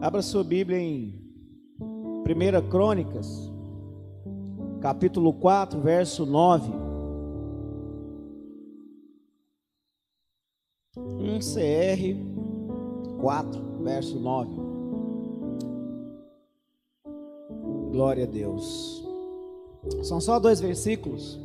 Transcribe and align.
Abra 0.00 0.22
sua 0.22 0.44
Bíblia 0.44 0.78
em 0.78 1.20
1 1.80 2.68
Crônicas, 2.70 3.52
capítulo 4.80 5.32
4, 5.32 5.80
verso 5.80 6.24
9. 6.24 6.70
Um 10.96 11.40
CR 11.40 13.18
4, 13.20 13.60
verso 13.82 14.20
9. 14.20 14.50
Glória 17.90 18.22
a 18.22 18.28
Deus. 18.28 19.04
São 20.04 20.20
só 20.20 20.38
dois 20.38 20.60
versículos. 20.60 21.40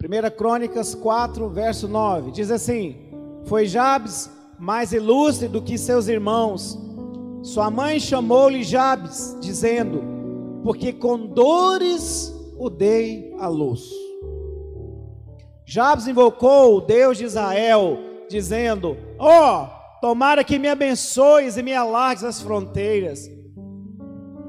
1 0.00 0.36
Crônicas 0.36 0.94
4, 0.94 1.48
verso 1.48 1.88
9. 1.88 2.30
Diz 2.30 2.52
assim: 2.52 2.94
Foi 3.46 3.66
Jabes 3.66 4.30
mais 4.60 4.92
ilustre 4.92 5.48
do 5.48 5.60
que 5.60 5.76
seus 5.76 6.06
irmãos. 6.06 6.89
Sua 7.42 7.70
mãe 7.70 7.98
chamou-lhe 7.98 8.62
Jabes, 8.62 9.36
dizendo: 9.40 10.02
Porque 10.62 10.92
com 10.92 11.26
dores 11.26 12.34
o 12.58 12.68
dei 12.68 13.34
à 13.38 13.48
luz. 13.48 13.88
Jabes 15.64 16.06
invocou 16.06 16.76
o 16.76 16.80
Deus 16.80 17.16
de 17.16 17.24
Israel, 17.24 17.98
dizendo: 18.28 18.96
Ó, 19.18 19.64
oh, 19.64 20.00
tomara 20.00 20.44
que 20.44 20.58
me 20.58 20.68
abençoes 20.68 21.56
e 21.56 21.62
me 21.62 21.72
alargues 21.72 22.24
as 22.24 22.40
fronteiras, 22.42 23.30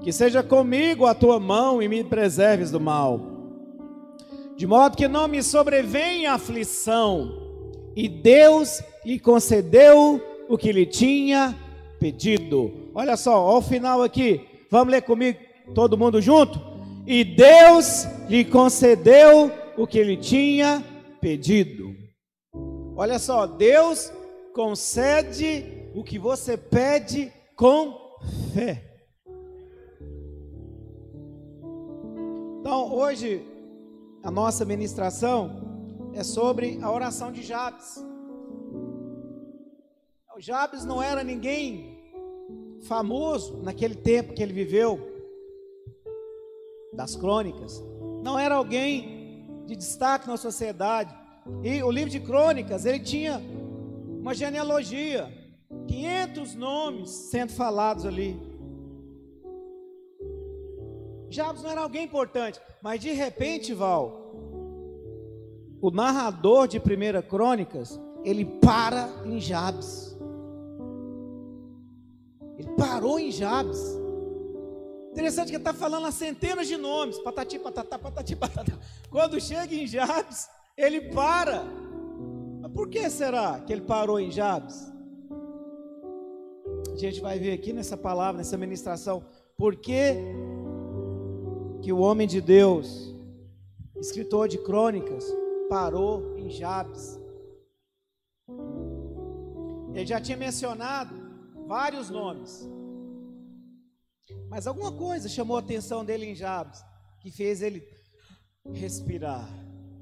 que 0.01 0.11
seja 0.11 0.43
comigo 0.43 1.05
a 1.05 1.13
tua 1.13 1.39
mão 1.39 1.81
e 1.81 1.87
me 1.87 2.03
preserves 2.03 2.71
do 2.71 2.79
mal, 2.79 3.21
de 4.57 4.67
modo 4.67 4.97
que 4.97 5.07
não 5.07 5.29
me 5.29 5.41
sobrevenha 5.41 6.33
aflição. 6.33 7.39
E 7.95 8.07
Deus 8.09 8.81
lhe 9.05 9.19
concedeu 9.19 10.21
o 10.49 10.57
que 10.57 10.71
lhe 10.71 10.85
tinha 10.85 11.55
pedido. 12.01 12.89
Olha 12.95 13.15
só, 13.15 13.35
ao 13.35 13.61
final 13.61 14.01
aqui, 14.01 14.65
vamos 14.71 14.91
ler 14.91 15.03
comigo, 15.03 15.37
todo 15.75 15.95
mundo 15.95 16.19
junto? 16.19 16.59
E 17.05 17.23
Deus 17.23 18.05
lhe 18.27 18.43
concedeu 18.43 19.51
o 19.77 19.85
que 19.85 20.03
lhe 20.03 20.17
tinha 20.17 20.83
pedido. 21.21 21.95
Olha 22.95 23.19
só, 23.19 23.45
Deus 23.45 24.11
concede 24.51 25.91
o 25.93 26.03
que 26.03 26.17
você 26.17 26.57
pede 26.57 27.31
com 27.55 27.95
fé. 28.51 28.83
Então, 32.61 32.93
hoje, 32.95 33.45
a 34.23 34.31
nossa 34.31 34.65
ministração 34.65 36.11
é 36.15 36.23
sobre 36.23 36.79
a 36.81 36.91
oração 36.91 37.31
de 37.31 37.43
Jabes. 37.43 38.03
Jabes 40.41 40.83
não 40.83 40.99
era 40.99 41.23
ninguém 41.23 41.90
famoso 42.81 43.57
naquele 43.63 43.95
tempo 43.95 44.33
que 44.33 44.41
ele 44.41 44.53
viveu, 44.53 44.99
das 46.93 47.15
crônicas. 47.15 47.83
Não 48.23 48.37
era 48.37 48.55
alguém 48.55 49.45
de 49.65 49.75
destaque 49.75 50.27
na 50.27 50.37
sociedade. 50.37 51.15
E 51.63 51.81
o 51.81 51.89
livro 51.89 52.09
de 52.09 52.19
crônicas, 52.19 52.85
ele 52.85 52.99
tinha 52.99 53.41
uma 54.19 54.33
genealogia, 54.33 55.31
500 55.87 56.55
nomes 56.55 57.09
sendo 57.09 57.51
falados 57.53 58.05
ali. 58.05 58.37
Jabes 61.29 61.63
não 61.63 61.71
era 61.71 61.81
alguém 61.81 62.03
importante, 62.03 62.59
mas 62.83 62.99
de 62.99 63.11
repente, 63.13 63.73
Val, 63.73 64.35
o 65.81 65.89
narrador 65.89 66.67
de 66.67 66.79
Primeira 66.79 67.21
Crônicas, 67.23 67.99
ele 68.23 68.45
para 68.45 69.09
em 69.25 69.39
Jabes. 69.39 70.10
Parou 73.01 73.19
em 73.19 73.31
Jabes. 73.31 73.79
Interessante 75.11 75.49
que 75.49 75.57
está 75.57 75.73
falando 75.73 76.05
a 76.05 76.11
centenas 76.11 76.67
de 76.67 76.77
nomes. 76.77 77.17
Patati, 77.17 77.57
patatá, 77.57 77.97
patati, 77.97 78.35
patatá. 78.35 78.77
Quando 79.09 79.41
chega 79.41 79.73
em 79.73 79.87
Jabes, 79.87 80.47
ele 80.77 81.09
para. 81.09 81.63
Mas 82.61 82.71
por 82.71 82.87
que 82.89 83.09
será 83.09 83.59
que 83.61 83.73
ele 83.73 83.81
parou 83.81 84.19
em 84.19 84.29
Jabes? 84.29 84.87
A 86.93 86.95
gente 86.95 87.19
vai 87.21 87.39
ver 87.39 87.53
aqui 87.53 87.73
nessa 87.73 87.97
palavra, 87.97 88.37
nessa 88.37 88.55
ministração, 88.55 89.25
por 89.57 89.77
que, 89.77 90.13
que 91.81 91.91
o 91.91 91.97
homem 91.97 92.27
de 92.27 92.39
Deus, 92.39 93.15
escritor 93.95 94.47
de 94.47 94.59
crônicas, 94.59 95.25
parou 95.67 96.37
em 96.37 96.51
Jabes. 96.51 97.19
Ele 99.91 100.05
já 100.05 100.21
tinha 100.21 100.37
mencionado 100.37 101.15
vários 101.65 102.11
nomes. 102.11 102.69
Mas 104.49 104.67
alguma 104.67 104.91
coisa 104.91 105.29
chamou 105.29 105.57
a 105.57 105.59
atenção 105.59 106.03
dele 106.03 106.25
em 106.25 106.35
Jabes, 106.35 106.83
que 107.19 107.31
fez 107.31 107.61
ele 107.61 107.81
respirar. 108.73 109.47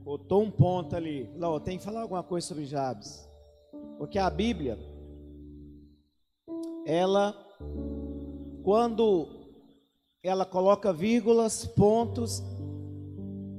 Botou 0.03 0.44
um 0.44 0.51
ponto 0.51 0.95
ali. 0.95 1.29
Não, 1.35 1.59
tem 1.59 1.78
que 1.78 1.84
falar 1.84 2.01
alguma 2.01 2.23
coisa 2.23 2.47
sobre 2.47 2.66
Jabes. 2.66 3.28
Porque 3.97 4.17
a 4.17 4.29
Bíblia, 4.29 4.78
ela, 6.85 7.35
quando 8.63 9.28
ela 10.23 10.46
coloca 10.46 10.91
vírgulas, 10.91 11.66
pontos, 11.66 12.41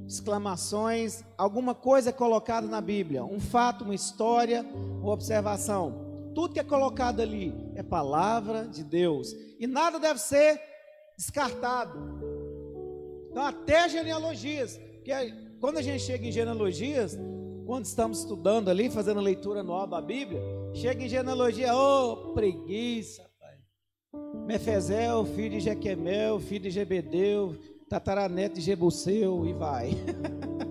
exclamações, 0.07 1.23
alguma 1.37 1.73
coisa 1.73 2.09
é 2.09 2.13
colocada 2.13 2.67
na 2.67 2.81
Bíblia, 2.81 3.23
um 3.23 3.39
fato, 3.39 3.83
uma 3.85 3.95
história, 3.95 4.61
uma 4.61 5.13
observação. 5.13 6.10
Tudo 6.33 6.53
que 6.53 6.59
é 6.59 6.63
colocado 6.63 7.21
ali 7.21 7.53
é 7.75 7.83
palavra 7.83 8.67
de 8.67 8.83
Deus. 8.83 9.35
E 9.59 9.67
nada 9.67 9.99
deve 9.99 10.19
ser 10.19 10.59
descartado. 11.17 11.99
Então, 13.29 13.43
até 13.43 13.87
genealogias. 13.89 14.77
Porque 14.95 15.11
quando 15.59 15.77
a 15.77 15.81
gente 15.81 16.03
chega 16.03 16.25
em 16.25 16.31
genealogias, 16.31 17.17
quando 17.65 17.85
estamos 17.85 18.19
estudando 18.19 18.69
ali, 18.69 18.89
fazendo 18.89 19.19
a 19.19 19.23
leitura 19.23 19.61
anual 19.61 19.87
da 19.87 20.01
Bíblia, 20.01 20.41
chega 20.73 21.03
em 21.03 21.09
genealogia, 21.09 21.75
ô 21.75 22.11
oh, 22.11 22.33
preguiça, 22.33 23.29
pai. 23.39 23.55
Mefezel, 24.45 25.25
filho 25.25 25.51
de 25.51 25.59
Jequemel, 25.61 26.39
filho 26.39 26.63
de 26.63 26.71
Jebedeu, 26.71 27.57
tataraneto 27.87 28.55
de 28.55 28.61
Jebuseu, 28.61 29.45
e 29.45 29.53
vai. 29.53 29.91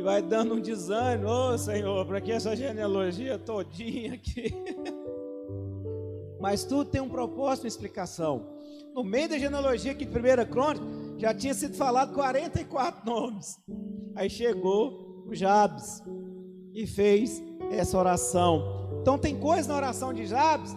e 0.00 0.02
vai 0.02 0.22
dando 0.22 0.54
um 0.54 0.60
desânimo, 0.60 1.28
ô 1.28 1.52
oh, 1.52 1.58
Senhor, 1.58 2.06
para 2.06 2.22
que 2.22 2.32
essa 2.32 2.56
genealogia 2.56 3.38
todinha 3.38 4.14
aqui. 4.14 4.50
Mas 6.40 6.64
tudo 6.64 6.90
tem 6.90 7.02
um 7.02 7.08
propósito, 7.08 7.64
uma 7.64 7.68
explicação. 7.68 8.46
No 8.94 9.04
meio 9.04 9.28
da 9.28 9.38
genealogia 9.38 9.92
aqui 9.92 10.06
de 10.06 10.10
primeira 10.10 10.46
crônica, 10.46 10.84
já 11.18 11.34
tinha 11.34 11.52
sido 11.52 11.76
falado 11.76 12.14
44 12.14 13.04
nomes. 13.04 13.58
Aí 14.14 14.30
chegou 14.30 15.26
o 15.28 15.34
Jabes 15.34 16.02
e 16.72 16.86
fez 16.86 17.42
essa 17.70 17.98
oração. 17.98 18.98
Então 19.02 19.18
tem 19.18 19.38
coisas 19.38 19.66
na 19.66 19.76
oração 19.76 20.14
de 20.14 20.24
Jabes 20.24 20.74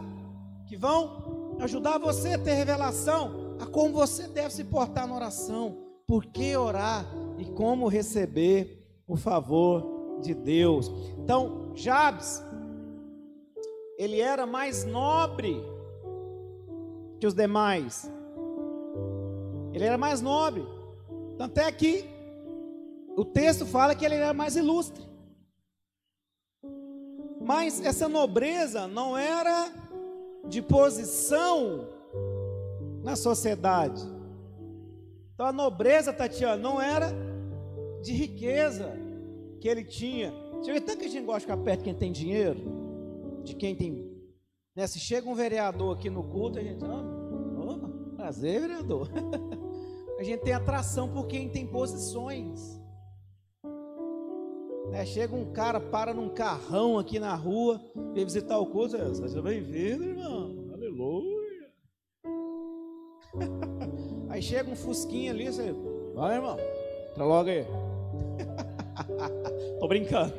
que 0.67 0.75
vão 0.75 1.55
ajudar 1.61 1.97
você 1.97 2.33
a 2.33 2.37
ter 2.37 2.55
revelação 2.55 3.55
a 3.57 3.65
como 3.65 3.93
você 3.93 4.27
deve 4.27 4.53
se 4.53 4.65
portar 4.65 5.07
na 5.07 5.15
oração, 5.15 5.77
por 6.05 6.25
que 6.25 6.57
orar 6.57 7.05
e 7.37 7.45
como 7.45 7.87
receber 7.87 8.82
o 9.13 9.15
favor 9.15 10.19
de 10.23 10.33
Deus. 10.33 10.91
Então, 11.19 11.71
Jabes, 11.75 12.43
ele 13.95 14.19
era 14.19 14.47
mais 14.47 14.83
nobre 14.83 15.63
que 17.19 17.27
os 17.27 17.35
demais. 17.35 18.11
Ele 19.71 19.85
era 19.85 19.99
mais 19.99 20.19
nobre. 20.19 20.65
Tanto 21.37 21.59
é 21.59 21.71
que 21.71 22.09
o 23.15 23.23
texto 23.23 23.67
fala 23.67 23.93
que 23.93 24.03
ele 24.03 24.15
era 24.15 24.33
mais 24.33 24.55
ilustre. 24.55 25.05
Mas 27.39 27.85
essa 27.85 28.09
nobreza 28.09 28.87
não 28.87 29.15
era 29.15 29.71
de 30.47 30.59
posição 30.59 31.87
na 33.03 33.15
sociedade. 33.15 34.01
Então 35.35 35.45
a 35.45 35.53
nobreza, 35.53 36.11
Tatiana, 36.11 36.57
não 36.57 36.81
era 36.81 37.11
de 38.01 38.11
riqueza 38.11 39.02
que 39.63 39.69
ele 39.69 39.85
tinha. 39.85 40.33
Você 40.57 40.73
vê 40.73 40.81
tanto 40.81 40.99
que 40.99 41.05
a 41.05 41.09
gente 41.09 41.25
gosta 41.25 41.39
de 41.39 41.45
ficar 41.45 41.57
perto 41.57 41.79
de 41.79 41.85
quem 41.85 41.93
tem 41.93 42.11
dinheiro, 42.11 42.59
de 43.45 43.55
quem 43.55 43.73
tem. 43.73 44.11
Né? 44.75 44.85
Se 44.87 44.99
chega 44.99 45.29
um 45.29 45.33
vereador 45.33 45.95
aqui 45.95 46.09
no 46.09 46.21
culto, 46.21 46.59
a 46.59 46.61
gente, 46.61 46.83
oh, 46.83 48.17
prazer, 48.17 48.59
vereador. 48.59 49.09
a 50.19 50.23
gente 50.23 50.41
tem 50.41 50.51
atração 50.51 51.07
por 51.07 51.27
quem 51.27 51.47
tem 51.47 51.65
posições. 51.65 52.77
Né? 54.89 55.05
Chega 55.05 55.33
um 55.33 55.53
cara, 55.53 55.79
para 55.79 56.13
num 56.13 56.27
carrão 56.27 56.99
aqui 56.99 57.17
na 57.17 57.33
rua, 57.33 57.81
vem 58.13 58.25
visitar 58.25 58.59
o 58.59 58.65
culto, 58.65 58.97
seja 59.15 59.41
bem-vindo, 59.41 60.03
irmão, 60.03 60.71
aleluia. 60.73 61.71
Aí 64.27 64.41
chega 64.41 64.69
um 64.69 64.75
fusquinha 64.75 65.31
ali, 65.31 65.45
você, 65.45 65.73
vai, 66.13 66.35
irmão, 66.35 66.57
entra 67.11 67.23
logo 67.23 67.49
aí. 67.49 67.65
Tô 69.79 69.87
brincando. 69.87 70.33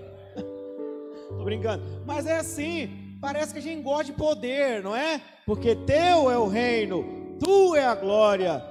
Tô 1.29 1.45
brincando. 1.45 1.83
Mas 2.07 2.27
é 2.27 2.39
assim, 2.39 3.17
parece 3.21 3.53
que 3.53 3.59
a 3.59 3.63
gente 3.63 3.83
gosta 3.83 4.05
de 4.05 4.13
poder, 4.13 4.83
não 4.83 4.95
é? 4.95 5.21
Porque 5.47 5.75
teu 5.75 6.31
é 6.31 6.39
o 6.39 6.47
reino, 6.47 7.37
tu 7.39 7.75
é 7.75 7.85
a 7.85 7.95
glória, 7.95 8.63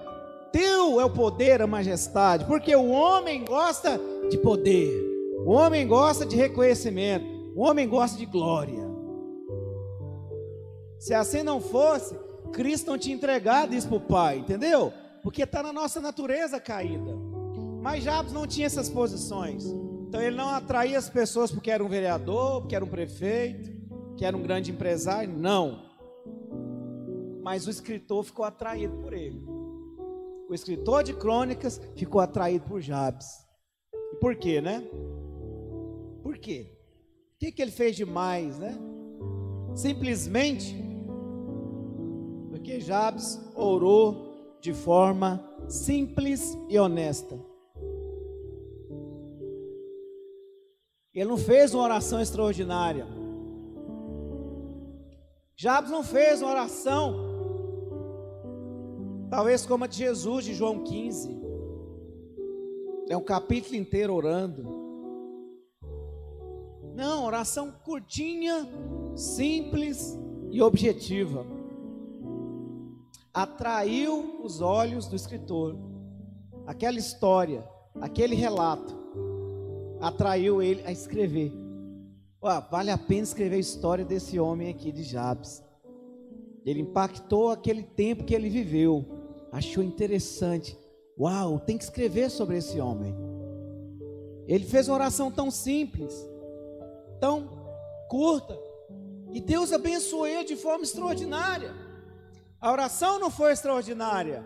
teu 0.52 1.00
é 1.00 1.06
o 1.06 1.10
poder, 1.10 1.62
a 1.62 1.68
majestade. 1.68 2.46
Porque 2.46 2.76
o 2.76 2.90
homem 2.90 3.44
gosta 3.44 4.00
de 4.30 4.38
poder, 4.38 4.92
o 5.46 5.52
homem 5.52 5.88
gosta 5.88 6.26
de 6.26 6.36
reconhecimento, 6.36 7.26
o 7.56 7.62
homem 7.62 7.88
gosta 7.88 8.18
de 8.18 8.26
glória. 8.26 8.84
Se 11.00 11.14
assim 11.14 11.44
não 11.44 11.60
fosse, 11.60 12.16
Cristo 12.54 12.90
não 12.90 12.98
tinha 12.98 13.16
entregado 13.16 13.76
isso 13.76 13.88
para 13.88 13.98
o 13.98 14.00
Pai, 14.00 14.38
entendeu? 14.38 14.94
Porque 15.22 15.44
está 15.44 15.62
na 15.62 15.74
nossa 15.74 16.00
natureza 16.00 16.60
caída. 16.60 17.33
Mas 17.84 18.02
Jabes 18.02 18.32
não 18.32 18.48
tinha 18.48 18.66
essas 18.66 18.90
posições. 18.90 19.66
Então 20.08 20.22
ele 20.22 20.38
não 20.38 20.48
atraía 20.48 20.98
as 20.98 21.10
pessoas 21.10 21.52
porque 21.52 21.70
era 21.70 21.84
um 21.84 21.90
vereador, 21.90 22.62
porque 22.62 22.74
era 22.74 22.86
um 22.86 22.88
prefeito, 22.88 23.70
que 24.16 24.24
era 24.24 24.38
um 24.38 24.42
grande 24.42 24.72
empresário. 24.72 25.38
Não. 25.38 25.84
Mas 27.44 27.68
o 27.68 27.70
escritor 27.70 28.24
ficou 28.24 28.46
atraído 28.46 28.96
por 29.00 29.12
ele. 29.12 29.44
O 30.50 30.54
escritor 30.54 31.04
de 31.04 31.14
crônicas 31.14 31.82
ficou 31.94 32.22
atraído 32.22 32.64
por 32.70 32.80
Jabes. 32.80 33.28
E 34.14 34.16
por 34.16 34.38
quê, 34.38 34.62
né? 34.62 34.82
Por 36.22 36.38
quê? 36.38 36.78
O 37.36 37.40
que, 37.40 37.52
que 37.52 37.62
ele 37.62 37.72
fez 37.72 37.98
demais, 37.98 38.58
né? 38.58 38.78
Simplesmente 39.76 40.74
porque 42.50 42.80
Jabes 42.80 43.38
orou 43.56 44.58
de 44.62 44.72
forma 44.74 45.44
simples 45.68 46.58
e 46.70 46.80
honesta. 46.80 47.38
Ele 51.14 51.30
não 51.30 51.38
fez 51.38 51.74
uma 51.74 51.84
oração 51.84 52.20
extraordinária. 52.20 53.06
Jabes 55.56 55.92
não 55.92 56.04
fez 56.04 56.42
uma 56.42 56.50
oração, 56.50 57.16
talvez 59.30 59.66
como 59.66 59.84
a 59.84 59.88
de 59.88 59.98
Jesus, 59.98 60.46
de 60.46 60.54
João 60.56 60.84
15. 60.84 61.40
É 63.08 63.16
um 63.16 63.24
capítulo 63.24 63.76
inteiro 63.76 64.14
orando. 64.14 64.82
Não, 66.96 67.26
oração 67.26 67.72
curtinha, 67.84 68.68
simples 69.16 70.18
e 70.52 70.62
objetiva. 70.62 71.46
Atraiu 73.32 74.42
os 74.44 74.62
olhos 74.62 75.08
do 75.08 75.16
escritor. 75.16 75.78
Aquela 76.66 76.98
história, 76.98 77.68
aquele 78.02 78.36
relato, 78.36 79.03
atraiu 80.04 80.62
ele 80.62 80.84
a 80.86 80.92
escrever. 80.92 81.54
vale 82.70 82.92
a 82.92 82.98
pena 82.98 83.24
escrever 83.24 83.56
a 83.56 83.60
história 83.60 84.04
desse 84.04 84.38
homem 84.38 84.70
aqui 84.70 84.92
de 84.92 85.02
Jabes. 85.02 85.64
Ele 86.66 86.82
impactou 86.82 87.50
aquele 87.50 87.84
tempo 87.84 88.26
que 88.26 88.36
ele 88.36 88.50
viveu. 88.50 89.06
Achou 89.50 89.82
interessante. 89.82 90.78
Uau, 91.18 91.58
tem 91.58 91.78
que 91.78 91.86
escrever 91.86 92.30
sobre 92.30 92.58
esse 92.58 92.82
homem. 92.82 93.16
Ele 94.46 94.66
fez 94.66 94.90
uma 94.90 94.96
oração 94.96 95.32
tão 95.32 95.50
simples, 95.50 96.14
tão 97.22 97.50
curta, 98.10 98.60
e 99.32 99.40
Deus 99.40 99.72
abençoou 99.72 100.28
ele 100.28 100.44
de 100.44 100.58
forma 100.58 100.84
extraordinária. 100.84 101.74
A 102.60 102.70
oração 102.70 103.20
não 103.20 103.32
foi 103.32 103.54
extraordinária, 103.54 104.46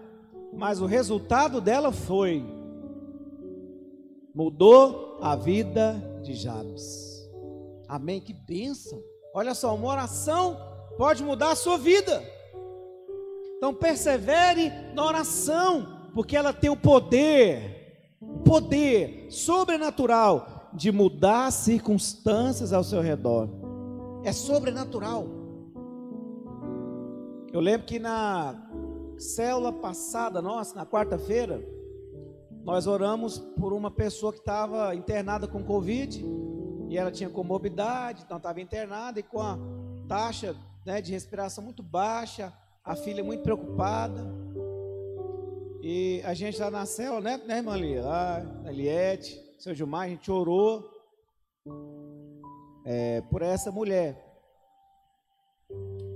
mas 0.53 0.80
o 0.80 0.86
resultado 0.86 1.60
dela 1.60 1.92
foi 1.92 2.45
mudou 4.38 5.18
a 5.19 5.36
vida 5.36 5.95
de 6.22 6.36
Jabes. 6.36 7.28
Amém? 7.88 8.22
Que 8.22 8.34
bênção. 8.34 9.01
Olha 9.34 9.56
só, 9.56 9.74
uma 9.74 9.88
oração 9.88 10.56
pode 10.95 11.24
mudar 11.24 11.54
a 11.54 11.56
sua 11.56 11.75
vida. 11.75 12.24
Então 13.57 13.74
persevere 13.74 14.72
na 14.94 15.04
oração, 15.04 16.12
porque 16.13 16.38
ela 16.38 16.54
tem 16.54 16.69
o 16.69 16.78
poder, 16.78 18.13
o 18.22 18.38
poder 18.42 19.25
sobrenatural 19.31 20.69
de 20.72 20.92
mudar 20.92 21.48
as 21.48 21.56
circunstâncias 21.56 22.72
ao 22.72 22.84
seu 22.84 23.01
redor. 23.01 23.50
É 24.24 24.31
sobrenatural. 24.31 25.25
Eu 27.51 27.60
lembro 27.60 27.88
que 27.88 27.98
na 27.98 28.54
célula 29.18 29.74
passada 29.74 30.44
nossa, 30.44 30.75
na 30.75 30.86
quarta-feira, 30.86 31.76
nós 32.68 32.86
oramos 32.86 33.40
por 33.40 33.72
uma 33.72 33.90
pessoa 33.90 34.34
que 34.34 34.40
estava 34.40 34.94
internada 34.94 35.48
com 35.48 35.64
Covid 35.64 36.22
e 36.90 36.98
ela 36.98 37.10
tinha 37.10 37.30
comorbidade, 37.30 38.24
então 38.25 38.36
estava 38.36 38.60
internada 38.60 39.22
e 39.22 39.24
com 39.24 39.40
a 39.40 39.58
taxa 40.06 40.54
né, 40.86 41.02
de 41.02 41.14
respiração 41.14 41.64
muito 41.64 41.81
baixa, 41.81 42.52
a 42.84 42.94
filha 42.94 43.24
muito 43.24 43.42
preocupada. 43.42 44.22
E 45.81 46.22
a 46.25 46.34
gente 46.34 46.60
lá 46.60 46.69
na 46.69 46.86
célula, 46.86 47.22
né, 47.22 47.42
né 47.48 47.58
irmã 47.60 47.78
Lia? 47.78 48.04
Lá, 48.04 48.46
Eliette, 48.66 49.42
seu 49.58 49.74
Gilmar, 49.74 50.02
a 50.02 50.10
gente 50.10 50.30
orou 50.30 50.92
é, 52.84 53.22
por 53.30 53.44
essa 53.44 53.72
mulher. 53.72 54.22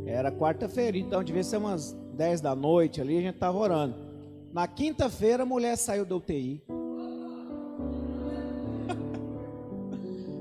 Era 0.05 0.29
quarta-feira, 0.33 0.97
então 0.97 1.23
devia 1.23 1.45
ser 1.45 1.55
umas 1.55 1.93
10 1.93 2.41
da 2.41 2.53
noite 2.53 2.99
ali, 2.99 3.17
a 3.19 3.21
gente 3.21 3.35
estava 3.35 3.57
orando. 3.57 4.10
Na 4.53 4.67
quinta-feira 4.67 5.43
a 5.43 5.45
mulher 5.45 5.77
saiu 5.77 6.05
da 6.05 6.15
UTI. 6.15 6.61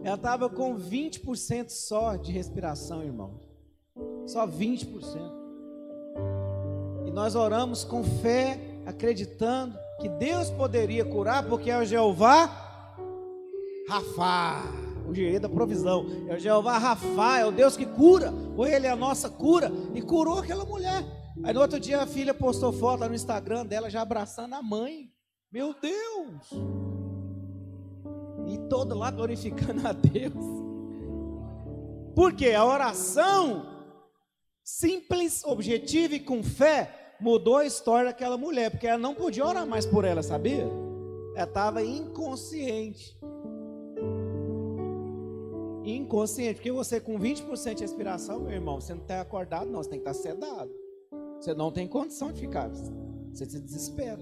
Ela 0.03 0.17
estava 0.17 0.49
com 0.49 0.77
20% 0.77 1.69
só 1.69 2.17
de 2.17 2.33
respiração, 2.33 3.05
irmão. 3.05 3.41
Só 4.27 4.47
20%. 4.47 4.89
E 7.07 7.11
nós 7.13 7.37
oramos 7.37 7.85
com 7.85 8.03
fé, 8.03 8.59
acreditando 8.85 9.79
que 10.01 10.09
Deus 10.09 10.51
poderia 10.51 11.05
curar, 11.05 11.47
porque 11.47 11.71
é 11.71 11.79
o 11.79 11.85
Jeová 11.85 12.47
Rafa, 13.89 14.63
o 15.09 15.15
gerente 15.15 15.41
da 15.41 15.49
provisão. 15.49 16.07
É 16.29 16.35
o 16.35 16.39
Jeová 16.39 16.79
Rafa, 16.79 17.39
é 17.39 17.47
o 17.47 17.53
Deus 17.53 17.77
que 17.77 17.87
cura, 17.87 18.33
ou 18.57 18.67
ele 18.67 18.87
é 18.87 18.91
a 18.91 18.97
nossa 18.97 19.29
cura, 19.29 19.71
e 19.95 20.03
curou 20.03 20.39
aquela 20.39 20.65
mulher. 20.65 21.20
Aí 21.43 21.55
no 21.55 21.61
outro 21.61 21.81
dia 21.81 22.03
a 22.03 22.07
filha 22.07 22.35
postou 22.35 22.73
foto 22.73 23.09
no 23.09 23.15
Instagram 23.15 23.65
dela 23.65 23.89
já 23.89 24.03
abraçando 24.03 24.55
a 24.55 24.63
mãe. 24.63 25.11
Meu 25.51 25.75
Deus! 25.81 26.51
E 28.47 28.59
todo 28.69 28.95
lá 28.95 29.11
glorificando 29.11 29.87
a 29.87 29.93
Deus. 29.93 30.35
Porque 32.15 32.51
a 32.51 32.65
oração 32.65 33.67
simples, 34.63 35.45
objetiva 35.45 36.15
e 36.15 36.21
com 36.21 36.43
fé 36.43 37.15
mudou 37.21 37.59
a 37.59 37.67
história 37.67 38.07
daquela 38.07 38.37
mulher, 38.37 38.71
porque 38.71 38.87
ela 38.87 38.99
não 38.99 39.15
podia 39.15 39.45
orar 39.45 39.67
mais 39.67 39.87
por 39.87 40.05
ela, 40.05 40.23
sabia? 40.23 40.67
Ela 41.35 41.47
estava 41.47 41.83
inconsciente. 41.83 43.19
Inconsciente, 45.85 46.55
porque 46.57 46.73
você 46.73 47.01
com 47.01 47.19
20% 47.19 47.75
de 47.75 47.83
respiração, 47.83 48.41
meu 48.41 48.53
irmão, 48.53 48.81
você 48.81 48.95
não 48.95 49.03
está 49.03 49.21
acordado, 49.21 49.71
não, 49.71 49.83
você 49.83 49.91
tem 49.91 50.01
que 50.01 50.09
estar 50.09 50.21
sedado. 50.21 50.71
Você 51.41 51.55
não 51.55 51.73
tem 51.73 51.89
condição 51.89 52.31
de 52.31 52.41
ficar. 52.41 52.69
Você 53.33 53.47
se 53.47 53.61
desespera. 53.61 54.21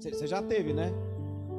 Você 0.00 0.26
já 0.26 0.42
teve, 0.42 0.72
né? 0.72 0.90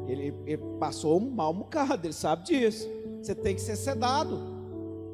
Ele, 0.07 0.33
ele 0.45 0.61
passou 0.79 1.21
um 1.21 1.29
mal 1.29 1.53
bocado, 1.53 2.07
ele 2.07 2.13
sabe 2.13 2.45
disso. 2.45 2.89
Você 3.21 3.35
tem 3.35 3.53
que 3.53 3.61
ser 3.61 3.75
sedado. 3.75 4.39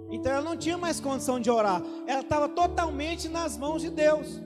Então 0.10 0.32
ela 0.32 0.42
não 0.42 0.56
tinha 0.56 0.78
mais 0.78 1.02
condição 1.02 1.40
de 1.40 1.52
orar. 1.52 1.84
Ela 2.08 2.22
estava 2.22 2.48
totalmente 2.48 3.28
nas 3.28 3.58
mãos 3.58 3.82
de 3.82 3.90
Deus. 3.90 4.42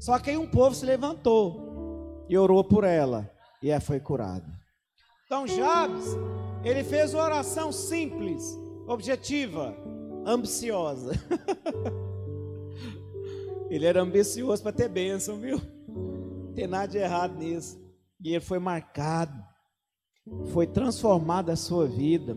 Só 0.00 0.18
que 0.18 0.30
aí 0.30 0.38
um 0.38 0.48
povo 0.48 0.74
se 0.74 0.86
levantou 0.86 2.24
e 2.28 2.36
orou 2.36 2.64
por 2.64 2.82
ela. 2.82 3.30
E 3.62 3.70
ela 3.70 3.80
foi 3.80 4.00
curada. 4.00 4.50
Então 5.26 5.46
Jabes, 5.46 6.06
ele 6.64 6.82
fez 6.82 7.12
uma 7.12 7.22
oração 7.22 7.70
simples, 7.70 8.58
objetiva, 8.86 9.76
ambiciosa. 10.24 11.12
Ele 13.72 13.86
era 13.86 14.02
ambicioso 14.02 14.62
para 14.62 14.70
ter 14.70 14.86
bênção, 14.86 15.38
viu? 15.38 15.58
Não 15.88 16.52
tem 16.52 16.66
nada 16.66 16.88
de 16.88 16.98
errado 16.98 17.38
nisso. 17.38 17.80
E 18.22 18.34
ele 18.34 18.40
foi 18.40 18.58
marcado, 18.58 19.32
foi 20.52 20.66
transformada 20.66 21.54
a 21.54 21.56
sua 21.56 21.86
vida. 21.86 22.36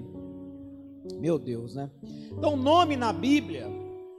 Meu 1.20 1.38
Deus, 1.38 1.76
né? 1.76 1.92
Então, 2.32 2.56
nome 2.56 2.96
na 2.96 3.12
Bíblia, 3.12 3.68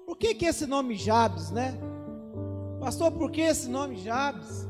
por 0.05 0.19
que, 0.19 0.35
que 0.35 0.45
esse 0.45 0.67
nome 0.67 0.95
Jabes, 0.95 1.51
né? 1.51 1.79
Pastor, 2.79 3.11
por 3.13 3.31
que 3.31 3.41
esse 3.41 3.67
nome 3.67 3.97
Jabes? 3.97 4.69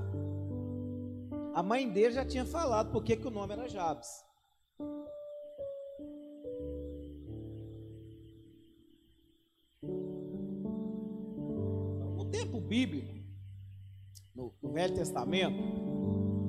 A 1.53 1.65
mãe 1.65 1.91
dele 1.91 2.12
já 2.12 2.25
tinha 2.25 2.45
falado 2.45 2.93
por 2.93 3.03
que, 3.03 3.17
que 3.17 3.26
o 3.26 3.31
nome 3.31 3.55
era 3.55 3.69
Jabes. 3.69 4.25
Tempo 12.47 12.61
bíblico, 12.61 13.12
no, 14.35 14.55
no, 14.62 14.73
Velho 14.73 14.95
Testamento, 14.95 15.57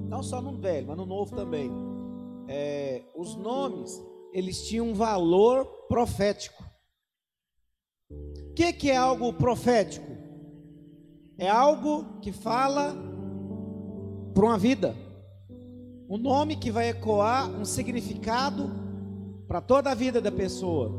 não 0.07 0.21
só 0.21 0.41
no 0.41 0.57
Velho, 0.59 0.87
mas 0.87 0.97
no 0.97 1.05
Novo 1.05 1.35
também, 1.35 1.71
é, 2.47 3.03
os 3.15 3.35
nomes, 3.35 3.99
eles 4.31 4.67
tinham 4.67 4.89
um 4.89 4.93
valor 4.93 5.65
profético. 5.87 6.63
que, 8.55 8.73
que 8.73 8.91
é 8.91 8.95
algo 8.95 9.33
profético? 9.33 10.15
É 11.37 11.49
algo 11.49 12.19
que 12.19 12.31
fala 12.31 12.95
para 14.33 14.45
uma 14.45 14.57
vida. 14.57 14.95
Um 16.09 16.17
nome 16.17 16.55
que 16.55 16.71
vai 16.71 16.89
ecoar 16.89 17.49
um 17.49 17.65
significado 17.65 18.69
para 19.47 19.61
toda 19.61 19.91
a 19.91 19.95
vida 19.95 20.21
da 20.21 20.31
pessoa. 20.31 20.91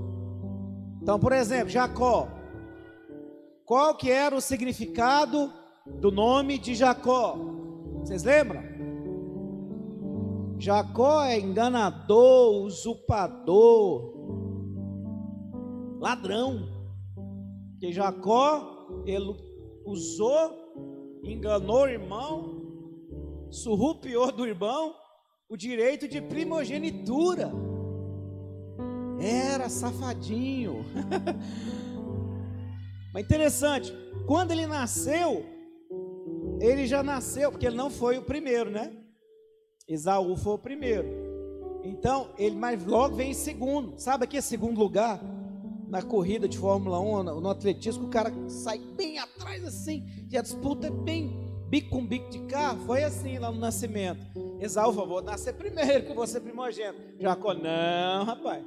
Então, 1.00 1.18
por 1.18 1.32
exemplo, 1.32 1.68
Jacó. 1.68 2.37
Qual 3.68 3.94
que 3.94 4.10
era 4.10 4.34
o 4.34 4.40
significado 4.40 5.52
do 6.00 6.10
nome 6.10 6.56
de 6.56 6.74
Jacó? 6.74 7.36
Vocês 7.98 8.24
lembram? 8.24 8.62
Jacó 10.58 11.22
é 11.22 11.38
enganador, 11.38 12.64
usurpador, 12.64 14.14
ladrão. 16.00 16.66
Que 17.78 17.92
Jacó 17.92 18.88
ele 19.04 19.36
usou, 19.84 21.20
enganou 21.22 21.82
o 21.82 21.88
irmão, 21.88 22.62
surrupiou 23.50 24.32
do 24.32 24.46
irmão 24.46 24.94
o 25.46 25.58
direito 25.58 26.08
de 26.08 26.22
primogenitura. 26.22 27.52
Era 29.20 29.68
safadinho. 29.68 30.86
Mas 33.18 33.24
interessante, 33.24 33.92
quando 34.28 34.52
ele 34.52 34.64
nasceu, 34.64 35.44
ele 36.60 36.86
já 36.86 37.02
nasceu, 37.02 37.50
porque 37.50 37.66
ele 37.66 37.74
não 37.74 37.90
foi 37.90 38.16
o 38.16 38.22
primeiro, 38.22 38.70
né? 38.70 38.92
Esaú 39.88 40.36
foi 40.36 40.52
o 40.52 40.58
primeiro. 40.58 41.08
Então, 41.82 42.30
ele 42.38 42.54
mais 42.54 42.86
logo 42.86 43.16
vem 43.16 43.32
em 43.32 43.34
segundo. 43.34 43.98
Sabe 43.98 44.22
aqui 44.22 44.36
é 44.36 44.40
segundo 44.40 44.78
lugar? 44.78 45.20
Na 45.88 46.00
corrida 46.00 46.48
de 46.48 46.56
Fórmula 46.56 47.00
1, 47.00 47.40
no, 47.40 47.50
atletismo, 47.50 48.06
o 48.06 48.08
cara 48.08 48.32
sai 48.46 48.78
bem 48.78 49.18
atrás 49.18 49.64
assim, 49.64 50.06
e 50.30 50.38
a 50.38 50.42
disputa 50.42 50.86
é 50.86 50.90
bem 50.90 51.50
bico 51.68 51.90
com 51.90 52.06
bico 52.06 52.30
de 52.30 52.38
carro, 52.46 52.86
foi 52.86 53.02
assim 53.02 53.36
lá 53.36 53.50
no 53.50 53.58
nascimento. 53.58 54.20
Esaú 54.60 54.92
falou, 54.92 55.08
vou 55.08 55.22
nascer 55.22 55.54
primeiro, 55.54 56.06
que 56.06 56.14
você 56.14 56.38
primogênito. 56.38 57.20
Jacó, 57.20 57.52
não, 57.52 58.24
rapaz. 58.24 58.64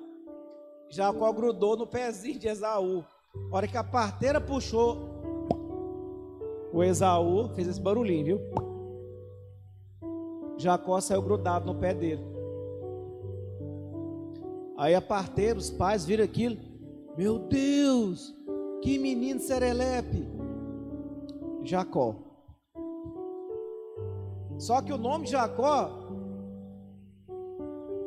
Jacó 0.89 1.31
grudou 1.31 1.77
no 1.77 1.88
pezinho 1.88 2.38
de 2.38 2.50
Esaú. 2.50 3.05
A 3.36 3.56
hora 3.56 3.68
que 3.68 3.78
a 3.78 3.84
parteira 3.84 4.40
puxou, 4.40 4.98
o 6.74 6.84
Esaú 6.84 7.50
fez 7.50 7.68
esse 7.68 7.82
barulhinho, 7.82 8.26
viu? 8.26 8.40
Jacó 10.58 11.00
saiu 11.02 11.22
grudado 11.22 11.66
no 11.66 11.80
pé 11.80 11.94
dele. 11.94 12.24
Aí 14.78 14.96
a 14.96 15.02
parteira, 15.02 15.60
os 15.60 15.70
pais 15.70 16.06
viram 16.06 16.24
aquilo. 16.24 16.58
Meu 17.18 17.40
Deus, 17.40 18.34
que 18.82 18.98
menino 18.98 19.40
serelepe. 19.40 20.26
Jacó. 21.64 22.16
Só 24.58 24.82
que 24.82 24.94
o 24.94 24.98
nome 24.98 25.28
Jacó 25.28 25.90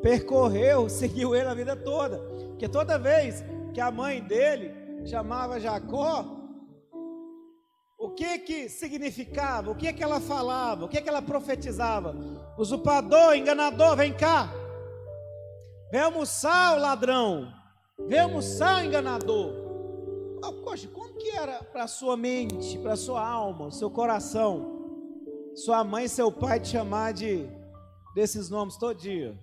percorreu, 0.01 0.89
seguiu 0.91 1.35
ele 1.35 1.49
a 1.49 1.55
vida 1.55 1.77
toda. 1.77 2.19
Porque 2.49 2.69
toda 2.69 2.99
vez 2.99 3.45
que 3.73 3.81
a 3.81 3.91
mãe 3.91 4.23
dele 4.23 4.84
chamava 5.05 5.61
Jacó, 5.61 6.25
o 7.99 8.11
que 8.11 8.39
que 8.39 8.69
significava? 8.69 9.71
O 9.71 9.75
que 9.75 9.93
que 9.93 10.03
ela 10.03 10.21
falava? 10.21 10.85
O 10.85 10.89
que 10.89 11.01
que 11.01 11.09
ela 11.09 11.23
profetizava? 11.23 12.15
Usurpador, 12.59 13.35
enganador, 13.35 13.97
vem 13.97 14.13
cá. 14.13 14.51
Vem 15.91 16.01
almoçar, 16.01 16.77
o 16.77 16.81
ladrão. 16.81 17.53
Vem 18.09 18.21
almoçar, 18.21 18.83
o 18.83 18.87
enganador. 18.87 19.53
Oh, 20.43 20.53
poxa, 20.65 20.89
como 20.89 21.15
que 21.15 21.31
era 21.31 21.63
para 21.63 21.87
sua 21.87 22.17
mente, 22.17 22.79
para 22.79 22.97
sua 22.97 23.27
alma, 23.27 23.71
seu 23.71 23.91
coração? 23.91 24.75
sua 25.55 25.85
mãe 25.85 26.05
e 26.05 26.09
seu 26.09 26.33
pai 26.33 26.59
te 26.59 26.69
chamar 26.69 27.13
de 27.13 27.49
desses 28.15 28.51
nomes 28.51 28.77
todo 28.77 28.99
dia? 28.99 29.39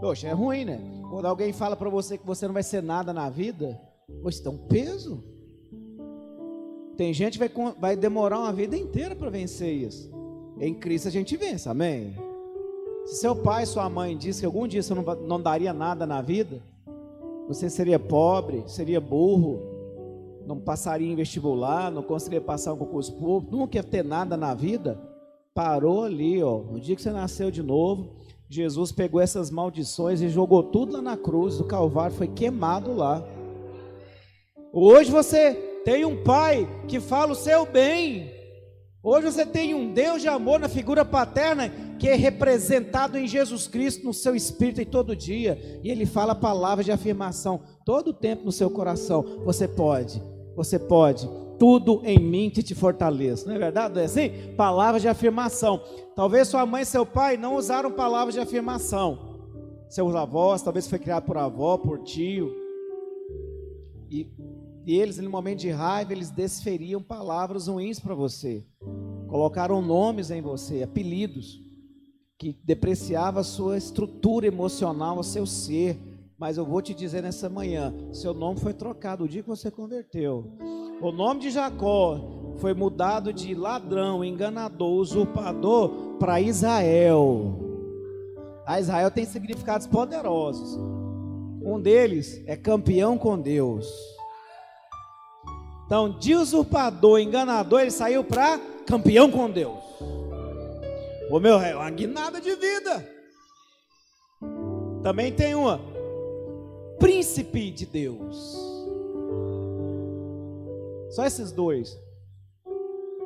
Poxa, 0.00 0.28
é 0.28 0.32
ruim, 0.32 0.64
né? 0.64 0.80
Quando 1.10 1.26
alguém 1.26 1.52
fala 1.52 1.74
para 1.76 1.88
você 1.88 2.16
que 2.16 2.26
você 2.26 2.46
não 2.46 2.54
vai 2.54 2.62
ser 2.62 2.82
nada 2.82 3.12
na 3.12 3.28
vida, 3.28 3.80
você 4.22 4.42
tem 4.42 4.52
um 4.52 4.58
peso. 4.58 5.24
Tem 6.96 7.12
gente 7.12 7.38
que 7.38 7.48
vai, 7.48 7.74
vai 7.78 7.96
demorar 7.96 8.38
uma 8.38 8.52
vida 8.52 8.76
inteira 8.76 9.14
para 9.14 9.30
vencer 9.30 9.72
isso. 9.72 10.10
Em 10.60 10.74
Cristo 10.74 11.08
a 11.08 11.10
gente 11.10 11.36
vence, 11.36 11.68
amém? 11.68 12.14
Se 13.06 13.16
seu 13.16 13.34
pai, 13.34 13.64
sua 13.64 13.88
mãe 13.88 14.16
disse 14.16 14.40
que 14.40 14.46
algum 14.46 14.66
dia 14.66 14.82
você 14.82 14.94
não, 14.94 15.02
não 15.02 15.40
daria 15.40 15.72
nada 15.72 16.06
na 16.06 16.20
vida, 16.20 16.60
você 17.46 17.70
seria 17.70 17.98
pobre, 17.98 18.62
seria 18.66 19.00
burro, 19.00 19.60
não 20.46 20.58
passaria 20.58 21.10
em 21.10 21.14
vestibular, 21.14 21.90
não 21.90 22.02
conseguiria 22.02 22.40
passar 22.40 22.74
um 22.74 22.76
concurso 22.76 23.12
público, 23.14 23.56
nunca 23.56 23.76
ia 23.78 23.82
ter 23.82 24.04
nada 24.04 24.36
na 24.36 24.52
vida, 24.52 25.00
parou 25.54 26.04
ali, 26.04 26.42
ó. 26.42 26.58
No 26.58 26.80
dia 26.80 26.94
que 26.94 27.02
você 27.02 27.10
nasceu 27.10 27.50
de 27.50 27.62
novo, 27.62 28.16
Jesus 28.48 28.90
pegou 28.90 29.20
essas 29.20 29.50
maldições 29.50 30.22
e 30.22 30.28
jogou 30.28 30.62
tudo 30.62 30.94
lá 30.94 31.02
na 31.02 31.16
cruz 31.16 31.58
do 31.58 31.64
Calvário, 31.64 32.16
foi 32.16 32.28
queimado 32.28 32.94
lá. 32.94 33.22
Hoje 34.72 35.10
você 35.10 35.52
tem 35.84 36.04
um 36.04 36.22
pai 36.22 36.66
que 36.88 36.98
fala 36.98 37.32
o 37.32 37.36
seu 37.36 37.66
bem. 37.66 38.32
Hoje 39.02 39.30
você 39.30 39.44
tem 39.44 39.74
um 39.74 39.92
Deus 39.92 40.22
de 40.22 40.28
amor 40.28 40.58
na 40.58 40.68
figura 40.68 41.04
paterna 41.04 41.70
que 41.98 42.08
é 42.08 42.14
representado 42.14 43.18
em 43.18 43.26
Jesus 43.26 43.66
Cristo 43.66 44.04
no 44.04 44.14
seu 44.14 44.34
espírito 44.34 44.80
em 44.80 44.86
todo 44.86 45.16
dia, 45.16 45.80
e 45.82 45.90
ele 45.90 46.06
fala 46.06 46.34
palavras 46.34 46.86
de 46.86 46.92
afirmação 46.92 47.60
todo 47.84 48.08
o 48.08 48.14
tempo 48.14 48.44
no 48.44 48.52
seu 48.52 48.70
coração. 48.70 49.42
Você 49.44 49.68
pode, 49.68 50.22
você 50.56 50.78
pode, 50.78 51.28
tudo 51.58 52.00
em 52.04 52.18
mim 52.18 52.50
que 52.50 52.62
te 52.62 52.74
fortaleça. 52.74 53.46
Não 53.46 53.54
é 53.54 53.58
verdade? 53.58 53.98
É 53.98 54.04
assim? 54.04 54.30
Palavras 54.56 55.02
de 55.02 55.08
afirmação. 55.08 55.82
Talvez 56.14 56.48
sua 56.48 56.64
mãe 56.64 56.82
e 56.82 56.86
seu 56.86 57.04
pai 57.04 57.36
não 57.36 57.56
usaram 57.56 57.90
palavras 57.90 58.34
de 58.34 58.40
afirmação. 58.40 59.38
Seus 59.88 60.14
avós, 60.14 60.62
talvez 60.62 60.86
foi 60.86 60.98
criado 60.98 61.24
por 61.24 61.36
avó, 61.36 61.78
por 61.78 62.02
tio. 62.02 62.54
E, 64.10 64.30
e 64.86 64.96
eles, 64.98 65.18
no 65.18 65.30
momento 65.30 65.60
de 65.60 65.70
raiva, 65.70 66.12
eles 66.12 66.30
desferiam 66.30 67.02
palavras 67.02 67.68
ruins 67.68 67.98
para 67.98 68.14
você. 68.14 68.66
Colocaram 69.28 69.82
nomes 69.82 70.30
em 70.30 70.40
você, 70.40 70.82
apelidos, 70.82 71.60
que 72.38 72.58
depreciava 72.64 73.40
a 73.40 73.44
sua 73.44 73.76
estrutura 73.76 74.46
emocional, 74.46 75.18
o 75.18 75.24
seu 75.24 75.44
ser 75.44 75.98
mas 76.38 76.56
eu 76.56 76.64
vou 76.64 76.80
te 76.80 76.94
dizer 76.94 77.20
nessa 77.20 77.50
manhã: 77.50 77.92
seu 78.12 78.32
nome 78.32 78.60
foi 78.60 78.72
trocado 78.72 79.24
o 79.24 79.28
dia 79.28 79.42
que 79.42 79.48
você 79.48 79.70
converteu. 79.70 80.56
O 81.00 81.12
nome 81.12 81.40
de 81.40 81.50
Jacó 81.50 82.20
foi 82.58 82.74
mudado 82.74 83.32
de 83.32 83.54
ladrão, 83.54 84.24
enganador, 84.24 84.94
usurpador 84.94 86.16
para 86.18 86.40
Israel. 86.40 87.56
A 88.66 88.80
Israel 88.80 89.10
tem 89.10 89.24
significados 89.24 89.86
poderosos. 89.86 90.76
Um 91.62 91.80
deles 91.80 92.42
é 92.46 92.56
campeão 92.56 93.16
com 93.16 93.38
Deus. 93.38 93.88
Então, 95.86 96.18
de 96.18 96.34
usurpador, 96.34 97.20
enganador, 97.20 97.80
ele 97.80 97.90
saiu 97.92 98.24
para 98.24 98.58
campeão 98.84 99.30
com 99.30 99.48
Deus. 99.48 99.78
O 101.30 101.38
meu 101.38 101.60
é 101.60 101.76
uma 101.76 101.90
guinada 101.90 102.40
de 102.40 102.54
vida. 102.56 103.08
Também 105.02 105.32
tem 105.32 105.54
uma 105.54 105.80
príncipe 106.98 107.70
de 107.70 107.86
Deus. 107.86 108.67
Só 111.18 111.24
esses 111.24 111.50
dois. 111.50 111.98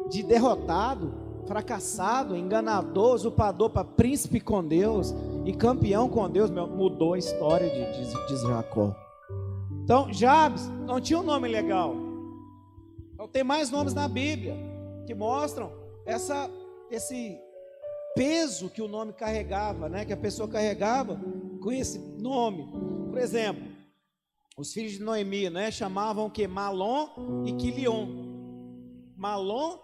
De 0.09 0.23
derrotado, 0.23 1.13
fracassado, 1.47 2.35
enganador, 2.35 3.17
usurpador 3.17 3.69
para 3.69 3.85
príncipe 3.85 4.41
com 4.41 4.67
Deus 4.67 5.15
e 5.45 5.53
campeão 5.53 6.09
com 6.09 6.27
Deus, 6.31 6.49
meu, 6.49 6.67
mudou 6.67 7.13
a 7.13 7.19
história 7.19 7.69
de, 7.69 7.93
de, 7.93 8.27
de 8.29 8.37
Jacó. 8.49 8.97
Então, 9.85 10.11
Jabes 10.11 10.67
não 10.87 11.03
tinha 11.03 11.19
um 11.19 11.23
nome 11.23 11.49
legal. 11.49 11.95
Então, 13.13 13.29
tem 13.29 13.45
mais 13.45 13.71
nomes 13.71 13.93
na 13.93 14.09
Bíblia 14.09 14.57
que 15.07 15.15
mostram 15.15 15.71
essa, 16.07 16.49
esse 16.91 17.39
peso 18.17 18.71
que 18.71 18.81
o 18.81 18.89
nome 18.89 19.13
carregava, 19.13 19.91
né? 19.91 20.07
Que 20.07 20.15
a 20.15 20.17
pessoa 20.17 20.49
carregava 20.49 21.21
com 21.61 21.71
esse 21.71 21.99
nome. 21.99 22.67
Por 23.11 23.19
exemplo, 23.19 23.72
os 24.57 24.73
filhos 24.73 24.93
de 24.93 25.03
Noemi, 25.03 25.49
né, 25.49 25.71
chamavam 25.71 26.29
que 26.29 26.47
Malom 26.47 27.45
e 27.47 27.53
Quilion. 27.55 28.07
Malom 29.17 29.79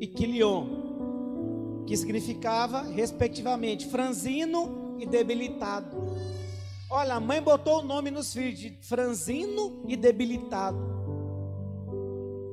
e 0.00 0.06
Quilion, 0.06 1.84
que 1.86 1.96
significava 1.96 2.82
respectivamente 2.82 3.86
franzino 3.86 4.96
e 4.98 5.06
debilitado. 5.06 5.96
Olha, 6.88 7.14
a 7.14 7.20
mãe 7.20 7.42
botou 7.42 7.80
o 7.80 7.84
nome 7.84 8.10
nos 8.10 8.32
filhos 8.32 8.58
de 8.58 8.70
franzino 8.82 9.82
e 9.86 9.96
debilitado. 9.96 10.78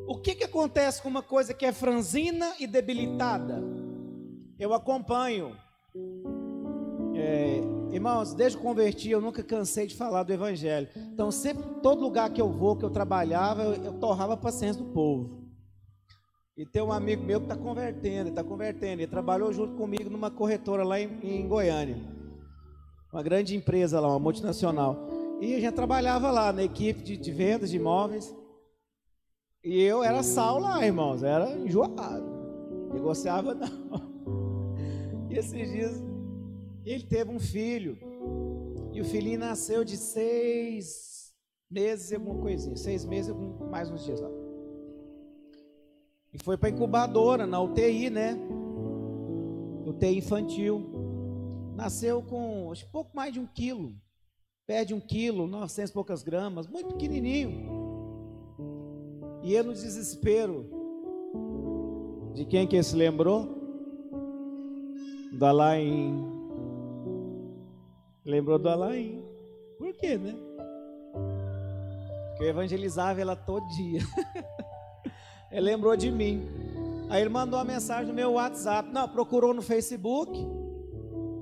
O 0.07 0.17
que, 0.17 0.35
que 0.35 0.43
acontece 0.43 1.01
com 1.01 1.07
uma 1.07 1.23
coisa 1.23 1.53
que 1.53 1.65
é 1.65 1.71
franzina 1.71 2.53
e 2.59 2.67
debilitada? 2.67 3.63
Eu 4.59 4.73
acompanho 4.73 5.55
é, 7.15 7.61
Irmãos, 7.93 8.33
desde 8.33 8.57
que 8.57 8.63
converti, 8.63 9.11
eu 9.11 9.21
nunca 9.21 9.43
cansei 9.43 9.85
de 9.85 9.95
falar 9.95 10.23
do 10.23 10.33
Evangelho. 10.33 10.89
Então, 10.95 11.29
sempre, 11.29 11.63
todo 11.83 12.01
lugar 12.01 12.31
que 12.31 12.41
eu 12.41 12.49
vou, 12.49 12.75
que 12.75 12.83
eu 12.83 12.89
trabalhava, 12.89 13.61
eu, 13.61 13.83
eu 13.83 13.93
torrava 13.99 14.33
a 14.33 14.37
paciência 14.37 14.83
do 14.83 14.89
povo. 14.89 15.43
E 16.57 16.65
tem 16.65 16.81
um 16.81 16.91
amigo 16.91 17.23
meu 17.23 17.39
que 17.39 17.45
está 17.45 17.55
convertendo, 17.55 18.29
está 18.29 18.43
convertendo. 18.43 19.03
Ele 19.03 19.07
trabalhou 19.07 19.53
junto 19.53 19.75
comigo 19.75 20.09
numa 20.09 20.31
corretora 20.31 20.83
lá 20.83 20.99
em, 20.99 21.19
em, 21.21 21.47
Goiânia. 21.47 21.97
Uma 23.11 23.21
grande 23.21 23.55
empresa 23.55 23.99
lá, 23.99 24.07
uma 24.07 24.19
multinacional. 24.19 25.07
E 25.39 25.53
a 25.53 25.59
gente 25.59 25.73
trabalhava 25.75 26.31
lá 26.31 26.51
na 26.51 26.63
equipe 26.63 27.03
de, 27.03 27.15
de 27.15 27.31
vendas 27.31 27.69
de 27.69 27.77
imóveis. 27.77 28.35
E 29.63 29.79
eu 29.79 30.03
era 30.03 30.23
sal 30.23 30.57
lá, 30.57 30.83
irmãos. 30.83 31.21
Era 31.21 31.51
enjoado. 31.51 32.25
Negociava 32.91 33.53
não. 33.53 34.13
E 35.29 35.37
esses 35.39 35.71
dias 35.71 36.12
ele 36.91 37.03
teve 37.03 37.31
um 37.31 37.39
filho. 37.39 37.97
E 38.91 39.01
o 39.01 39.05
filhinho 39.05 39.39
nasceu 39.39 39.83
de 39.83 39.97
seis 39.97 41.33
meses 41.69 42.11
e 42.11 42.15
alguma 42.15 42.39
coisinha. 42.39 42.75
Seis 42.75 43.05
meses 43.05 43.33
e 43.33 43.63
mais 43.65 43.89
uns 43.89 44.03
dias 44.03 44.19
lá. 44.19 44.29
E 46.33 46.43
foi 46.43 46.57
para 46.57 46.69
incubadora, 46.69 47.45
na 47.45 47.61
UTI, 47.61 48.09
né? 48.09 48.37
UTI 49.85 50.17
infantil. 50.17 50.83
Nasceu 51.75 52.21
com 52.21 52.71
acho, 52.71 52.89
pouco 52.89 53.15
mais 53.15 53.33
de 53.33 53.39
um 53.39 53.47
quilo. 53.47 53.93
Perde 54.65 54.93
um 54.93 54.99
quilo, 54.99 55.47
900 55.47 55.91
e 55.91 55.93
poucas 55.93 56.23
gramas, 56.23 56.67
muito 56.67 56.93
pequenininho. 56.93 57.83
E 59.43 59.53
ele 59.53 59.67
no 59.67 59.73
desespero. 59.73 60.65
De 62.33 62.45
quem 62.45 62.65
que 62.65 62.75
ele 62.75 62.83
se 62.83 62.95
lembrou? 62.95 63.61
Do 65.33 65.45
Alain. 65.45 66.32
Lembrou 68.25 68.57
do 68.57 68.69
Alain. 68.69 69.21
Por 69.77 69.93
quê, 69.93 70.17
né? 70.17 70.33
Porque 72.29 72.43
eu 72.43 72.47
evangelizava 72.47 73.19
ela 73.19 73.35
todo 73.35 73.67
dia. 73.69 73.99
Ele 75.51 75.61
lembrou 75.61 75.95
de 75.95 76.09
mim. 76.09 76.47
Aí 77.09 77.21
ele 77.21 77.29
mandou 77.29 77.59
uma 77.59 77.65
mensagem 77.65 78.07
no 78.07 78.13
meu 78.13 78.31
WhatsApp. 78.31 78.89
Não, 78.91 79.07
procurou 79.07 79.53
no 79.53 79.61
Facebook. 79.61 80.31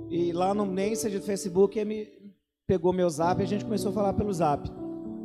E 0.10 0.34
lá 0.34 0.54
no 0.54 0.66
Message 0.66 1.18
do 1.18 1.24
Facebook 1.24 1.80
ele 1.80 1.88
me 1.88 2.34
pegou 2.68 2.92
meu 2.92 3.10
zap 3.10 3.40
e 3.40 3.44
a 3.44 3.48
gente 3.48 3.64
começou 3.64 3.92
a 3.92 3.94
falar 3.94 4.14
pelo 4.14 4.34
zap. 4.34 4.70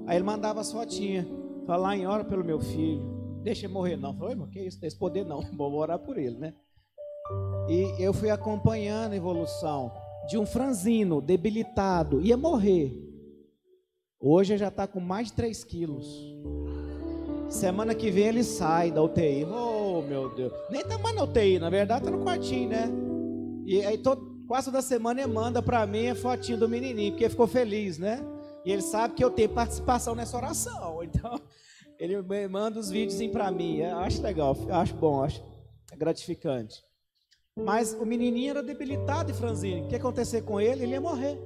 Aí 0.06 0.16
ele 0.16 0.24
mandava 0.24 0.60
as 0.60 0.70
fotinhas. 0.70 1.26
Falar 1.66 1.96
em 1.96 2.06
hora 2.06 2.22
pelo 2.22 2.44
meu 2.44 2.60
filho. 2.60 3.02
Deixa 3.42 3.66
ele 3.66 3.72
morrer, 3.72 3.96
não. 3.96 4.16
Falei, 4.16 4.36
mas 4.36 4.50
que 4.50 4.60
isso? 4.60 4.78
Esse 4.84 4.96
poder 4.96 5.24
não. 5.24 5.40
Vou 5.56 5.72
orar 5.74 5.98
por 5.98 6.16
ele, 6.16 6.38
né? 6.38 6.54
E 7.68 7.96
eu 7.98 8.12
fui 8.12 8.30
acompanhando 8.30 9.14
a 9.14 9.16
evolução 9.16 9.90
de 10.26 10.38
um 10.38 10.46
franzino 10.46 11.20
debilitado. 11.20 12.20
Ia 12.20 12.36
morrer. 12.36 13.02
Hoje 14.20 14.56
já 14.56 14.68
está 14.68 14.86
com 14.86 15.00
mais 15.00 15.28
de 15.28 15.34
3 15.34 15.64
quilos. 15.64 16.06
Semana 17.48 17.94
que 17.94 18.10
vem 18.10 18.26
ele 18.26 18.42
sai 18.42 18.90
da 18.90 19.02
UTI. 19.02 19.44
Oh, 19.44 20.02
meu 20.02 20.34
Deus. 20.34 20.52
Nem 20.70 20.82
tá 20.84 20.98
mais 20.98 21.14
na 21.14 21.22
UTI, 21.22 21.58
na 21.58 21.70
verdade 21.70 22.04
tá 22.04 22.10
no 22.10 22.24
quartinho, 22.24 22.68
né? 22.68 22.90
E 23.64 23.84
aí 23.84 23.98
todo, 23.98 24.44
quase 24.48 24.66
toda 24.66 24.82
semana 24.82 25.20
ele 25.20 25.32
manda 25.32 25.62
para 25.62 25.86
mim 25.86 26.08
a 26.08 26.14
fotinho 26.14 26.58
do 26.58 26.68
menininho, 26.68 27.12
porque 27.12 27.28
ficou 27.28 27.46
feliz, 27.46 27.98
né? 27.98 28.20
E 28.64 28.72
ele 28.72 28.82
sabe 28.82 29.14
que 29.14 29.22
eu 29.22 29.30
tenho 29.30 29.48
participação 29.48 30.14
nessa 30.14 30.36
oração. 30.36 30.96
Então, 31.06 31.40
ele 31.98 32.20
manda 32.48 32.78
os 32.78 32.90
vídeos 32.90 33.24
para 33.30 33.50
mim. 33.50 33.78
Eu 33.78 33.98
acho 33.98 34.20
legal, 34.20 34.56
acho 34.70 34.94
bom, 34.96 35.22
acho 35.22 35.42
gratificante. 35.96 36.82
Mas 37.58 37.94
o 37.94 38.04
menininho 38.04 38.50
era 38.50 38.62
debilitado 38.62 39.30
e 39.30 39.34
franzino. 39.34 39.84
O 39.84 39.88
que 39.88 39.94
ia 39.94 39.98
acontecer 39.98 40.42
com 40.42 40.60
ele? 40.60 40.82
Ele 40.82 40.92
ia 40.92 41.00
morrer. 41.00 41.38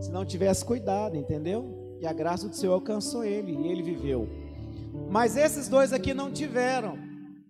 Se 0.00 0.10
não 0.10 0.24
tivesse 0.24 0.64
cuidado, 0.64 1.16
entendeu? 1.16 1.96
E 2.00 2.06
a 2.06 2.12
graça 2.12 2.48
do 2.48 2.56
Senhor 2.56 2.72
alcançou 2.72 3.24
ele 3.24 3.52
e 3.52 3.68
ele 3.68 3.82
viveu. 3.82 4.28
Mas 5.08 5.36
esses 5.36 5.68
dois 5.68 5.92
aqui 5.92 6.12
não 6.12 6.32
tiveram. 6.32 6.98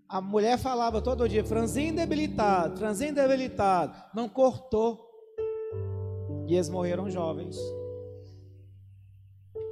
A 0.07 0.20
mulher 0.20 0.59
falava 0.59 1.00
todo 1.00 1.28
dia, 1.28 1.42
franzinho 1.42 1.96
debilitado, 1.96 2.76
franzinho 2.76 3.14
debilitado. 3.14 3.96
Não 4.14 4.28
cortou. 4.28 5.11
E 6.46 6.54
eles 6.54 6.68
morreram 6.68 7.09
jovens. 7.09 7.59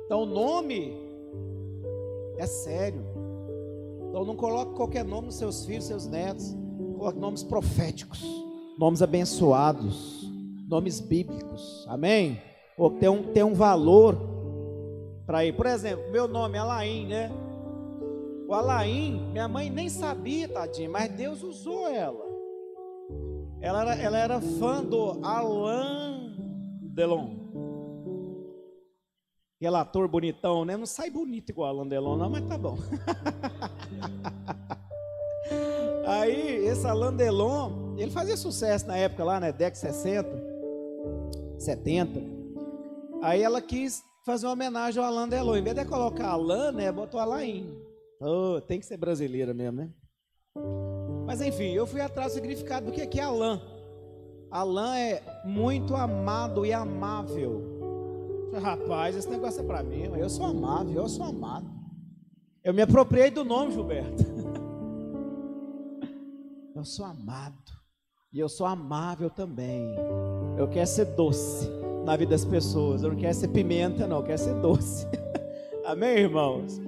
Então 0.07 0.23
o 0.23 0.27
nome 0.27 0.95
é 2.39 2.47
sério. 2.47 3.05
Então 4.09 4.25
não 4.25 4.37
coloque 4.37 4.75
qualquer 4.75 5.05
nome 5.05 5.27
nos 5.27 5.37
seus 5.37 5.67
filhos, 5.67 5.85
seus 5.85 6.07
netos. 6.07 6.62
Coloque 7.03 7.19
nomes 7.19 7.43
proféticos, 7.43 8.23
nomes 8.79 9.03
abençoados, 9.03 10.23
nomes 10.69 11.01
bíblicos. 11.01 11.85
Amém? 11.89 12.41
Ou 12.79 12.93
tem 12.93 13.09
um, 13.09 13.25
tem 13.33 13.43
um 13.43 13.55
valor 13.55 14.17
para 15.27 15.45
ir. 15.45 15.53
Por 15.53 15.67
exemplo, 15.67 16.13
meu 16.13 16.29
nome 16.29 16.57
é 16.57 16.61
Alain, 16.61 17.09
né? 17.09 17.29
O 18.49 18.55
Alain, 18.55 19.21
minha 19.33 19.49
mãe 19.49 19.69
nem 19.69 19.89
sabia, 19.89 20.49
tadinha, 20.49 20.89
mas 20.89 21.11
Deus 21.11 21.43
usou 21.43 21.89
ela. 21.89 22.25
Ela 23.61 23.81
era, 23.81 23.95
ela 23.97 24.19
era 24.19 24.41
fã 24.41 24.81
do 24.81 25.19
Alain 25.27 26.37
Delon. 26.95 27.31
Aquele 29.57 29.77
ator 29.77 30.07
bonitão, 30.07 30.65
né? 30.65 30.77
Não 30.77 30.87
sai 30.87 31.11
bonito 31.11 31.51
igual 31.51 31.71
Alain 31.71 31.89
Delon, 31.89 32.17
não, 32.17 32.31
mas 32.31 32.47
tá 32.47 32.57
bom. 32.57 32.79
Aí, 36.05 36.67
esse 36.67 36.87
Alain 36.87 37.15
Delon, 37.15 37.95
ele 37.97 38.11
fazia 38.11 38.37
sucesso 38.37 38.87
na 38.87 38.97
época 38.97 39.25
lá, 39.25 39.39
né? 39.39 39.53
Década 39.53 39.77
60, 39.77 40.29
70. 41.59 42.21
Aí 43.23 43.43
ela 43.43 43.63
quis 43.63 44.03
fazer 44.25 44.47
uma 44.47 44.53
homenagem 44.53 45.03
ao 45.03 45.09
Alain 45.09 45.29
Delon. 45.29 45.57
Em 45.57 45.63
vez 45.63 45.77
de 45.77 45.85
colocar 45.85 46.29
Alain, 46.29 46.73
né, 46.73 46.91
botou 46.91 47.21
Alain. 47.21 47.71
Oh, 48.21 48.61
tem 48.61 48.81
que 48.81 48.87
ser 48.87 48.97
brasileira 48.97 49.55
mesmo, 49.55 49.79
né? 49.79 49.91
Mas 51.27 51.41
enfim, 51.41 51.73
eu 51.73 51.87
fui 51.87 52.01
atrás 52.01 52.33
do 52.33 52.35
significado 52.35 52.87
do 52.87 52.93
que 52.93 53.19
é 53.19 53.23
Alain. 53.23 53.61
Alain 54.51 54.99
é 54.99 55.23
muito 55.45 55.95
amado 55.97 56.67
e 56.67 56.73
amável. 56.73 57.81
Rapaz, 58.61 59.17
esse 59.17 59.31
negócio 59.31 59.61
é 59.61 59.65
para 59.65 59.83
mim. 59.83 60.11
Eu 60.17 60.29
sou 60.29 60.45
amável, 60.45 61.03
eu 61.03 61.09
sou 61.09 61.25
amado. 61.25 61.67
Eu 62.63 62.75
me 62.75 62.83
apropriei 62.83 63.31
do 63.31 63.45
nome, 63.45 63.73
Gilberto. 63.73 64.25
Eu 66.83 66.87
sou 66.87 67.05
amado. 67.05 67.73
E 68.33 68.41
eu 68.41 68.49
sou 68.49 68.67
amável 68.67 69.31
também. 69.31 69.95
Eu 70.59 70.69
quero 70.69 70.89
ser 70.89 71.05
doce 71.15 71.71
na 72.05 72.17
vida 72.17 72.33
das 72.33 72.45
pessoas. 72.45 73.05
Eu 73.05 73.11
não 73.11 73.17
quero 73.17 73.35
ser 73.35 73.47
pimenta, 73.47 74.05
não, 74.05 74.17
eu 74.17 74.25
quero 74.25 74.39
ser 74.39 74.55
doce. 74.55 75.07
Amém, 75.87 76.19
irmãos? 76.19 76.79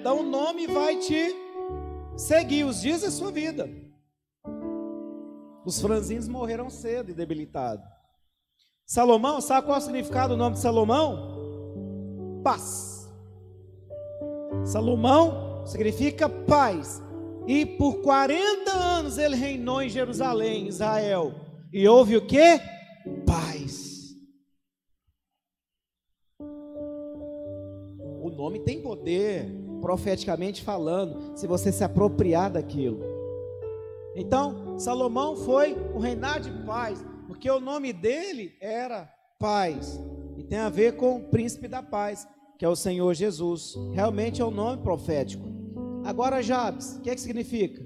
Então 0.00 0.20
o 0.20 0.22
nome 0.22 0.66
vai 0.66 0.96
te 0.96 1.36
seguir 2.16 2.64
os 2.64 2.80
dias 2.80 3.02
da 3.02 3.10
sua 3.10 3.30
vida. 3.30 3.68
Os 5.66 5.78
franzinhos 5.82 6.26
morreram 6.26 6.70
cedo 6.70 7.10
e 7.10 7.14
debilitados. 7.14 7.84
Salomão, 8.86 9.38
sabe 9.42 9.66
qual 9.66 9.76
é 9.76 9.80
o 9.80 9.84
significado 9.84 10.32
do 10.32 10.38
nome 10.38 10.54
de 10.54 10.62
Salomão? 10.62 12.40
Paz. 12.42 13.06
Salomão 14.64 15.66
significa 15.66 16.26
paz. 16.26 17.02
E 17.46 17.66
por 17.66 18.02
40 18.02 18.70
anos 18.70 19.18
ele 19.18 19.36
reinou 19.36 19.82
em 19.82 19.88
Jerusalém, 19.88 20.68
Israel. 20.68 21.34
E 21.72 21.86
houve 21.88 22.16
o 22.16 22.26
que? 22.26 22.60
Paz. 23.26 23.82
nome 28.42 28.58
tem 28.58 28.80
poder, 28.80 29.48
profeticamente 29.80 30.62
falando, 30.62 31.38
se 31.38 31.46
você 31.46 31.70
se 31.70 31.84
apropriar 31.84 32.50
daquilo. 32.50 33.00
Então, 34.16 34.76
Salomão 34.80 35.36
foi 35.36 35.74
o 35.94 36.00
reinar 36.00 36.40
de 36.40 36.50
paz, 36.66 37.04
porque 37.28 37.48
o 37.48 37.60
nome 37.60 37.92
dele 37.92 38.52
era 38.60 39.08
paz, 39.38 40.00
e 40.36 40.42
tem 40.42 40.58
a 40.58 40.68
ver 40.68 40.96
com 40.96 41.18
o 41.18 41.28
príncipe 41.28 41.68
da 41.68 41.84
paz, 41.84 42.26
que 42.58 42.64
é 42.64 42.68
o 42.68 42.74
Senhor 42.74 43.14
Jesus. 43.14 43.76
Realmente 43.92 44.42
é 44.42 44.44
um 44.44 44.50
nome 44.50 44.82
profético. 44.82 45.51
Agora, 46.04 46.42
Jabes, 46.42 46.96
o 46.96 47.00
que, 47.00 47.10
é 47.10 47.14
que 47.14 47.20
significa? 47.20 47.82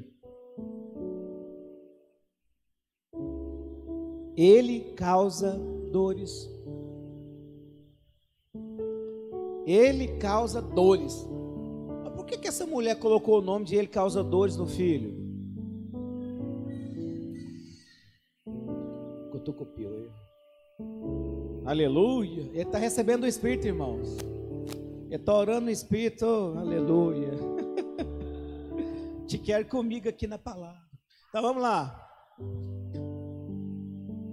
Ele 4.37 4.92
causa 4.94 5.52
dores 5.90 6.57
Ele 9.66 10.07
causa 10.18 10.62
dores. 10.62 11.29
Mas 12.05 12.12
por 12.14 12.24
que, 12.24 12.38
que 12.38 12.46
essa 12.46 12.64
mulher 12.64 13.00
colocou 13.00 13.40
o 13.40 13.42
nome 13.42 13.64
de 13.64 13.74
ele 13.74 13.88
causa 13.88 14.22
dores 14.22 14.57
no 14.57 14.64
filho? 14.64 15.12
Cutucupio 19.33 19.88
aí. 19.88 20.09
Aleluia. 21.64 22.42
Ele 22.52 22.62
está 22.62 22.79
recebendo 22.79 23.24
o 23.24 23.26
Espírito, 23.26 23.66
irmãos. 23.66 24.16
Ele 25.07 25.16
está 25.16 25.37
orando 25.37 25.62
no 25.62 25.70
Espírito. 25.70 26.24
Aleluia. 26.57 27.56
Te 29.27 29.39
quero 29.39 29.67
comigo 29.67 30.09
aqui 30.09 30.27
na 30.27 30.39
palavra. 30.39 30.81
Então 31.29 31.43
vamos 31.43 31.62
lá. 31.62 32.09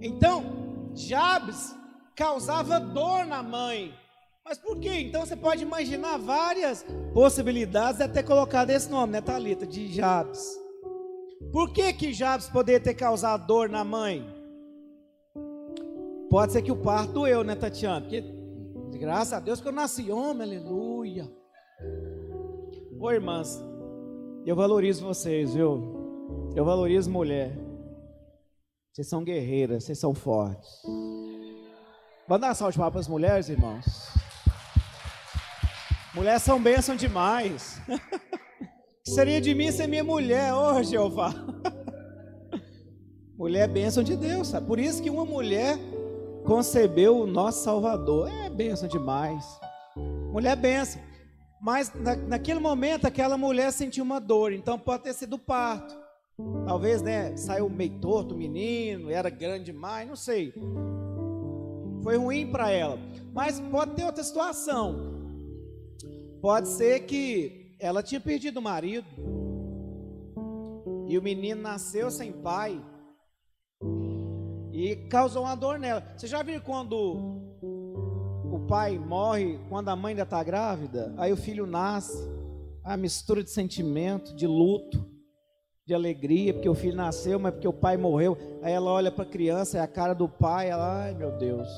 Então, 0.00 0.90
Jabes 0.94 1.74
causava 2.14 2.78
dor 2.78 3.26
na 3.26 3.42
mãe. 3.42 3.92
Mas 4.44 4.58
por 4.58 4.78
quê? 4.78 5.00
Então 5.00 5.24
você 5.24 5.34
pode 5.34 5.62
imaginar 5.62 6.18
várias 6.18 6.84
possibilidades 7.14 7.98
de 7.98 8.08
ter 8.08 8.22
colocado 8.22 8.70
esse 8.70 8.90
nome, 8.90 9.14
né, 9.14 9.20
Thalita? 9.20 9.66
De 9.66 9.92
Jabes. 9.92 10.60
Por 11.50 11.72
que 11.72 11.92
que 11.92 12.12
Jabes 12.12 12.48
poderia 12.48 12.80
ter 12.80 12.94
causado 12.94 13.46
dor 13.46 13.68
na 13.68 13.82
mãe? 13.82 14.24
Pode 16.28 16.52
ser 16.52 16.62
que 16.62 16.72
o 16.72 16.76
parto 16.76 17.12
doeu, 17.12 17.42
né, 17.42 17.54
Tatiana? 17.54 18.02
Porque, 18.02 18.22
graças 18.98 19.32
a 19.32 19.40
Deus 19.40 19.60
que 19.60 19.68
eu 19.68 19.72
nasci 19.72 20.10
homem, 20.10 20.42
aleluia. 20.42 21.30
Ô 23.00 23.10
irmãs, 23.10 23.62
eu 24.46 24.54
valorizo 24.54 25.06
vocês, 25.06 25.54
viu? 25.54 26.52
Eu 26.54 26.64
valorizo 26.64 27.10
mulher. 27.10 27.56
Vocês 28.92 29.08
são 29.08 29.24
guerreiras, 29.24 29.84
vocês 29.84 29.98
são 29.98 30.14
fortes. 30.14 30.82
Vamos 32.28 32.40
dar 32.40 32.48
uma 32.48 32.54
salva 32.54 32.72
de 32.72 32.78
para 32.78 33.00
as 33.00 33.08
mulheres, 33.08 33.48
irmãos? 33.48 33.84
Mulheres 36.14 36.42
são 36.42 36.62
bênção 36.62 36.94
demais. 36.94 37.80
seria 39.04 39.40
de 39.40 39.54
mim 39.54 39.72
ser 39.72 39.86
minha 39.86 40.04
mulher, 40.04 40.54
ô 40.54 40.76
oh, 40.76 40.82
Jeová. 40.82 41.34
mulher 43.36 43.64
é 43.64 43.68
bênção 43.68 44.02
de 44.02 44.16
Deus, 44.16 44.48
sabe? 44.48 44.66
Por 44.66 44.78
isso 44.78 45.02
que 45.02 45.10
uma 45.10 45.24
mulher 45.24 45.76
concebeu 46.44 47.18
o 47.18 47.26
nosso 47.26 47.64
Salvador. 47.64 48.30
É 48.30 48.48
bênção 48.48 48.86
demais. 48.88 49.44
Mulher 50.30 50.52
é 50.52 50.56
bênção. 50.56 51.00
Mas 51.64 51.90
na, 51.94 52.14
naquele 52.14 52.60
momento 52.60 53.06
aquela 53.06 53.38
mulher 53.38 53.72
sentiu 53.72 54.04
uma 54.04 54.20
dor, 54.20 54.52
então 54.52 54.78
pode 54.78 55.04
ter 55.04 55.14
sido 55.14 55.38
parto. 55.38 55.98
Talvez, 56.66 57.00
né, 57.00 57.34
saiu 57.38 57.70
meio 57.70 57.98
torto 58.00 58.34
o 58.34 58.36
menino, 58.36 59.08
era 59.08 59.30
grande 59.30 59.64
demais, 59.64 60.06
não 60.06 60.14
sei. 60.14 60.52
Foi 62.02 62.18
ruim 62.18 62.50
para 62.50 62.70
ela. 62.70 62.98
Mas 63.32 63.60
pode 63.60 63.92
ter 63.94 64.04
outra 64.04 64.22
situação. 64.22 65.14
Pode 66.42 66.68
ser 66.68 67.06
que 67.06 67.74
ela 67.80 68.02
tinha 68.02 68.20
perdido 68.20 68.58
o 68.58 68.62
marido. 68.62 69.06
E 71.08 71.16
o 71.16 71.22
menino 71.22 71.62
nasceu 71.62 72.10
sem 72.10 72.30
pai. 72.30 72.78
E 74.70 74.96
causou 75.08 75.44
uma 75.44 75.54
dor 75.54 75.78
nela. 75.78 76.06
Você 76.14 76.26
já 76.26 76.42
viu 76.42 76.60
quando 76.60 77.53
pai 78.66 78.98
morre 78.98 79.58
quando 79.68 79.88
a 79.88 79.96
mãe 79.96 80.10
ainda 80.10 80.22
está 80.22 80.42
grávida, 80.42 81.14
aí 81.16 81.32
o 81.32 81.36
filho 81.36 81.66
nasce, 81.66 82.28
a 82.82 82.96
mistura 82.96 83.42
de 83.42 83.50
sentimento, 83.50 84.34
de 84.34 84.46
luto, 84.46 85.04
de 85.86 85.94
alegria, 85.94 86.52
porque 86.52 86.68
o 86.68 86.74
filho 86.74 86.96
nasceu, 86.96 87.38
mas 87.38 87.52
porque 87.52 87.68
o 87.68 87.72
pai 87.72 87.96
morreu. 87.96 88.36
Aí 88.62 88.72
ela 88.72 88.90
olha 88.90 89.10
para 89.10 89.24
a 89.24 89.28
criança, 89.28 89.78
é 89.78 89.80
a 89.80 89.86
cara 89.86 90.14
do 90.14 90.28
pai, 90.28 90.70
ela, 90.70 91.04
ai 91.04 91.14
meu 91.14 91.32
Deus. 91.38 91.68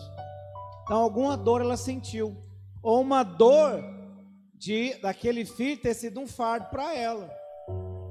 Então 0.84 0.98
alguma 0.98 1.36
dor 1.36 1.60
ela 1.60 1.76
sentiu, 1.76 2.36
ou 2.82 3.00
uma 3.00 3.22
dor 3.22 3.82
de 4.54 4.94
daquele 5.00 5.44
filho 5.44 5.80
ter 5.80 5.94
sido 5.94 6.20
um 6.20 6.26
fardo 6.26 6.68
para 6.70 6.94
ela. 6.94 7.28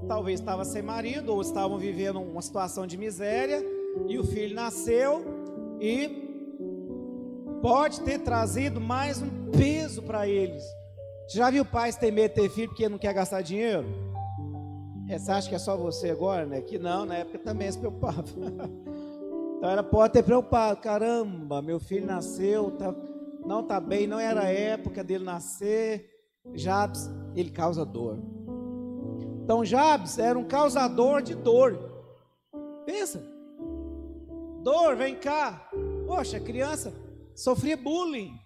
Talvez 0.08 0.40
estava 0.40 0.64
sem 0.66 0.82
marido, 0.82 1.34
ou 1.34 1.42
estavam 1.42 1.78
vivendo 1.78 2.22
uma 2.22 2.42
situação 2.42 2.86
de 2.86 2.98
miséria, 2.98 3.64
e 4.08 4.20
o 4.20 4.24
filho 4.24 4.54
nasceu 4.54 5.24
e 5.80 6.25
pode 7.66 8.02
ter 8.02 8.20
trazido 8.20 8.80
mais 8.80 9.24
um 9.24 9.50
peso 9.50 10.04
para 10.04 10.28
eles. 10.28 10.64
Você 11.28 11.40
já 11.40 11.50
viu 11.50 11.66
pais 11.66 11.96
de 11.96 12.30
ter 12.30 12.48
filho 12.48 12.68
porque 12.68 12.88
não 12.88 13.00
quer 13.00 13.12
gastar 13.12 13.42
dinheiro? 13.42 13.88
É, 15.10 15.18
você 15.18 15.32
acha 15.32 15.50
que 15.50 15.56
é 15.56 15.58
só 15.58 15.76
você 15.76 16.12
agora, 16.12 16.46
né? 16.46 16.62
Que 16.62 16.78
não, 16.78 17.08
na 17.08 17.16
época 17.16 17.40
também 17.40 17.72
se 17.72 17.80
preocupava. 17.80 18.24
então 19.58 19.68
ela 19.68 19.82
pode 19.82 20.14
ter 20.14 20.22
preocupado. 20.22 20.80
Caramba, 20.80 21.60
meu 21.60 21.80
filho 21.80 22.06
nasceu, 22.06 22.70
tá, 22.70 22.94
não 23.44 23.62
está 23.62 23.80
bem, 23.80 24.06
não 24.06 24.20
era 24.20 24.42
a 24.42 24.52
época 24.52 25.04
dele 25.04 25.24
nascer. 25.24 26.08
Jabes, 26.54 27.10
ele 27.36 27.50
causa 27.50 27.84
dor. 27.84 28.20
Então 29.44 29.66
Jabes 29.66 30.20
era 30.20 30.38
um 30.38 30.46
causador 30.46 31.20
de 31.20 31.34
dor. 31.34 31.80
Pensa. 32.86 33.24
Dor, 34.62 34.96
vem 34.96 35.16
cá. 35.16 35.68
Poxa, 36.06 36.40
criança 36.40 37.05
sofria 37.36 37.76
bullying. 37.76 38.40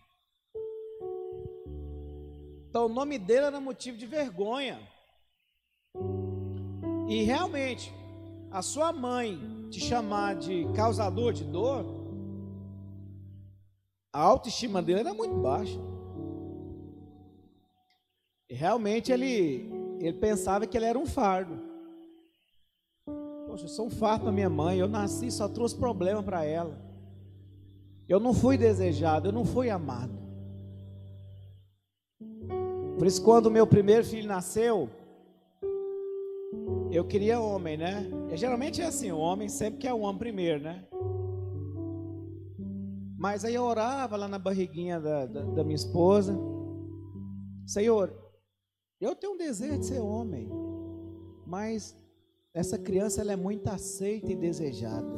Então 2.69 2.88
o 2.88 2.89
nome 2.89 3.17
dele 3.17 3.45
era 3.45 3.60
motivo 3.60 3.97
de 3.97 4.06
vergonha. 4.06 4.80
E 7.08 7.23
realmente, 7.23 7.91
a 8.52 8.62
sua 8.62 8.91
mãe 8.91 9.67
te 9.69 9.80
chamar 9.80 10.36
de 10.36 10.65
causador 10.75 11.34
de 11.34 11.43
dor, 11.43 11.86
a 14.12 14.19
autoestima 14.19 14.82
dele 14.82 15.02
era 15.02 15.13
muito 15.13 15.36
baixa. 15.36 15.80
E 18.49 18.56
realmente 18.56 19.12
ele, 19.12 19.69
ele 19.99 20.17
pensava 20.19 20.65
que 20.65 20.75
ele 20.75 20.86
era 20.86 20.97
um 20.97 21.06
fardo. 21.06 21.60
Poxa, 23.47 23.65
eu 23.65 23.69
sou 23.69 23.88
um 23.88 23.91
fardo 23.91 24.23
para 24.23 24.32
minha 24.32 24.49
mãe, 24.49 24.80
eu 24.80 24.88
nasci, 24.88 25.32
só 25.32 25.47
trouxe 25.47 25.75
problema 25.75 26.23
para 26.23 26.43
ela. 26.43 26.88
Eu 28.10 28.19
não 28.19 28.34
fui 28.34 28.58
desejado, 28.58 29.28
eu 29.28 29.32
não 29.32 29.45
fui 29.45 29.69
amado. 29.69 30.17
Por 32.98 33.06
isso, 33.06 33.24
quando 33.24 33.52
meu 33.52 33.67
primeiro 33.67 34.04
filho 34.04 34.28
nasceu, 34.28 34.89
eu 36.91 37.06
queria 37.06 37.39
homem, 37.39 37.78
né? 37.78 38.10
E, 38.32 38.36
geralmente 38.36 38.82
é 38.82 38.86
assim, 38.86 39.12
o 39.12 39.19
homem 39.19 39.48
sempre 39.48 39.82
quer 39.82 39.93
o 39.93 40.00
homem 40.00 40.17
primeiro, 40.17 40.60
né? 40.63 40.84
Mas 43.15 43.45
aí 43.45 43.54
eu 43.54 43.63
orava 43.63 44.17
lá 44.17 44.28
na 44.28 44.39
barriguinha 44.39 45.00
da, 45.00 45.28
da, 45.28 45.41
da 45.43 45.63
minha 45.63 45.76
esposa, 45.76 46.36
Senhor, 47.67 48.12
eu 49.00 49.15
tenho 49.15 49.34
um 49.34 49.38
desejo 49.38 49.78
de 49.78 49.86
ser 49.86 50.00
homem, 50.00 50.50
mas 51.45 51.95
essa 52.52 52.80
criança 52.80 53.22
ela 53.22 53.34
é 53.34 53.36
muito 53.36 53.67
aceita 53.69 54.32
e 54.32 54.36
desejada. 54.36 55.15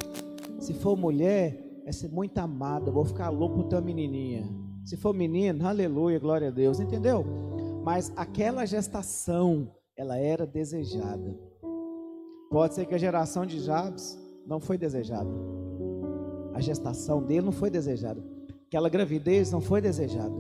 Se 0.60 0.74
for 0.74 0.98
mulher, 0.98 1.71
é 1.86 1.92
ser 1.92 2.10
muito 2.10 2.38
amada, 2.38 2.92
vou 2.92 3.06
ficar 3.06 3.30
louco 3.30 3.56
por 3.58 3.64
tua 3.66 3.82
menininha. 3.82 4.48
Se 4.84 4.98
for 4.98 5.14
menino, 5.14 5.68
aleluia, 5.68 6.20
glória 6.20 6.48
a 6.48 6.52
Deus, 6.52 6.80
entendeu? 6.80 7.26
Mas 7.84 8.12
aquela 8.16 8.66
gestação, 8.66 9.72
ela 9.96 10.18
era 10.18 10.46
desejada. 10.46 11.38
Pode 12.50 12.76
ser 12.76 12.86
que 12.86 12.96
a 12.96 12.98
geração 12.98 13.46
de 13.46 13.60
Jabes 13.60 14.20
não 14.46 14.60
foi 14.60 14.78
desejada. 14.78 15.30
A 16.54 16.60
gestação 16.60 17.24
dele 17.24 17.46
não 17.46 17.52
foi 17.52 17.70
desejada. 17.70 18.22
Aquela 18.68 18.90
gravidez 18.90 19.52
não 19.52 19.62
foi 19.62 19.82
desejada. 19.82 20.36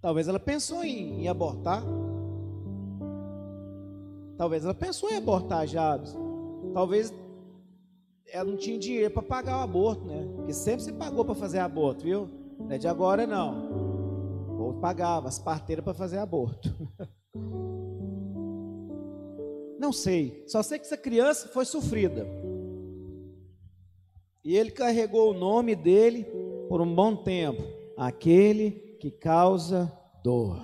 Talvez 0.00 0.26
ela 0.26 0.40
pensou 0.40 0.82
em, 0.82 1.22
em 1.22 1.28
abortar. 1.28 1.84
Talvez 4.36 4.64
ela 4.64 4.74
pensou 4.74 5.08
em 5.10 5.16
abortar 5.16 5.66
Jabes. 5.66 6.16
Talvez 6.74 7.14
ela 8.32 8.50
não 8.50 8.56
tinha 8.56 8.78
dinheiro 8.78 9.12
para 9.12 9.22
pagar 9.22 9.58
o 9.58 9.62
aborto, 9.62 10.06
né? 10.06 10.26
Porque 10.36 10.54
sempre 10.54 10.82
se 10.82 10.92
pagou 10.92 11.22
para 11.22 11.34
fazer 11.34 11.58
aborto, 11.58 12.02
viu? 12.02 12.26
Não 12.58 12.72
é 12.72 12.78
de 12.78 12.88
agora 12.88 13.26
não. 13.26 14.58
Ou 14.58 14.74
pagava 14.80 15.28
as 15.28 15.38
parteiras 15.38 15.84
para 15.84 15.92
fazer 15.92 16.18
aborto. 16.18 16.74
Não 19.78 19.92
sei, 19.92 20.44
só 20.46 20.62
sei 20.62 20.78
que 20.78 20.86
essa 20.86 20.96
criança 20.96 21.48
foi 21.48 21.64
sofrida. 21.64 22.24
E 24.44 24.56
ele 24.56 24.70
carregou 24.70 25.32
o 25.32 25.34
nome 25.34 25.74
dele 25.74 26.24
por 26.68 26.80
um 26.80 26.94
bom 26.94 27.16
tempo, 27.16 27.64
aquele 27.96 28.70
que 29.00 29.10
causa 29.10 29.92
dor. 30.22 30.60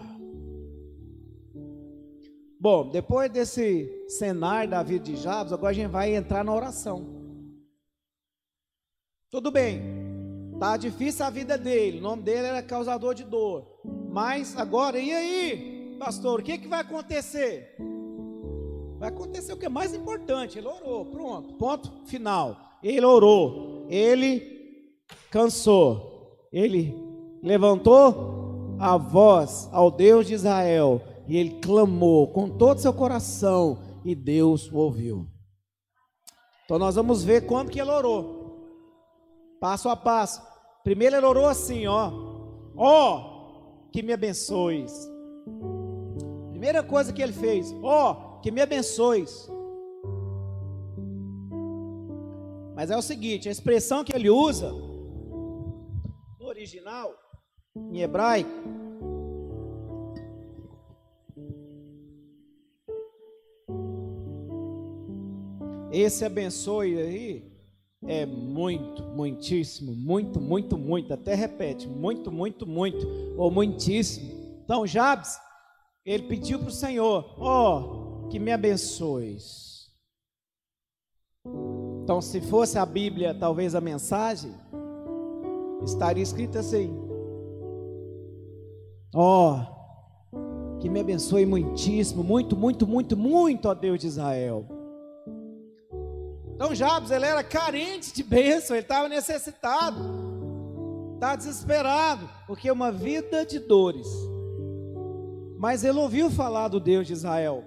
Bom, 2.61 2.89
depois 2.91 3.29
desse 3.29 4.07
cenário 4.07 4.71
da 4.71 4.85
vida 4.85 5.05
de 5.05 5.17
Jabes, 5.17 5.53
agora 5.53 5.73
a 5.73 5.75
gente 5.75 5.91
vai 5.91 6.15
entrar 6.15 6.45
na 6.45 6.55
oração. 6.55 7.18
Tudo 9.31 9.51
bem, 9.51 9.83
tá 10.59 10.79
difícil 10.79 11.23
a 11.23 11.29
vida 11.29 11.59
dele, 11.59 11.99
o 11.99 12.03
nome 12.03 12.23
dele 12.23 12.47
era 12.47 12.63
causador 12.63 13.15
de 13.15 13.25
dor. 13.25 13.67
Mas 14.11 14.57
agora, 14.57 14.99
e 14.99 15.13
aí, 15.13 15.97
pastor, 15.99 16.41
o 16.41 16.43
que, 16.43 16.57
que 16.57 16.67
vai 16.67 16.81
acontecer? 16.81 17.77
Vai 18.99 19.11
acontecer 19.11 19.53
o 19.53 19.59
que 19.59 19.67
é 19.67 19.69
mais 19.69 19.93
importante, 19.93 20.57
ele 20.57 20.67
orou, 20.67 21.05
pronto, 21.05 21.53
ponto 21.57 22.07
final. 22.07 22.57
Ele 22.83 23.05
orou, 23.05 23.85
ele 23.91 24.97
cansou, 25.31 26.49
ele 26.51 26.95
levantou 27.43 28.77
a 28.81 28.97
voz 28.97 29.69
ao 29.73 29.91
Deus 29.91 30.27
de 30.27 30.33
Israel 30.33 31.03
e 31.27 31.37
ele 31.37 31.61
clamou 31.61 32.29
com 32.29 32.49
todo 32.49 32.81
seu 32.81 32.95
coração 32.95 33.79
e 34.07 34.15
Deus 34.15 34.73
o 34.73 34.79
ouviu. 34.79 35.27
Então 36.65 36.79
nós 36.79 36.95
vamos 36.95 37.23
ver 37.23 37.47
quando 37.47 37.71
que 37.71 37.79
ele 37.79 37.91
orou 37.91 38.39
passo 39.61 39.89
a 39.89 39.97
passo. 39.97 40.43
Primeiro 40.83 41.17
ele 41.17 41.27
orou 41.27 41.47
assim, 41.47 41.87
ó. 41.87 42.11
Ó, 42.77 43.89
que 43.93 44.03
me 44.03 44.13
abençoes. 44.13 44.93
Primeira 46.51 46.83
coisa 46.83 47.13
que 47.13 47.23
ele 47.23 47.33
fez, 47.33 47.75
ó, 47.83 48.39
que 48.41 48.51
me 48.51 48.61
abençoes. 48.61 49.49
Mas 52.75 52.91
é 52.91 52.97
o 52.97 53.03
seguinte, 53.03 53.49
a 53.49 53.53
expressão 53.53 54.05
que 54.05 54.15
ele 54.15 54.31
usa 54.31 54.71
no 54.71 56.47
original, 56.47 57.13
em 57.75 58.01
hebraico, 58.01 58.51
esse 65.91 66.25
abençoe 66.25 66.97
aí 66.99 67.58
é 68.07 68.25
muito, 68.25 69.03
muitíssimo, 69.03 69.93
muito, 69.93 70.41
muito, 70.41 70.79
muito, 70.79 71.13
até 71.13 71.35
repete, 71.35 71.89
muito, 71.89 72.31
muito, 72.31 72.67
muito, 72.67 73.07
ou 73.37 73.51
muitíssimo. 73.51 74.61
Então, 74.65 74.87
Jabes, 74.87 75.39
ele 76.05 76.25
pediu 76.25 76.59
para 76.59 76.69
o 76.69 76.73
Senhor, 76.73 77.35
ó, 77.39 77.81
oh, 78.25 78.29
que 78.29 78.39
me 78.39 78.53
abençoes. 78.53 79.89
Então, 82.05 82.21
se 82.21 82.41
fosse 82.41 82.79
a 82.79 82.87
Bíblia, 82.87 83.35
talvez 83.35 83.75
a 83.75 83.81
mensagem, 83.81 84.55
estaria 85.85 86.23
escrita 86.23 86.61
assim: 86.61 86.91
Ó, 89.15 89.61
oh, 90.33 90.79
que 90.79 90.89
me 90.89 91.01
abençoe 91.01 91.45
muitíssimo, 91.45 92.23
muito, 92.23 92.57
muito, 92.57 92.87
muito, 92.87 93.17
muito, 93.17 93.69
ó 93.69 93.75
Deus 93.75 94.01
de 94.01 94.07
Israel. 94.07 94.78
Então 96.59 96.75
Jabes, 96.75 97.13
ele 97.13 97.25
era 97.25 97.45
carente 97.45 98.13
de 98.13 98.21
bênção, 98.21 98.75
ele 98.75 98.83
estava 98.83 99.09
necessitado, 99.09 100.03
estava 101.15 101.37
desesperado, 101.37 102.29
porque 102.49 102.69
é 102.69 102.73
uma 102.73 102.91
vida 102.91 103.47
de 103.47 103.61
dores. 103.61 104.09
Mas 105.57 105.85
ele 105.85 106.01
ouviu 106.01 106.29
falar 106.29 106.67
do 106.67 106.81
Deus 106.81 107.07
de 107.07 107.13
Israel. 107.13 107.63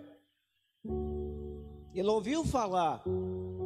Ele 1.94 2.10
ouviu 2.10 2.44
falar 2.44 3.02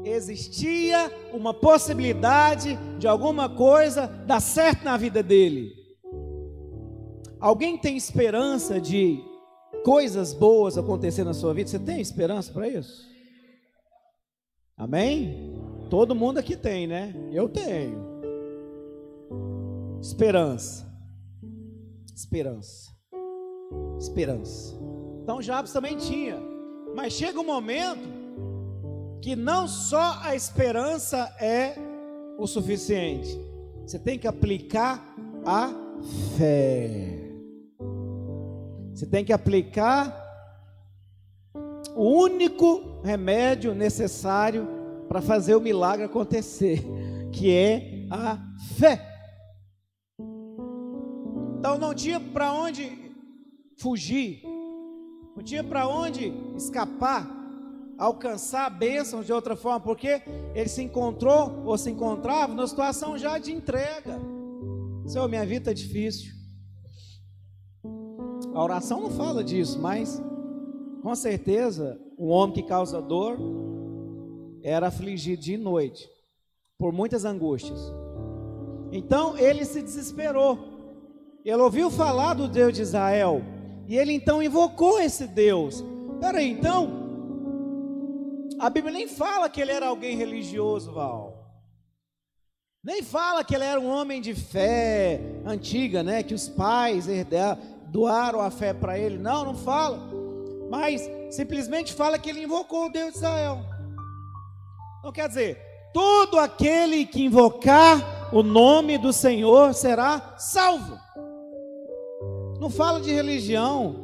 existia 0.04 1.12
uma 1.34 1.56
possibilidade 1.56 2.78
de 3.00 3.08
alguma 3.08 3.50
coisa 3.50 4.06
dar 4.06 4.40
certo 4.40 4.84
na 4.84 4.96
vida 4.96 5.24
dele. 5.24 5.74
Alguém 7.40 7.80
tem 7.80 7.98
esperança 7.98 8.80
de 8.80 9.20
coisas 9.84 10.36
boas 10.36 10.78
acontecer 10.78 11.24
na 11.24 11.34
sua 11.34 11.52
vida? 11.52 11.72
Você 11.72 11.80
tem 11.80 12.00
esperança 12.00 12.54
para 12.54 12.68
isso? 12.68 13.15
Amém? 14.78 15.54
Todo 15.90 16.16
mundo 16.16 16.38
aqui 16.38 16.58
tem, 16.58 16.86
né? 16.86 17.14
Eu 17.32 17.48
tenho. 17.48 18.04
Esperança. 20.02 20.86
Esperança. 22.14 22.94
Esperança. 23.98 24.76
Então 25.24 25.42
Jabes 25.42 25.72
também 25.72 25.98
tinha. 25.98 26.38
Mas 26.96 27.14
chega 27.14 27.40
um 27.40 27.46
momento 27.46 28.08
que 29.22 29.36
não 29.36 29.68
só 29.68 30.20
a 30.22 30.36
esperança 30.36 31.36
é 31.40 31.76
o 32.38 32.46
suficiente, 32.46 33.40
você 33.82 33.98
tem 33.98 34.20
que 34.20 34.28
aplicar 34.28 35.16
a 35.46 35.70
fé. 36.38 37.22
Você 38.94 39.06
tem 39.06 39.26
que 39.26 39.34
aplicar 39.34 40.24
o 41.96 42.04
único 42.04 42.95
remédio 43.06 43.74
necessário 43.76 44.68
para 45.08 45.22
fazer 45.22 45.56
o 45.56 45.62
milagre 45.62 46.06
acontecer, 46.06 46.84
que 47.32 47.52
é 47.52 48.08
a 48.10 48.38
fé. 48.78 49.00
Então 51.60 51.78
não 51.78 51.94
tinha 51.94 52.20
para 52.20 52.52
onde 52.52 52.92
fugir, 53.78 54.42
não 55.36 55.44
tinha 55.44 55.64
para 55.64 55.88
onde 55.88 56.34
escapar 56.56 57.34
alcançar 57.98 58.70
bênção 58.70 59.24
de 59.24 59.32
outra 59.32 59.56
forma, 59.56 59.80
porque 59.80 60.22
ele 60.54 60.68
se 60.68 60.82
encontrou 60.84 61.64
ou 61.66 61.78
se 61.78 61.90
encontrava 61.90 62.54
numa 62.54 62.68
situação 62.68 63.18
já 63.18 63.38
de 63.38 63.54
entrega. 63.54 64.20
Senhor, 65.06 65.30
minha 65.30 65.46
vida 65.46 65.72
é 65.72 65.74
difícil. 65.74 66.34
A 68.54 68.64
oração 68.64 69.02
não 69.02 69.10
fala 69.10 69.44
disso, 69.44 69.80
mas 69.80 70.22
com 71.02 71.16
certeza 71.16 72.00
o 72.18 72.28
homem 72.28 72.56
que 72.56 72.64
causa 72.64 73.02
dor 73.02 73.38
era 74.64 74.88
afligido 74.88 75.42
de 75.42 75.58
noite 75.58 76.10
por 76.78 76.92
muitas 76.92 77.26
angústias. 77.26 77.80
Então 78.92 79.38
ele 79.38 79.66
se 79.66 79.82
desesperou. 79.82 80.58
Ele 81.44 81.62
ouviu 81.62 81.92
falar 81.92 82.34
do 82.34 82.48
Deus 82.48 82.74
de 82.74 82.82
Israel 82.82 83.42
e 83.88 83.98
ele 83.98 84.14
então 84.14 84.42
invocou 84.42 85.00
esse 85.00 85.28
Deus. 85.28 85.84
Peraí, 86.20 86.50
então 86.50 87.06
a 88.60 88.70
Bíblia 88.70 88.94
nem 88.94 89.08
fala 89.08 89.50
que 89.50 89.62
ele 89.62 89.72
era 89.72 89.88
alguém 89.88 90.16
religioso, 90.16 90.92
Val. 90.92 91.36
Nem 92.84 93.02
fala 93.02 93.44
que 93.44 93.56
ele 93.56 93.64
era 93.64 93.80
um 93.80 93.90
homem 93.90 94.22
de 94.22 94.34
fé 94.34 95.20
antiga, 95.46 96.04
né? 96.04 96.24
Que 96.24 96.34
os 96.34 96.48
pais 96.48 97.08
herdaram, 97.08 97.60
doaram 97.88 98.40
a 98.42 98.52
fé 98.52 98.74
para 98.74 98.98
ele. 98.98 99.18
Não, 99.18 99.44
não 99.44 99.56
fala. 99.56 100.00
Mas 100.70 101.10
simplesmente 101.30 101.94
fala 101.94 102.20
que 102.20 102.30
ele 102.30 102.44
invocou 102.44 102.86
o 102.86 102.92
Deus 102.92 103.12
de 103.12 103.18
Israel. 103.18 103.60
Não 105.04 105.12
quer 105.12 105.28
dizer, 105.28 105.58
todo 105.94 106.40
aquele 106.40 107.06
que 107.06 107.24
invocar 107.24 108.34
o 108.34 108.42
nome 108.42 108.98
do 108.98 109.14
Senhor 109.14 109.74
será 109.74 110.36
salvo. 110.38 110.98
Não 112.60 112.70
fala 112.70 113.00
de 113.00 113.12
religião. 113.12 113.96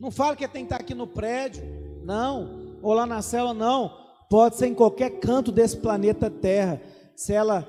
Não 0.00 0.10
fala 0.10 0.34
que 0.34 0.46
tem 0.48 0.64
que 0.64 0.72
estar 0.72 0.82
aqui 0.82 0.94
no 0.94 1.06
prédio. 1.06 1.62
Não 2.02 2.58
ou 2.82 2.92
lá 2.92 3.06
na 3.06 3.22
cela, 3.22 3.52
não. 3.54 3.92
Pode 4.28 4.56
ser 4.56 4.66
em 4.66 4.74
qualquer 4.74 5.18
canto 5.20 5.50
desse 5.50 5.76
planeta 5.76 6.30
Terra. 6.30 6.80
Se 7.16 7.32
ela 7.32 7.68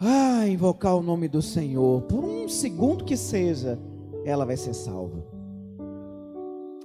ah, 0.00 0.46
invocar 0.48 0.96
o 0.96 1.02
nome 1.02 1.28
do 1.28 1.42
Senhor, 1.42 2.02
por 2.02 2.24
um 2.24 2.48
segundo 2.48 3.04
que 3.04 3.16
seja, 3.16 3.78
ela 4.24 4.44
vai 4.44 4.56
ser 4.56 4.74
salva. 4.74 5.33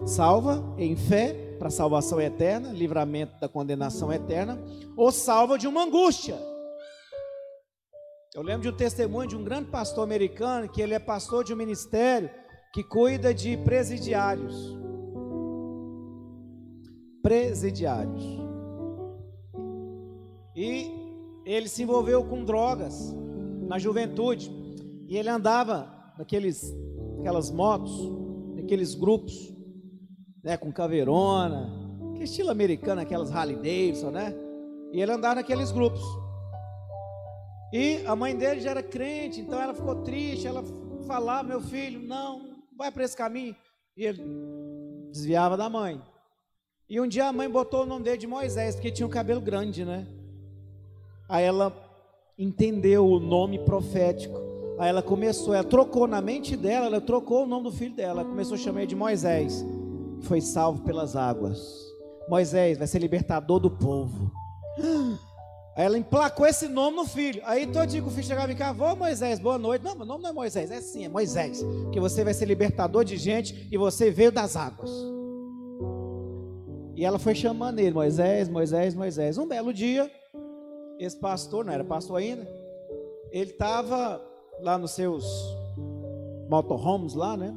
Salva 0.05 0.63
em 0.77 0.95
fé 0.95 1.55
para 1.59 1.69
salvação 1.69 2.19
eterna, 2.21 2.71
livramento 2.71 3.39
da 3.39 3.49
condenação 3.49 4.11
eterna, 4.11 4.57
ou 4.95 5.11
salva 5.11 5.57
de 5.57 5.67
uma 5.67 5.83
angústia. 5.83 6.37
Eu 8.33 8.41
lembro 8.41 8.61
de 8.61 8.69
um 8.69 8.77
testemunho 8.77 9.27
de 9.27 9.35
um 9.35 9.43
grande 9.43 9.69
pastor 9.69 10.03
americano, 10.03 10.69
que 10.69 10.81
ele 10.81 10.93
é 10.93 10.99
pastor 10.99 11.43
de 11.43 11.53
um 11.53 11.57
ministério 11.57 12.29
que 12.73 12.83
cuida 12.83 13.33
de 13.33 13.57
presidiários 13.57 14.79
presidiários. 17.21 18.23
E 20.55 20.91
ele 21.45 21.67
se 21.67 21.83
envolveu 21.83 22.23
com 22.23 22.43
drogas 22.43 23.15
na 23.67 23.77
juventude. 23.79 24.51
E 25.07 25.17
ele 25.17 25.29
andava 25.29 26.13
naqueles 26.17 26.75
aquelas 27.19 27.51
motos, 27.51 27.91
naqueles 28.55 28.95
grupos, 28.95 29.53
né, 30.43 30.57
com 30.57 30.71
caveirona, 30.71 31.69
que 32.15 32.23
estilo 32.23 32.49
americano, 32.49 33.01
aquelas 33.01 33.31
Harley 33.31 33.55
Davidson, 33.55 34.11
né? 34.11 34.33
E 34.91 35.01
ele 35.01 35.11
andava 35.11 35.35
naqueles 35.35 35.71
grupos. 35.71 36.01
E 37.71 38.03
a 38.05 38.15
mãe 38.15 38.35
dele 38.35 38.61
já 38.61 38.71
era 38.71 38.81
crente, 38.81 39.39
então 39.39 39.61
ela 39.61 39.73
ficou 39.73 39.95
triste, 39.97 40.47
ela 40.47 40.63
falava, 41.05 41.47
meu 41.47 41.61
filho, 41.61 41.99
não, 42.01 42.57
vai 42.75 42.91
para 42.91 43.03
esse 43.03 43.15
caminho. 43.15 43.55
E 43.95 44.05
ele 44.05 44.23
desviava 45.11 45.55
da 45.55 45.69
mãe. 45.69 46.01
E 46.89 46.99
um 46.99 47.07
dia 47.07 47.27
a 47.27 47.33
mãe 47.33 47.47
botou 47.47 47.83
o 47.83 47.85
nome 47.85 48.03
dele 48.03 48.17
de 48.17 48.25
Moisés, 48.25 48.75
porque 48.75 48.91
tinha 48.91 49.05
um 49.05 49.11
cabelo 49.11 49.39
grande, 49.39 49.85
né? 49.85 50.07
Aí 51.27 51.45
ela 51.45 51.71
entendeu 52.37 53.05
o 53.05 53.19
nome 53.19 53.59
profético. 53.59 54.39
Aí 54.79 54.89
ela 54.89 55.03
começou, 55.03 55.53
ela 55.53 55.63
trocou 55.63 56.07
na 56.07 56.21
mente 56.21 56.57
dela, 56.57 56.87
ela 56.87 57.01
trocou 57.01 57.43
o 57.43 57.47
nome 57.47 57.65
do 57.65 57.71
filho 57.71 57.93
dela, 57.93 58.21
ela 58.21 58.29
começou 58.29 58.55
a 58.55 58.57
chamar 58.57 58.79
ele 58.79 58.87
de 58.87 58.95
Moisés. 58.95 59.63
Foi 60.21 60.41
salvo 60.41 60.83
pelas 60.83 61.15
águas. 61.15 61.59
Moisés 62.27 62.77
vai 62.77 62.87
ser 62.87 62.99
libertador 62.99 63.59
do 63.59 63.71
povo. 63.71 64.31
Aí 65.75 65.85
ela 65.85 65.97
emplacou 65.97 66.45
esse 66.45 66.67
nome 66.67 66.97
no 66.97 67.05
filho. 67.05 67.41
Aí 67.45 67.65
todo 67.65 67.87
dia 67.87 68.01
que 68.01 68.07
o 68.07 68.11
filho 68.11 68.27
chegava 68.27 68.51
em 68.51 68.55
casa, 68.55 68.73
vou 68.73 68.95
Moisés, 68.95 69.39
boa 69.39 69.57
noite. 69.57 69.83
Não, 69.83 69.95
meu 69.95 70.05
nome 70.05 70.23
não 70.23 70.29
é 70.29 70.33
Moisés, 70.33 70.69
é 70.71 70.81
sim, 70.81 71.05
é 71.05 71.09
Moisés. 71.09 71.65
Que 71.91 71.99
você 71.99 72.23
vai 72.23 72.33
ser 72.33 72.45
libertador 72.45 73.05
de 73.05 73.17
gente 73.17 73.67
e 73.71 73.77
você 73.77 74.11
veio 74.11 74.31
das 74.31 74.55
águas. 74.55 74.91
E 76.95 77.05
ela 77.05 77.17
foi 77.17 77.33
chamando 77.33 77.79
ele, 77.79 77.91
Moisés, 77.91 78.49
Moisés, 78.49 78.93
Moisés. 78.93 79.37
Um 79.37 79.47
belo 79.47 79.73
dia, 79.73 80.11
esse 80.99 81.17
pastor, 81.17 81.63
não 81.63 81.71
era 81.71 81.83
pastor 81.83 82.17
ainda, 82.17 82.45
ele 83.31 83.51
estava 83.51 84.21
lá 84.59 84.77
nos 84.77 84.91
seus 84.91 85.25
motorhomes 86.49 87.13
lá, 87.13 87.37
né? 87.37 87.55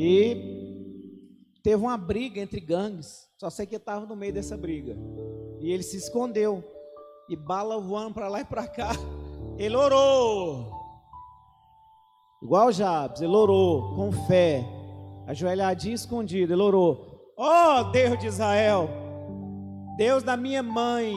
E 0.00 1.60
teve 1.60 1.82
uma 1.82 1.96
briga 1.98 2.40
entre 2.40 2.60
gangues. 2.60 3.28
Só 3.36 3.50
sei 3.50 3.66
que 3.66 3.74
estava 3.74 4.06
no 4.06 4.14
meio 4.14 4.32
dessa 4.32 4.56
briga. 4.56 4.96
E 5.58 5.72
ele 5.72 5.82
se 5.82 5.96
escondeu. 5.96 6.62
E 7.28 7.34
bala 7.34 7.80
voando 7.80 8.14
para 8.14 8.28
lá 8.28 8.40
e 8.40 8.44
para 8.44 8.68
cá. 8.68 8.92
Ele 9.58 9.74
orou. 9.74 10.70
Igual 12.40 12.70
Jabes, 12.70 13.20
ele 13.20 13.34
orou 13.34 13.96
com 13.96 14.12
fé. 14.28 14.64
Ajoelhadinho 15.26 15.96
escondido, 15.96 16.52
ele 16.52 16.62
orou. 16.62 17.34
Ó 17.36 17.80
oh, 17.80 17.84
Deus 17.90 18.20
de 18.20 18.28
Israel, 18.28 18.88
Deus 19.96 20.22
da 20.22 20.36
minha 20.36 20.62
mãe, 20.62 21.12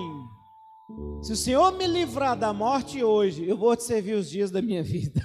se 1.21 1.33
o 1.33 1.35
Senhor 1.35 1.71
me 1.73 1.85
livrar 1.85 2.35
da 2.35 2.51
morte 2.51 3.03
hoje, 3.03 3.47
eu 3.47 3.55
vou 3.55 3.75
te 3.75 3.83
servir 3.83 4.15
os 4.15 4.27
dias 4.27 4.49
da 4.49 4.59
minha 4.59 4.81
vida. 4.83 5.21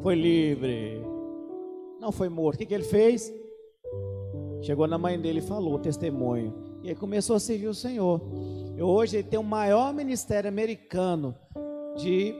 foi 0.00 0.14
livre. 0.14 1.03
Não 2.04 2.12
foi 2.12 2.28
morto. 2.28 2.56
O 2.56 2.58
que, 2.58 2.66
que 2.66 2.74
ele 2.74 2.84
fez? 2.84 3.32
Chegou 4.60 4.86
na 4.86 4.98
mãe 4.98 5.18
dele 5.18 5.38
e 5.38 5.42
falou 5.42 5.78
testemunho. 5.78 6.52
E 6.82 6.90
aí 6.90 6.94
começou 6.94 7.34
a 7.34 7.40
servir 7.40 7.66
o 7.66 7.72
Senhor. 7.72 8.20
E 8.76 8.82
hoje 8.82 9.16
ele 9.16 9.26
tem 9.26 9.38
o 9.38 9.42
maior 9.42 9.94
ministério 9.94 10.46
americano 10.46 11.34
de 11.96 12.34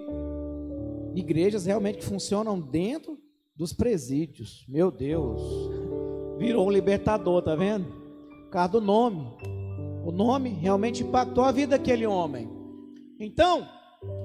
igrejas 1.15 1.65
realmente 1.65 1.97
que 1.97 2.05
funcionam 2.05 2.61
dentro 2.61 3.19
dos 3.57 3.73
presídios. 3.73 4.67
Meu 4.69 4.91
Deus. 4.91 5.41
Virou 6.37 6.67
um 6.67 6.71
libertador, 6.71 7.41
tá 7.41 7.57
vendo? 7.57 7.87
Por 7.87 8.51
causa 8.51 8.73
do 8.73 8.83
nome. 8.83 9.27
O 10.05 10.13
nome 10.13 10.51
realmente 10.51 11.03
impactou 11.03 11.43
a 11.43 11.51
vida 11.51 11.79
daquele 11.79 12.07
homem. 12.07 12.51
Então, 13.19 13.67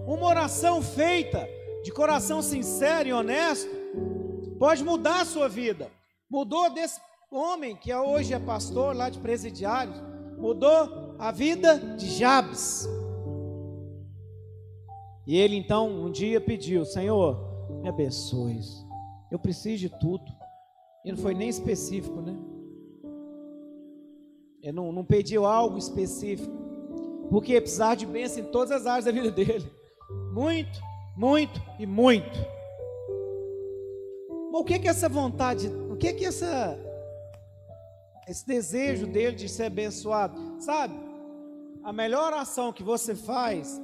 uma 0.06 0.28
oração 0.28 0.82
feita 0.82 1.47
de 1.82 1.93
coração 1.93 2.41
sincero 2.41 3.08
e 3.08 3.13
honesto 3.13 3.79
pode 4.60 4.84
mudar 4.84 5.22
a 5.22 5.26
sua 5.26 5.48
vida. 5.48 5.89
Mudou 6.30 6.69
desse 6.69 7.00
homem 7.32 7.76
que 7.76 7.93
hoje 7.93 8.34
é 8.34 8.39
pastor 8.39 8.95
lá 8.95 9.10
de 9.10 9.17
presidiários, 9.17 9.98
mudou 10.38 11.15
a 11.17 11.32
vida 11.32 11.80
de 11.98 12.08
Jabes. 12.10 12.88
E 15.26 15.38
ele 15.38 15.56
então 15.56 15.88
um 15.88 16.12
dia 16.12 16.41
pediu: 16.41 16.84
Senhor, 16.86 17.39
me 17.82 17.88
abençoe. 17.88 18.60
Eu 19.32 19.39
preciso 19.39 19.88
de 19.88 19.89
tudo. 20.00 20.26
E 21.06 21.12
não 21.12 21.17
foi 21.17 21.34
nem 21.34 21.48
específico, 21.48 22.22
né? 22.22 22.36
Ele 24.62 24.74
não, 24.74 24.91
não 24.91 25.06
pediu 25.06 25.45
algo 25.45 25.78
específico. 25.78 26.52
Porque 27.30 27.62
precisava 27.62 27.95
de 27.95 28.06
bênção 28.06 28.43
em 28.43 28.52
todas 28.52 28.72
as 28.72 28.86
áreas 28.86 29.06
da 29.06 29.12
vida 29.12 29.32
dele. 29.32 29.72
Muito, 30.34 30.82
muito 31.15 31.62
e 31.80 31.86
muito. 31.86 32.59
O 34.60 34.63
que 34.65 34.74
é 34.74 34.80
que 34.80 34.89
essa 34.89 35.08
vontade, 35.08 35.67
o 35.89 35.95
que 35.95 36.10
é 36.10 36.13
que 36.13 36.26
essa 36.26 36.78
esse 38.28 38.45
desejo 38.45 39.08
dele 39.08 39.36
de 39.38 39.48
ser 39.48 39.63
abençoado, 39.63 40.38
sabe? 40.60 40.93
A 41.82 41.93
melhor 41.93 42.34
ação 42.34 42.74
que 42.74 42.84
você 42.84 43.15
faz 43.15 43.82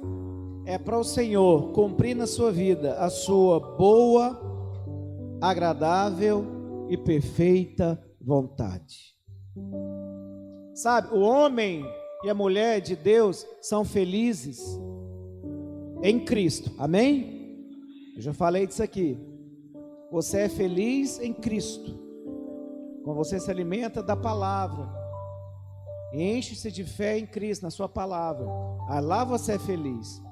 é 0.66 0.76
para 0.76 0.98
o 0.98 1.02
Senhor 1.02 1.72
cumprir 1.72 2.14
na 2.14 2.26
sua 2.26 2.52
vida 2.52 2.92
a 2.98 3.08
sua 3.08 3.58
boa, 3.58 4.38
agradável 5.40 6.86
e 6.90 6.96
perfeita 6.98 7.98
vontade. 8.20 9.16
Sabe, 10.74 11.08
o 11.16 11.20
homem 11.20 11.84
e 12.22 12.28
a 12.28 12.34
mulher 12.34 12.82
de 12.82 12.94
Deus 12.94 13.46
são 13.62 13.82
felizes 13.82 14.60
em 16.02 16.22
Cristo. 16.22 16.70
Amém? 16.78 17.64
Eu 18.14 18.20
já 18.20 18.34
falei 18.34 18.66
disso 18.66 18.82
aqui. 18.82 19.35
Você 20.10 20.40
é 20.40 20.48
feliz 20.48 21.20
em 21.20 21.32
Cristo. 21.32 21.98
Quando 23.02 23.16
você 23.16 23.38
se 23.38 23.50
alimenta 23.50 24.02
da 24.02 24.16
palavra, 24.16 24.88
enche-se 26.12 26.70
de 26.70 26.84
fé 26.84 27.18
em 27.18 27.26
Cristo, 27.26 27.62
na 27.62 27.70
sua 27.70 27.88
palavra. 27.88 28.46
Aí 28.88 29.00
lá 29.00 29.24
você 29.24 29.52
é 29.52 29.58
feliz. 29.58 30.22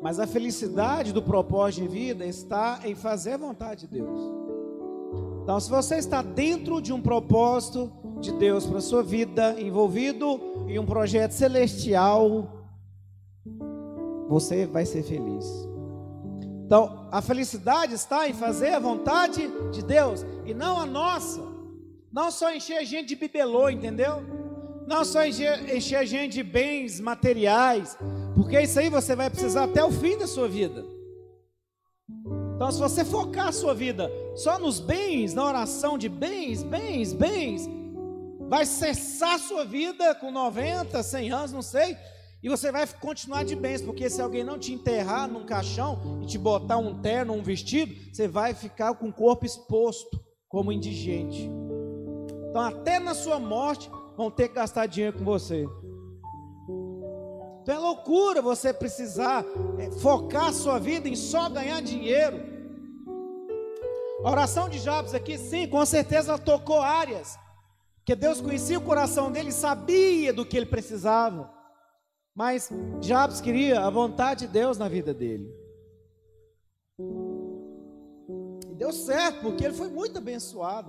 Mas 0.00 0.20
a 0.20 0.26
felicidade 0.26 1.12
do 1.12 1.22
propósito 1.22 1.82
de 1.82 1.88
vida 1.88 2.24
está 2.24 2.80
em 2.84 2.94
fazer 2.94 3.32
a 3.32 3.38
vontade 3.38 3.86
de 3.86 3.98
Deus. 3.98 4.20
Então, 5.42 5.58
se 5.58 5.70
você 5.70 5.96
está 5.96 6.22
dentro 6.22 6.80
de 6.80 6.92
um 6.92 7.00
propósito 7.00 7.90
de 8.20 8.32
Deus 8.32 8.66
para 8.66 8.78
a 8.78 8.82
sua 8.82 9.02
vida, 9.02 9.60
envolvido 9.60 10.40
em 10.68 10.78
um 10.78 10.86
projeto 10.86 11.32
celestial, 11.32 12.66
você 14.28 14.66
vai 14.66 14.84
ser 14.84 15.02
feliz. 15.02 15.67
Então, 16.68 17.08
a 17.10 17.22
felicidade 17.22 17.94
está 17.94 18.28
em 18.28 18.34
fazer 18.34 18.74
a 18.74 18.78
vontade 18.78 19.50
de 19.72 19.82
Deus 19.82 20.22
e 20.44 20.52
não 20.52 20.78
a 20.78 20.84
nossa. 20.84 21.40
Não 22.12 22.30
só 22.30 22.54
encher 22.54 22.76
a 22.76 22.84
gente 22.84 23.08
de 23.08 23.16
bibelô, 23.16 23.70
entendeu? 23.70 24.22
Não 24.86 25.02
só 25.02 25.24
encher, 25.24 25.74
encher 25.74 25.96
a 25.96 26.04
gente 26.04 26.34
de 26.34 26.42
bens 26.42 27.00
materiais, 27.00 27.96
porque 28.34 28.60
isso 28.60 28.78
aí 28.78 28.90
você 28.90 29.16
vai 29.16 29.30
precisar 29.30 29.64
até 29.64 29.82
o 29.82 29.90
fim 29.90 30.18
da 30.18 30.26
sua 30.26 30.46
vida. 30.46 30.84
Então, 32.54 32.70
se 32.70 32.78
você 32.78 33.02
focar 33.02 33.48
a 33.48 33.52
sua 33.52 33.72
vida 33.72 34.12
só 34.36 34.58
nos 34.58 34.78
bens, 34.78 35.32
na 35.32 35.46
oração 35.46 35.96
de 35.96 36.10
bens, 36.10 36.62
bens, 36.62 37.14
bens, 37.14 37.66
vai 38.46 38.66
cessar 38.66 39.36
a 39.36 39.38
sua 39.38 39.64
vida 39.64 40.14
com 40.16 40.30
90, 40.30 41.02
100 41.02 41.30
anos, 41.32 41.50
não 41.50 41.62
sei, 41.62 41.96
e 42.42 42.48
você 42.48 42.70
vai 42.70 42.86
continuar 42.86 43.44
de 43.44 43.56
bens, 43.56 43.82
porque 43.82 44.08
se 44.08 44.22
alguém 44.22 44.44
não 44.44 44.58
te 44.58 44.72
enterrar 44.72 45.28
num 45.28 45.44
caixão 45.44 46.20
e 46.22 46.26
te 46.26 46.38
botar 46.38 46.76
um 46.78 47.00
terno, 47.00 47.34
um 47.34 47.42
vestido, 47.42 47.94
você 48.12 48.28
vai 48.28 48.54
ficar 48.54 48.94
com 48.94 49.08
o 49.08 49.12
corpo 49.12 49.44
exposto, 49.44 50.20
como 50.48 50.70
indigente. 50.70 51.50
Então, 52.48 52.62
até 52.62 52.98
na 53.00 53.12
sua 53.12 53.40
morte, 53.40 53.90
vão 54.16 54.30
ter 54.30 54.48
que 54.48 54.54
gastar 54.54 54.86
dinheiro 54.86 55.18
com 55.18 55.24
você. 55.24 55.66
Então 57.68 57.76
é 57.76 57.78
loucura 57.78 58.40
você 58.40 58.72
precisar 58.72 59.44
é, 59.78 59.90
focar 59.90 60.46
a 60.46 60.52
sua 60.54 60.78
vida 60.78 61.06
em 61.06 61.14
só 61.14 61.50
ganhar 61.50 61.82
dinheiro. 61.82 62.42
A 64.24 64.30
oração 64.30 64.70
de 64.70 64.78
Jabes 64.78 65.12
aqui, 65.12 65.36
sim, 65.36 65.68
com 65.68 65.84
certeza 65.84 66.38
tocou 66.38 66.80
áreas. 66.80 67.38
Que 68.06 68.16
Deus 68.16 68.40
conhecia 68.40 68.78
o 68.78 68.82
coração 68.82 69.30
dele, 69.30 69.52
sabia 69.52 70.32
do 70.32 70.46
que 70.46 70.56
ele 70.56 70.64
precisava. 70.64 71.57
Mas 72.38 72.70
Jabes 73.00 73.40
queria 73.40 73.80
a 73.80 73.90
vontade 73.90 74.46
de 74.46 74.52
Deus 74.52 74.78
na 74.78 74.86
vida 74.86 75.12
dele. 75.12 75.52
E 78.70 78.74
deu 78.76 78.92
certo, 78.92 79.40
porque 79.40 79.64
ele 79.64 79.74
foi 79.74 79.88
muito 79.88 80.18
abençoado. 80.18 80.88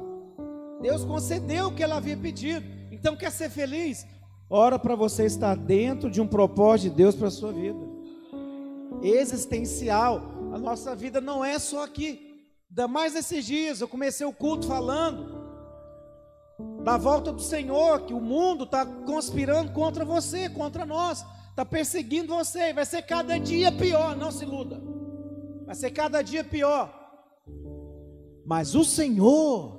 Deus 0.79 1.03
concedeu 1.03 1.69
o 1.69 1.73
que 1.73 1.83
ele 1.83 1.93
havia 1.93 2.15
pedido. 2.15 2.63
Então 2.91 3.17
quer 3.17 3.31
ser 3.31 3.49
feliz? 3.49 4.05
Ora 4.47 4.77
para 4.77 4.93
você 4.93 5.25
estar 5.25 5.55
dentro 5.55 6.11
de 6.11 6.21
um 6.21 6.27
propósito 6.27 6.91
de 6.91 6.97
Deus 6.97 7.15
para 7.15 7.29
a 7.29 7.31
sua 7.31 7.51
vida. 7.51 7.79
Existencial. 9.01 10.21
A 10.53 10.59
nossa 10.59 10.95
vida 10.95 11.19
não 11.19 11.43
é 11.43 11.57
só 11.57 11.83
aqui. 11.83 12.45
Ainda 12.69 12.87
mais 12.87 13.15
esses 13.15 13.43
dias, 13.43 13.81
eu 13.81 13.87
comecei 13.87 14.27
o 14.27 14.31
culto 14.31 14.67
falando 14.67 15.49
da 16.83 16.95
volta 16.95 17.33
do 17.33 17.41
Senhor, 17.41 18.01
que 18.01 18.13
o 18.13 18.21
mundo 18.21 18.65
está 18.65 18.85
conspirando 18.85 19.71
contra 19.71 20.05
você, 20.05 20.47
contra 20.47 20.85
nós, 20.85 21.25
está 21.59 21.65
perseguindo 21.65 22.33
você, 22.33 22.71
vai 22.71 22.85
ser 22.85 23.01
cada 23.01 23.37
dia 23.37 23.69
pior, 23.69 24.15
não 24.15 24.31
se 24.31 24.45
iluda, 24.45 24.81
vai 25.65 25.75
ser 25.75 25.91
cada 25.91 26.21
dia 26.21 26.41
pior, 26.41 26.89
mas 28.45 28.75
o 28.75 28.85
Senhor 28.85 29.77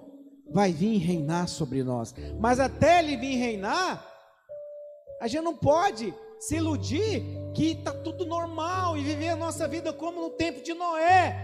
vai 0.53 0.73
vir 0.73 0.99
reinar 0.99 1.49
sobre 1.49 1.83
nós, 1.83 2.15
mas 2.39 2.61
até 2.61 2.99
Ele 2.99 3.17
vir 3.17 3.37
reinar, 3.37 4.07
a 5.23 5.27
gente 5.27 5.43
não 5.43 5.57
pode 5.57 6.15
se 6.39 6.57
iludir 6.57 7.25
que 7.55 7.73
está 7.73 7.93
tudo 7.93 8.27
normal 8.27 8.99
e 8.99 9.03
viver 9.03 9.31
a 9.31 9.37
nossa 9.37 9.67
vida 9.67 9.91
como 9.91 10.21
no 10.21 10.31
tempo 10.31 10.63
de 10.63 10.75
Noé, 10.75 11.35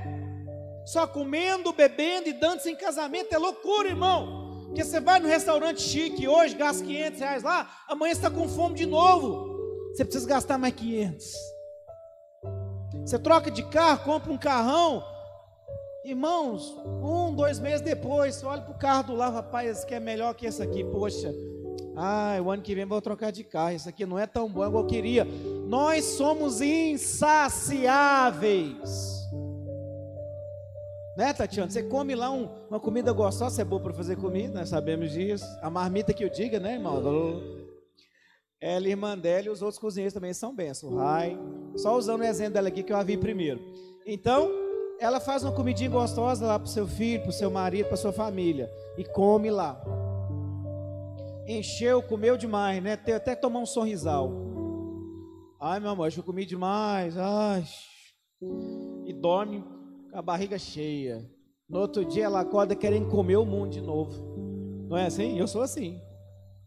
só 0.84 1.06
comendo, 1.06 1.72
bebendo 1.72 2.28
e 2.28 2.34
dando-se 2.34 2.70
em 2.70 2.76
casamento, 2.76 3.34
é 3.34 3.38
loucura, 3.38 3.88
irmão. 3.88 4.66
Porque 4.66 4.84
você 4.84 5.00
vai 5.00 5.18
no 5.18 5.28
restaurante 5.28 5.80
chique 5.80 6.28
hoje, 6.28 6.54
gasta 6.54 6.84
500 6.84 7.20
reais 7.20 7.42
lá, 7.42 7.70
amanhã 7.88 8.12
está 8.12 8.30
com 8.30 8.46
fome 8.46 8.74
de 8.74 8.84
novo, 8.84 9.55
você 9.96 10.04
precisa 10.04 10.28
gastar 10.28 10.58
mais 10.58 10.74
500. 10.74 11.34
Você 13.04 13.18
troca 13.18 13.50
de 13.50 13.62
carro, 13.62 14.04
compra 14.04 14.30
um 14.30 14.36
carrão, 14.36 15.02
irmãos, 16.04 16.76
um, 17.02 17.34
dois 17.34 17.58
meses 17.58 17.80
depois, 17.80 18.34
você 18.34 18.44
olha 18.44 18.60
para 18.60 18.74
o 18.74 18.78
carro 18.78 19.04
do 19.04 19.14
lado, 19.14 19.32
rapaz, 19.32 19.70
esse 19.70 19.84
aqui 19.84 19.94
é 19.94 20.00
melhor 20.00 20.34
que 20.34 20.44
esse 20.44 20.62
aqui, 20.62 20.84
poxa, 20.84 21.32
ah, 21.96 22.38
o 22.44 22.50
ano 22.50 22.62
que 22.62 22.74
vem 22.74 22.84
vou 22.84 23.00
trocar 23.00 23.32
de 23.32 23.42
carro. 23.42 23.74
Isso 23.74 23.88
aqui 23.88 24.04
não 24.04 24.18
é 24.18 24.26
tão 24.26 24.50
bom 24.50 24.66
igual 24.66 24.82
eu 24.82 24.88
queria. 24.88 25.26
Nós 25.66 26.04
somos 26.04 26.60
insaciáveis. 26.60 29.16
Né, 31.16 31.32
Tatiana? 31.32 31.70
Você 31.70 31.84
come 31.84 32.14
lá 32.14 32.30
um, 32.30 32.50
uma 32.68 32.78
comida 32.78 33.14
gostosa, 33.14 33.54
você 33.54 33.62
é 33.62 33.64
boa 33.64 33.80
para 33.80 33.94
fazer 33.94 34.16
comida, 34.16 34.60
nós 34.60 34.68
sabemos 34.68 35.10
disso. 35.10 35.46
A 35.62 35.70
marmita 35.70 36.12
que 36.12 36.22
eu 36.22 36.28
diga, 36.28 36.60
né, 36.60 36.74
irmão? 36.74 37.00
Ela, 38.60 38.88
irmã 38.88 39.16
dela 39.16 39.46
e 39.46 39.50
os 39.50 39.62
outros 39.62 39.78
cozinheiros 39.78 40.14
também 40.14 40.32
são 40.32 40.54
bênçãos. 40.54 40.94
Rai. 40.94 41.38
Só 41.76 41.96
usando 41.96 42.20
o 42.20 42.24
exemplo 42.24 42.54
dela 42.54 42.68
aqui 42.68 42.82
que 42.82 42.92
eu 42.92 42.96
a 42.96 43.02
vi 43.02 43.16
primeiro. 43.16 43.60
Então, 44.06 44.50
ela 44.98 45.20
faz 45.20 45.42
uma 45.42 45.52
comidinha 45.52 45.90
gostosa 45.90 46.46
lá 46.46 46.58
para 46.58 46.68
seu 46.68 46.86
filho, 46.86 47.22
para 47.22 47.32
seu 47.32 47.50
marido, 47.50 47.86
para 47.86 47.96
sua 47.96 48.12
família. 48.12 48.70
E 48.96 49.04
come 49.04 49.50
lá 49.50 49.80
encheu, 51.46 52.02
comeu 52.02 52.36
demais, 52.36 52.82
né? 52.82 52.92
Até, 52.94 53.14
até 53.14 53.34
tomar 53.34 53.60
um 53.60 53.66
sorrisal. 53.66 54.32
Ai, 55.60 55.80
meu 55.80 55.90
amor, 55.90 56.06
acho 56.06 56.16
que 56.16 56.20
eu 56.20 56.24
comi 56.24 56.44
demais. 56.44 57.16
Ai. 57.16 57.64
E 59.06 59.12
dorme 59.12 59.64
com 60.10 60.18
a 60.18 60.22
barriga 60.22 60.58
cheia. 60.58 61.24
No 61.68 61.80
outro 61.80 62.04
dia 62.04 62.24
ela 62.24 62.40
acorda 62.40 62.74
querendo 62.74 63.08
comer 63.08 63.36
o 63.36 63.46
mundo 63.46 63.70
de 63.70 63.80
novo. 63.80 64.12
Não 64.88 64.96
é 64.96 65.06
assim? 65.06 65.38
Eu 65.38 65.46
sou 65.46 65.62
assim. 65.62 66.00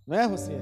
Não 0.07 0.17
é, 0.17 0.27
você? 0.27 0.53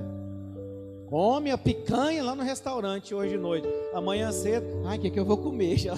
Come 1.09 1.51
a 1.51 1.57
picanha 1.57 2.21
lá 2.21 2.35
no 2.35 2.43
restaurante 2.43 3.15
hoje 3.15 3.35
de 3.35 3.37
noite. 3.37 3.65
Amanhã 3.93 4.29
cedo, 4.29 4.67
ai, 4.85 4.97
o 4.97 5.01
que, 5.01 5.09
que 5.09 5.19
eu 5.19 5.23
vou 5.23 5.37
comer? 5.37 5.77
Já, 5.79 5.95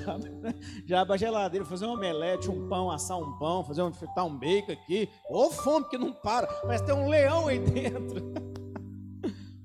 já 0.85 1.01
abre 1.01 1.13
a 1.13 1.17
geladeira, 1.17 1.65
fazer 1.65 1.85
um 1.85 1.93
omelete, 1.93 2.49
um 2.49 2.67
pão, 2.67 2.91
assar 2.91 3.17
um 3.17 3.37
pão, 3.39 3.63
fazer 3.63 3.81
um, 3.81 3.91
fritar 3.91 4.25
um 4.25 4.37
bacon 4.37 4.71
aqui. 4.71 5.09
Ô 5.27 5.49
fome 5.49 5.87
que 5.89 5.97
não 5.97 6.13
para, 6.13 6.45
parece 6.45 6.85
ter 6.85 6.93
um 6.93 7.07
leão 7.07 7.47
aí 7.47 7.57
dentro. 7.65 8.33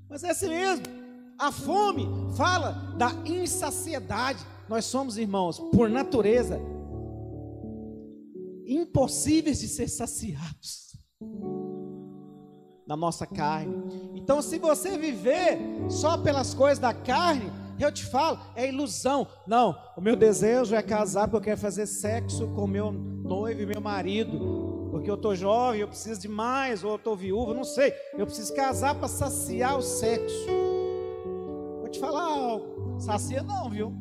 Mas 0.09 0.23
é 0.23 0.31
assim 0.31 0.49
mesmo. 0.49 0.85
A 1.37 1.51
fome 1.51 2.07
fala 2.35 2.71
da 2.97 3.11
insaciedade. 3.25 4.43
Nós 4.67 4.85
somos, 4.85 5.17
irmãos, 5.17 5.59
por 5.59 5.89
natureza, 5.89 6.59
impossíveis 8.65 9.59
de 9.59 9.67
ser 9.67 9.87
saciados 9.87 10.85
na 12.87 12.95
nossa 12.95 13.25
carne. 13.25 14.11
Então, 14.13 14.41
se 14.41 14.59
você 14.59 14.97
viver 14.97 15.59
só 15.89 16.17
pelas 16.17 16.53
coisas 16.53 16.79
da 16.79 16.93
carne, 16.93 17.51
eu 17.79 17.91
te 17.91 18.05
falo, 18.05 18.39
é 18.55 18.67
ilusão. 18.67 19.27
Não, 19.45 19.75
o 19.97 20.01
meu 20.01 20.15
desejo 20.15 20.75
é 20.75 20.81
casar 20.81 21.27
porque 21.27 21.37
eu 21.37 21.41
quero 21.41 21.61
fazer 21.61 21.85
sexo 21.85 22.47
com 22.49 22.65
meu 22.67 22.91
noivo 22.91 23.61
e 23.61 23.65
meu 23.65 23.81
marido. 23.81 24.87
Porque 24.91 25.09
eu 25.09 25.15
estou 25.15 25.35
jovem, 25.35 25.81
eu 25.81 25.87
preciso 25.87 26.21
de 26.21 26.27
mais, 26.27 26.83
ou 26.83 26.91
eu 26.91 26.95
estou 26.95 27.15
viúva, 27.15 27.53
não 27.53 27.65
sei. 27.65 27.93
Eu 28.17 28.25
preciso 28.25 28.53
casar 28.53 28.95
para 28.95 29.07
saciar 29.07 29.77
o 29.77 29.81
sexo. 29.81 30.47
Vou 31.81 31.89
te 31.89 31.99
falar 31.99 32.23
algo. 32.23 32.99
Sacia 32.99 33.43
não, 33.43 33.69
viu? 33.69 33.93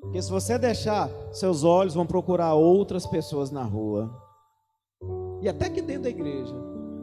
Porque 0.00 0.22
se 0.22 0.30
você 0.30 0.58
deixar, 0.58 1.10
seus 1.32 1.64
olhos 1.64 1.92
vão 1.92 2.06
procurar 2.06 2.54
outras 2.54 3.06
pessoas 3.06 3.50
na 3.50 3.62
rua. 3.62 4.25
E 5.42 5.48
até 5.48 5.68
que 5.68 5.82
dentro 5.82 6.04
da 6.04 6.10
igreja. 6.10 6.54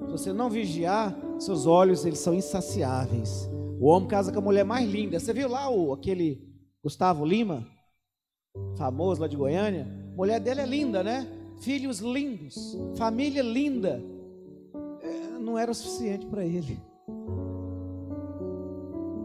Se 0.05 0.11
você 0.11 0.33
não 0.33 0.49
vigiar, 0.49 1.15
seus 1.39 1.65
olhos 1.65 2.05
eles 2.05 2.19
são 2.19 2.33
insaciáveis. 2.33 3.49
O 3.79 3.85
homem 3.87 4.07
casa 4.07 4.31
com 4.31 4.39
a 4.39 4.41
mulher 4.41 4.63
mais 4.63 4.89
linda. 4.89 5.19
Você 5.19 5.33
viu 5.33 5.47
lá 5.47 5.69
o 5.69 5.93
aquele 5.93 6.41
Gustavo 6.83 7.25
Lima, 7.25 7.65
famoso 8.77 9.21
lá 9.21 9.27
de 9.27 9.35
Goiânia? 9.35 9.87
A 10.13 10.15
mulher 10.15 10.39
dele 10.39 10.61
é 10.61 10.65
linda, 10.65 11.03
né? 11.03 11.27
Filhos 11.59 11.99
lindos, 11.99 12.77
família 12.95 13.41
linda. 13.41 14.01
É, 15.01 15.39
não 15.39 15.57
era 15.57 15.71
o 15.71 15.75
suficiente 15.75 16.25
para 16.25 16.45
ele. 16.45 16.79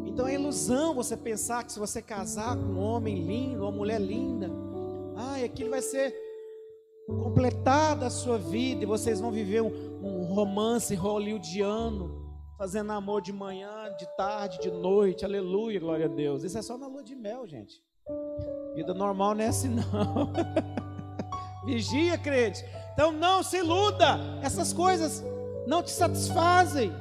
Então 0.06 0.26
é 0.26 0.34
ilusão 0.34 0.94
você 0.94 1.16
pensar 1.16 1.62
que 1.64 1.72
se 1.72 1.78
você 1.78 2.02
casar 2.02 2.56
com 2.56 2.72
um 2.72 2.80
homem 2.80 3.22
lindo, 3.22 3.62
uma 3.62 3.70
mulher 3.70 4.00
linda, 4.00 4.50
ai, 5.16 5.44
aquilo 5.44 5.70
vai 5.70 5.80
ser 5.80 6.12
completada 7.08 8.06
a 8.06 8.10
sua 8.10 8.36
vida 8.36 8.82
e 8.82 8.86
vocês 8.86 9.20
vão 9.20 9.30
viver 9.30 9.62
um, 9.62 9.72
um 10.02 10.24
romance 10.24 10.94
hollywoodiano, 10.94 12.28
fazendo 12.58 12.92
amor 12.92 13.22
de 13.22 13.32
manhã, 13.32 13.94
de 13.98 14.06
tarde, 14.16 14.58
de 14.60 14.70
noite, 14.70 15.24
aleluia, 15.24 15.80
glória 15.80 16.06
a 16.06 16.08
Deus. 16.08 16.44
Isso 16.44 16.58
é 16.58 16.62
só 16.62 16.76
na 16.76 16.86
lua 16.86 17.02
de 17.02 17.16
mel, 17.16 17.46
gente. 17.46 17.82
Vida 18.74 18.92
normal 18.92 19.34
não 19.34 19.44
é 19.44 19.48
assim, 19.48 19.68
não. 19.68 20.32
Vigia, 21.64 22.18
crente. 22.18 22.64
Então 22.92 23.10
não 23.10 23.42
se 23.42 23.58
iluda, 23.58 24.18
essas 24.42 24.72
coisas 24.72 25.24
não 25.66 25.82
te 25.82 25.90
satisfazem. 25.90 26.92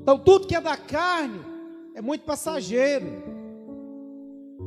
Então 0.00 0.18
tudo 0.18 0.46
que 0.46 0.54
é 0.54 0.60
da 0.60 0.76
carne 0.76 1.44
é 1.94 2.00
muito 2.00 2.24
passageiro 2.24 3.06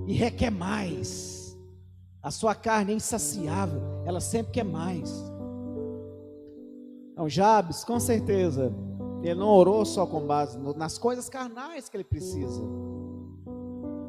e 0.08 0.14
requer 0.14 0.52
mais. 0.52 1.29
A 2.22 2.32
sua 2.32 2.54
carne 2.54 2.92
é 2.92 2.96
insaciável, 2.96 3.82
ela 4.06 4.20
sempre 4.20 4.52
quer 4.52 4.66
mais. 4.66 5.10
Então, 7.14 7.30
Jabes, 7.30 7.84
com 7.84 8.00
certeza, 8.00 8.74
ele 9.24 9.36
não 9.36 9.48
orou 9.48 9.86
só 9.86 10.06
com 10.06 10.26
base 10.26 10.58
nas 10.76 10.98
coisas 10.98 11.30
carnais 11.30 11.88
que 11.88 11.96
ele 11.96 12.04
precisa. 12.04 12.62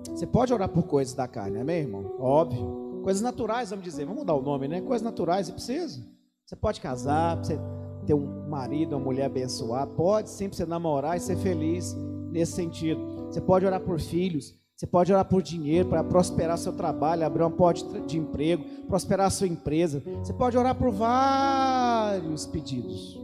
Você 0.08 0.26
pode 0.26 0.52
orar 0.52 0.68
por 0.68 0.84
coisas 0.84 1.14
da 1.14 1.28
carne, 1.28 1.58
amém, 1.58 1.82
irmão? 1.82 2.16
Óbvio. 2.18 3.00
Coisas 3.02 3.22
naturais, 3.22 3.70
vamos 3.70 3.84
dizer, 3.84 4.04
vamos 4.04 4.20
mudar 4.20 4.34
o 4.34 4.42
nome, 4.42 4.68
né? 4.68 4.80
Coisas 4.80 5.02
naturais, 5.02 5.46
você 5.46 5.52
precisa. 5.52 6.06
Você 6.44 6.56
pode 6.56 6.80
casar, 6.80 7.36
você 7.36 7.58
ter 8.06 8.14
um 8.14 8.48
marido, 8.48 8.96
uma 8.96 9.04
mulher 9.04 9.26
abençoada, 9.26 9.90
pode 9.92 10.30
sim, 10.30 10.48
você 10.48 10.66
namorar 10.66 11.16
e 11.16 11.20
ser 11.20 11.36
feliz 11.36 11.96
nesse 12.30 12.52
sentido. 12.52 13.00
Você 13.26 13.40
pode 13.40 13.64
orar 13.64 13.80
por 13.80 14.00
filhos, 14.00 14.54
você 14.81 14.87
pode 14.87 15.12
orar 15.12 15.26
por 15.26 15.43
dinheiro 15.43 15.91
para 15.91 16.03
prosperar 16.03 16.57
seu 16.57 16.72
trabalho, 16.72 17.26
abrir 17.26 17.43
uma 17.43 17.51
porta 17.51 18.01
de 18.01 18.16
emprego, 18.16 18.64
prosperar 18.87 19.31
sua 19.31 19.47
empresa. 19.47 20.03
Você 20.24 20.33
pode 20.33 20.57
orar 20.57 20.74
por 20.74 20.91
vários 20.91 22.47
pedidos. 22.47 23.20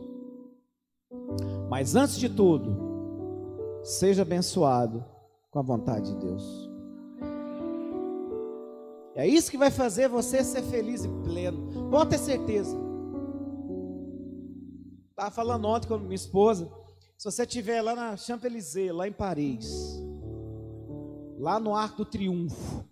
Mas 1.70 1.96
antes 1.96 2.18
de 2.18 2.28
tudo, 2.28 3.80
seja 3.82 4.20
abençoado 4.20 5.02
com 5.50 5.58
a 5.58 5.62
vontade 5.62 6.12
de 6.12 6.26
Deus. 6.26 6.70
É 9.14 9.26
isso 9.26 9.50
que 9.50 9.56
vai 9.56 9.70
fazer 9.70 10.10
você 10.10 10.44
ser 10.44 10.60
feliz 10.60 11.06
e 11.06 11.08
pleno. 11.08 11.88
Pode 11.90 12.10
ter 12.10 12.18
certeza. 12.18 12.76
Estava 15.08 15.30
falando 15.30 15.66
ontem 15.68 15.88
com 15.88 15.96
minha 15.96 16.14
esposa. 16.14 16.70
Se 17.16 17.24
você 17.24 17.44
estiver 17.44 17.80
lá 17.80 17.94
na 17.94 18.14
Champs-Élysées, 18.14 18.94
lá 18.94 19.08
em 19.08 19.12
Paris, 19.12 20.04
lá 21.38 21.60
no 21.60 21.74
Arco 21.74 21.98
do 21.98 22.04
Triunfo, 22.04 22.84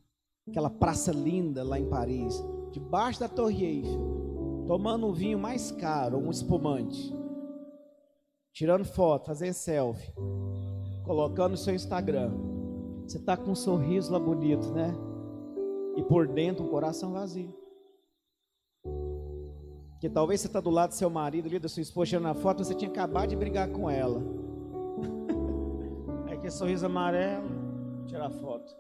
aquela 0.48 0.70
praça 0.70 1.12
linda 1.12 1.64
lá 1.64 1.78
em 1.78 1.88
Paris, 1.88 2.42
debaixo 2.70 3.20
da 3.20 3.28
Torre 3.28 3.64
Eiffel, 3.64 4.64
tomando 4.66 5.06
um 5.06 5.12
vinho 5.12 5.38
mais 5.38 5.70
caro, 5.70 6.18
um 6.18 6.30
espumante, 6.30 7.14
tirando 8.52 8.84
foto, 8.84 9.26
fazendo 9.26 9.54
selfie, 9.54 10.12
colocando 11.04 11.52
no 11.52 11.56
seu 11.56 11.74
Instagram. 11.74 12.32
Você 13.06 13.18
está 13.18 13.36
com 13.36 13.50
um 13.50 13.54
sorriso 13.54 14.12
lá 14.12 14.18
bonito, 14.18 14.72
né? 14.72 14.94
E 15.96 16.02
por 16.02 16.26
dentro 16.26 16.64
um 16.64 16.68
coração 16.68 17.12
vazio. 17.12 17.54
Que 20.00 20.08
talvez 20.08 20.40
você 20.40 20.46
está 20.46 20.60
do 20.60 20.70
lado 20.70 20.90
do 20.90 20.94
seu 20.94 21.08
marido 21.08 21.46
ali, 21.46 21.58
da 21.58 21.68
sua 21.68 21.82
esposa, 21.82 22.10
tirando 22.10 22.26
a 22.26 22.34
foto, 22.34 22.64
você 22.64 22.74
tinha 22.74 22.90
acabado 22.90 23.30
de 23.30 23.36
brigar 23.36 23.70
com 23.70 23.88
ela. 23.88 24.22
Aí 26.26 26.36
que 26.40 26.50
sorriso 26.50 26.86
amarelo 26.86 27.53
tirar 28.24 28.30
foto. 28.30 28.74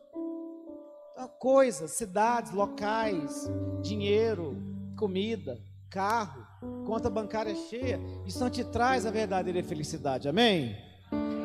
Então, 1.12 1.30
coisas, 1.38 1.92
cidades, 1.92 2.52
locais, 2.52 3.48
dinheiro, 3.82 4.56
comida, 4.96 5.60
carro, 5.90 6.44
conta 6.84 7.10
bancária 7.10 7.54
cheia, 7.68 8.00
isso 8.26 8.40
não 8.40 8.50
te 8.50 8.64
traz 8.64 9.06
a 9.06 9.10
verdadeira 9.10 9.62
felicidade, 9.62 10.28
amém? 10.28 10.76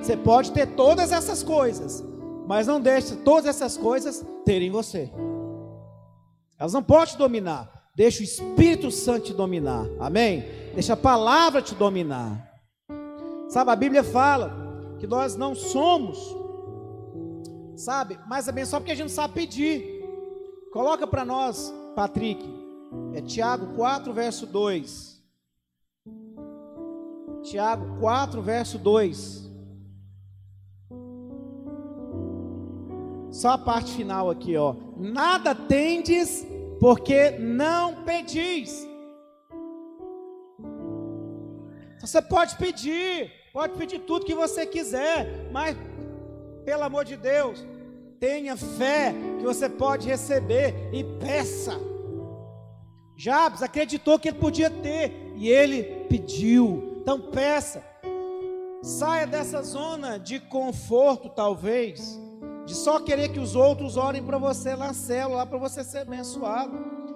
Você 0.01 0.17
pode 0.17 0.51
ter 0.51 0.75
todas 0.75 1.11
essas 1.11 1.43
coisas, 1.43 2.03
mas 2.47 2.65
não 2.65 2.81
deixe 2.81 3.15
todas 3.17 3.45
essas 3.45 3.77
coisas 3.77 4.25
terem 4.45 4.71
você. 4.71 5.11
Elas 6.57 6.73
não 6.73 6.81
podem 6.81 7.13
te 7.13 7.17
dominar. 7.17 7.91
Deixa 7.95 8.21
o 8.21 8.23
Espírito 8.23 8.89
Santo 8.91 9.27
te 9.27 9.33
dominar. 9.33 9.85
Amém? 9.99 10.43
Deixa 10.73 10.93
a 10.93 10.97
palavra 10.97 11.61
te 11.61 11.75
dominar. 11.75 12.49
Sabe, 13.49 13.71
a 13.71 13.75
Bíblia 13.75 14.03
fala 14.03 14.95
que 14.99 15.07
nós 15.07 15.35
não 15.35 15.53
somos 15.53 16.38
sabe? 17.79 18.19
Mas 18.27 18.47
é 18.47 18.65
só 18.65 18.79
porque 18.79 18.91
a 18.91 18.95
gente 18.95 19.11
sabe 19.11 19.33
pedir. 19.33 20.03
Coloca 20.71 21.07
para 21.07 21.25
nós, 21.25 21.73
Patrick, 21.95 22.43
é 23.13 23.21
Tiago 23.21 23.75
4, 23.75 24.13
verso 24.13 24.45
2. 24.45 25.19
Tiago 27.43 27.99
4, 27.99 28.41
verso 28.41 28.77
2. 28.77 29.49
Só 33.31 33.51
a 33.51 33.57
parte 33.57 33.93
final 33.93 34.29
aqui, 34.29 34.57
ó. 34.57 34.75
Nada 34.97 35.55
tendes 35.55 36.45
porque 36.79 37.31
não 37.31 38.03
pedis. 38.03 38.87
Você 42.01 42.21
pode 42.21 42.55
pedir, 42.57 43.31
pode 43.53 43.77
pedir 43.77 43.99
tudo 43.99 44.25
que 44.25 44.33
você 44.33 44.65
quiser, 44.65 45.49
mas 45.51 45.75
pelo 46.59 46.83
amor 46.83 47.05
de 47.05 47.17
Deus, 47.17 47.65
tenha 48.19 48.55
fé 48.57 49.13
que 49.37 49.43
você 49.43 49.69
pode 49.69 50.07
receber 50.07 50.89
e 50.91 51.03
peça. 51.03 51.79
Jabes 53.15 53.61
acreditou 53.61 54.17
que 54.17 54.29
ele 54.29 54.37
podia 54.37 54.69
ter 54.69 55.33
e 55.35 55.49
ele 55.49 56.05
pediu. 56.07 56.99
Então 57.01 57.19
peça. 57.19 57.83
Saia 58.81 59.27
dessa 59.27 59.61
zona 59.61 60.17
de 60.17 60.39
conforto, 60.39 61.27
talvez, 61.27 62.17
de 62.65 62.73
só 62.73 62.99
querer 62.99 63.29
que 63.29 63.39
os 63.39 63.55
outros 63.55 63.97
orem 63.97 64.23
para 64.23 64.37
você 64.37 64.75
na 64.75 64.93
célula, 64.93 65.45
para 65.45 65.57
você 65.57 65.83
ser 65.83 65.99
abençoado, 65.99 66.71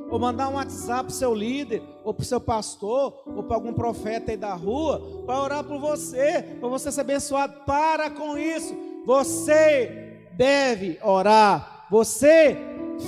ou 0.09 0.19
mandar 0.19 0.49
um 0.49 0.55
WhatsApp 0.55 1.03
para 1.03 1.13
seu 1.13 1.33
líder, 1.33 1.81
ou 2.03 2.13
para 2.13 2.25
seu 2.25 2.41
pastor, 2.41 3.23
ou 3.25 3.43
para 3.43 3.55
algum 3.55 3.73
profeta 3.73 4.31
aí 4.31 4.37
da 4.37 4.53
rua, 4.53 5.23
para 5.25 5.41
orar 5.41 5.63
por 5.63 5.79
você, 5.79 6.57
para 6.59 6.67
você 6.67 6.91
ser 6.91 7.01
abençoado. 7.01 7.61
Para 7.65 8.09
com 8.09 8.37
isso. 8.37 8.75
Você 9.05 10.27
deve 10.33 10.99
orar. 11.03 11.85
Você 11.89 12.57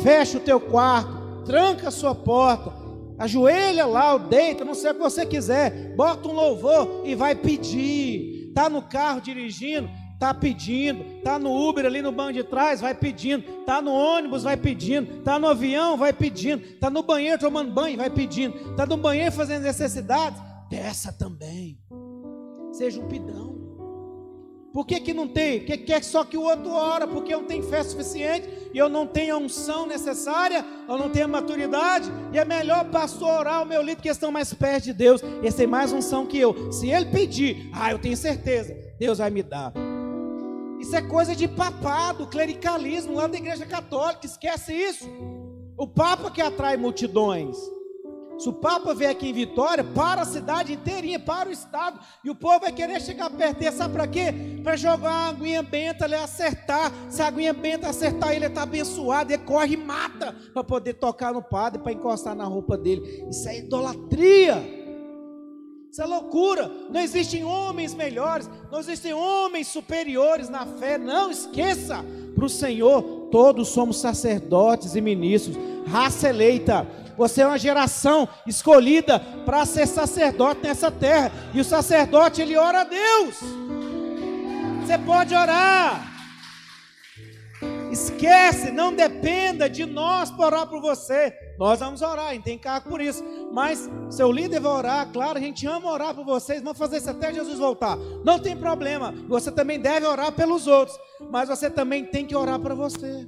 fecha 0.04 0.38
o 0.38 0.42
teu 0.42 0.60
quarto, 0.60 1.44
tranca 1.46 1.88
a 1.88 1.92
sua 1.92 2.14
porta 2.14 2.86
Ajoelha 3.18 3.86
lá, 3.86 4.14
ou 4.14 4.20
deita, 4.20 4.66
não 4.66 4.74
sei 4.74 4.92
o 4.92 4.94
que 4.94 5.00
você 5.00 5.26
quiser. 5.26 5.96
Bota 5.96 6.28
um 6.28 6.34
louvor 6.34 7.02
e 7.06 7.16
vai 7.16 7.34
pedir. 7.34 8.52
Tá 8.54 8.70
no 8.70 8.82
carro 8.82 9.22
dirigindo, 9.22 9.90
tá 10.20 10.34
pedindo. 10.34 11.22
Tá 11.24 11.40
no 11.40 11.52
Uber 11.70 11.86
ali 11.86 12.02
no 12.02 12.12
banco 12.12 12.34
de 12.34 12.44
trás, 12.44 12.82
vai 12.82 12.94
pedindo. 12.94 13.44
Tá 13.66 13.82
no 13.82 13.92
ônibus, 13.92 14.44
vai 14.44 14.58
pedindo. 14.58 15.24
Tá 15.24 15.40
no 15.40 15.48
avião, 15.48 15.96
vai 15.96 16.12
pedindo. 16.12 16.78
Tá 16.78 16.90
no 16.90 17.04
banheiro 17.04 17.40
tomando 17.40 17.72
banho, 17.72 17.98
vai 17.98 18.10
pedindo. 18.10 18.76
Tá 18.76 18.86
no 18.86 18.98
banheiro 18.98 19.32
fazendo 19.32 19.64
necessidades, 19.64 20.42
peça 20.70 21.14
também. 21.14 21.80
Seja 22.74 23.00
um 23.00 23.08
pidão. 23.08 23.65
Por 24.76 24.86
que, 24.86 25.00
que 25.00 25.14
não 25.14 25.26
tem? 25.26 25.60
Porque 25.60 25.78
quer 25.78 26.04
só 26.04 26.26
que 26.26 26.36
o 26.36 26.42
outro 26.42 26.70
ora, 26.70 27.08
porque 27.08 27.34
eu 27.34 27.40
não 27.40 27.48
tenho 27.48 27.64
fé 27.64 27.82
suficiente, 27.82 28.46
e 28.74 28.78
eu 28.78 28.90
não 28.90 29.08
tenho 29.08 29.34
a 29.34 29.38
unção 29.38 29.88
necessária, 29.88 30.66
eu 30.86 30.98
não 30.98 31.10
tenho 31.10 31.24
a 31.24 31.30
maturidade, 31.30 32.12
e 32.34 32.38
é 32.38 32.44
melhor 32.44 32.84
pastor 32.90 33.40
orar 33.40 33.64
o 33.64 33.66
meu 33.66 33.82
líder 33.82 34.02
que 34.02 34.10
estão 34.10 34.34
mais 34.34 34.54
perto 34.54 34.84
de 34.84 34.92
Deus, 34.92 35.22
esse 35.42 35.56
tem 35.56 35.66
mais 35.66 35.94
unção 35.94 36.26
que 36.26 36.38
eu. 36.38 36.74
Se 36.74 36.90
ele 36.90 37.06
pedir, 37.06 37.70
ah, 37.72 37.90
eu 37.90 38.00
tenho 38.00 38.18
certeza, 38.18 38.76
Deus 39.00 39.20
vai 39.20 39.30
me 39.30 39.42
dar. 39.42 39.72
Isso 40.78 40.94
é 40.94 41.02
coisa 41.02 41.34
de 41.34 41.48
papado, 41.48 42.28
clericalismo 42.28 43.16
lá 43.16 43.28
da 43.28 43.38
igreja 43.38 43.66
católica, 43.66 44.26
esquece 44.26 44.74
isso. 44.74 45.10
O 45.78 45.88
Papa 45.88 46.30
que 46.30 46.42
atrai 46.42 46.76
multidões. 46.76 47.56
Se 48.38 48.50
o 48.50 48.54
Papa 48.54 48.94
vier 48.94 49.12
aqui 49.12 49.30
em 49.30 49.34
Vitória, 49.34 49.84
para 49.84 50.22
a 50.22 50.26
cidade 50.26 50.74
inteirinha, 50.74 51.20
para 51.20 51.50
o 51.50 51.52
estado, 51.52 52.00
e 52.24 52.30
o 52.30 52.36
povo 52.36 52.62
vai 52.62 52.72
querer 52.72 53.02
chegar 53.02 53.30
perto 53.30 53.60
dele, 53.60 53.72
sabe 53.72 53.94
para 53.94 54.08
quê? 54.08 54.34
Para 54.62 54.76
jogar 54.76 55.10
uma 55.10 55.30
aguinha 55.30 55.64
benta, 55.64 56.06
ele 56.06 56.16
acertar. 56.16 56.92
Se 57.10 57.22
a 57.22 57.28
aguinha 57.28 57.54
benta 57.54 57.88
acertar 57.88 58.30
ele, 58.32 58.40
ele 58.40 58.46
está 58.48 58.64
abençoado, 58.64 59.32
ele 59.32 59.44
corre 59.44 59.74
e 59.74 59.78
mata 59.78 60.36
para 60.54 60.64
poder 60.64 60.96
tocar 60.96 61.34
no 61.34 61.42
padre, 61.42 61.82
para 61.82 61.94
encostar 61.94 62.36
na 62.36 62.46
roupa 62.46 62.78
dele. 62.78 63.26
Isso 63.30 63.48
é 63.48 63.60
idolatria. 63.60 64.86
Isso 65.96 66.02
é 66.02 66.06
loucura. 66.06 66.70
Não 66.90 67.00
existem 67.00 67.46
homens 67.46 67.94
melhores, 67.94 68.50
não 68.70 68.82
existem 68.82 69.14
homens 69.14 69.68
superiores 69.68 70.50
na 70.50 70.66
fé. 70.66 70.98
Não 70.98 71.32
esqueça, 71.32 72.04
para 72.36 72.46
o 72.46 72.50
Senhor, 72.50 73.02
todos 73.32 73.70
somos 73.70 73.98
sacerdotes 73.98 74.96
e 74.96 75.02
ministros, 75.02 75.58
raça 75.88 76.30
eleita 76.30 76.86
você 77.18 77.42
é 77.42 77.48
uma 77.48 77.58
geração 77.58 78.28
escolhida 78.46 79.20
para 79.46 79.66
ser 79.66 79.88
sacerdote 79.88 80.62
nessa 80.64 80.92
terra. 80.92 81.32
E 81.54 81.62
o 81.62 81.64
sacerdote, 81.64 82.42
ele 82.42 82.58
ora 82.58 82.82
a 82.82 82.84
Deus. 82.84 83.38
Você 84.82 84.98
pode 84.98 85.34
orar. 85.34 86.14
Esquece, 87.92 88.72
não 88.72 88.94
dependa 88.94 89.70
de 89.70 89.86
nós 89.86 90.30
para 90.30 90.46
orar 90.46 90.68
por 90.68 90.82
você. 90.82 91.34
Nós 91.58 91.80
vamos 91.80 92.02
orar, 92.02 92.34
cargo 92.62 92.90
por 92.90 93.02
isso. 93.02 93.24
Mas 93.52 93.90
seu 94.10 94.32
líder 94.32 94.60
vai 94.60 94.72
orar, 94.72 95.12
claro, 95.12 95.38
a 95.38 95.42
gente 95.42 95.66
ama 95.66 95.92
orar 95.92 96.14
por 96.14 96.26
vocês, 96.26 96.62
vamos 96.62 96.78
fazer 96.78 96.98
isso 96.98 97.10
até 97.10 97.34
Jesus 97.34 97.60
voltar. 97.60 97.98
Não 98.24 98.40
tem 98.40 98.56
problema. 98.56 99.12
Você 99.28 99.52
também 99.52 99.80
deve 99.80 100.06
orar 100.06 100.32
pelos 100.32 100.68
outros, 100.68 100.98
mas 101.32 101.50
você 101.50 101.70
também 101.70 102.06
tem 102.06 102.26
que 102.26 102.36
orar 102.36 102.60
para 102.60 102.76
você. 102.76 103.28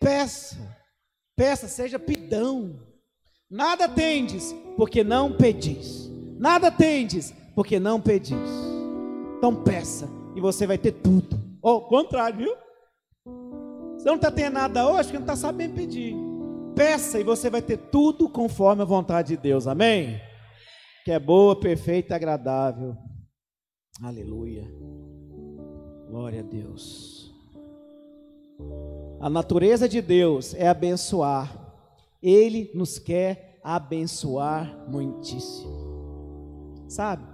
Peça. 0.00 0.56
Peça, 1.36 1.68
seja 1.68 1.98
pidão. 1.98 2.80
Nada 3.50 3.88
tendes, 3.88 4.54
porque 4.76 5.04
não 5.04 5.32
pedis. 5.32 6.10
Nada 6.38 6.70
tendes, 6.70 7.32
porque 7.54 7.78
não 7.78 8.00
pedis. 8.00 8.38
Então 9.38 9.54
peça, 9.54 10.08
e 10.34 10.40
você 10.40 10.66
vai 10.66 10.76
ter 10.76 10.92
tudo. 10.92 11.38
Ou 11.62 11.76
oh, 11.76 11.80
contrário, 11.82 12.38
viu? 12.38 12.54
Você 13.96 14.06
não 14.08 14.16
está 14.16 14.30
tendo 14.30 14.54
nada 14.54 14.88
hoje, 14.88 15.04
porque 15.04 15.18
não 15.18 15.24
está 15.24 15.36
sabendo 15.36 15.74
pedir. 15.74 16.27
Peça, 16.78 17.18
e 17.18 17.24
você 17.24 17.50
vai 17.50 17.60
ter 17.60 17.76
tudo 17.76 18.28
conforme 18.28 18.82
a 18.82 18.84
vontade 18.84 19.34
de 19.34 19.36
Deus. 19.36 19.66
Amém? 19.66 20.20
Que 21.04 21.10
é 21.10 21.18
boa, 21.18 21.58
perfeita 21.58 22.14
agradável. 22.14 22.96
Aleluia. 24.00 24.62
Glória 26.08 26.38
a 26.38 26.44
Deus. 26.44 27.34
A 29.20 29.28
natureza 29.28 29.88
de 29.88 30.00
Deus 30.00 30.54
é 30.54 30.68
abençoar. 30.68 31.52
Ele 32.22 32.70
nos 32.72 32.96
quer 32.96 33.58
abençoar 33.64 34.86
muitíssimo. 34.88 36.84
Sabe? 36.88 37.26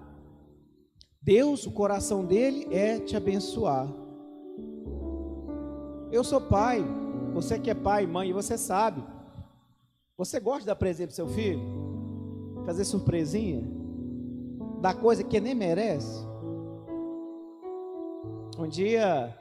Deus, 1.20 1.66
o 1.66 1.70
coração 1.70 2.24
dele 2.24 2.66
é 2.70 2.98
te 2.98 3.14
abençoar. 3.14 3.92
Eu 6.10 6.24
sou 6.24 6.40
pai, 6.40 6.82
você 7.34 7.58
que 7.58 7.68
é 7.68 7.74
pai 7.74 8.04
e 8.04 8.06
mãe, 8.06 8.32
você 8.32 8.56
sabe. 8.56 9.12
Você 10.16 10.38
gosta 10.38 10.60
de 10.60 10.66
dar 10.66 10.76
presente 10.76 11.08
para 11.08 11.16
seu 11.16 11.26
filho? 11.26 11.60
Fazer 12.64 12.84
surpresinha? 12.84 13.64
Dar 14.80 14.94
coisa 14.94 15.24
que 15.24 15.40
nem 15.40 15.56
merece? 15.56 16.24
Um 18.56 18.68
dia, 18.68 19.36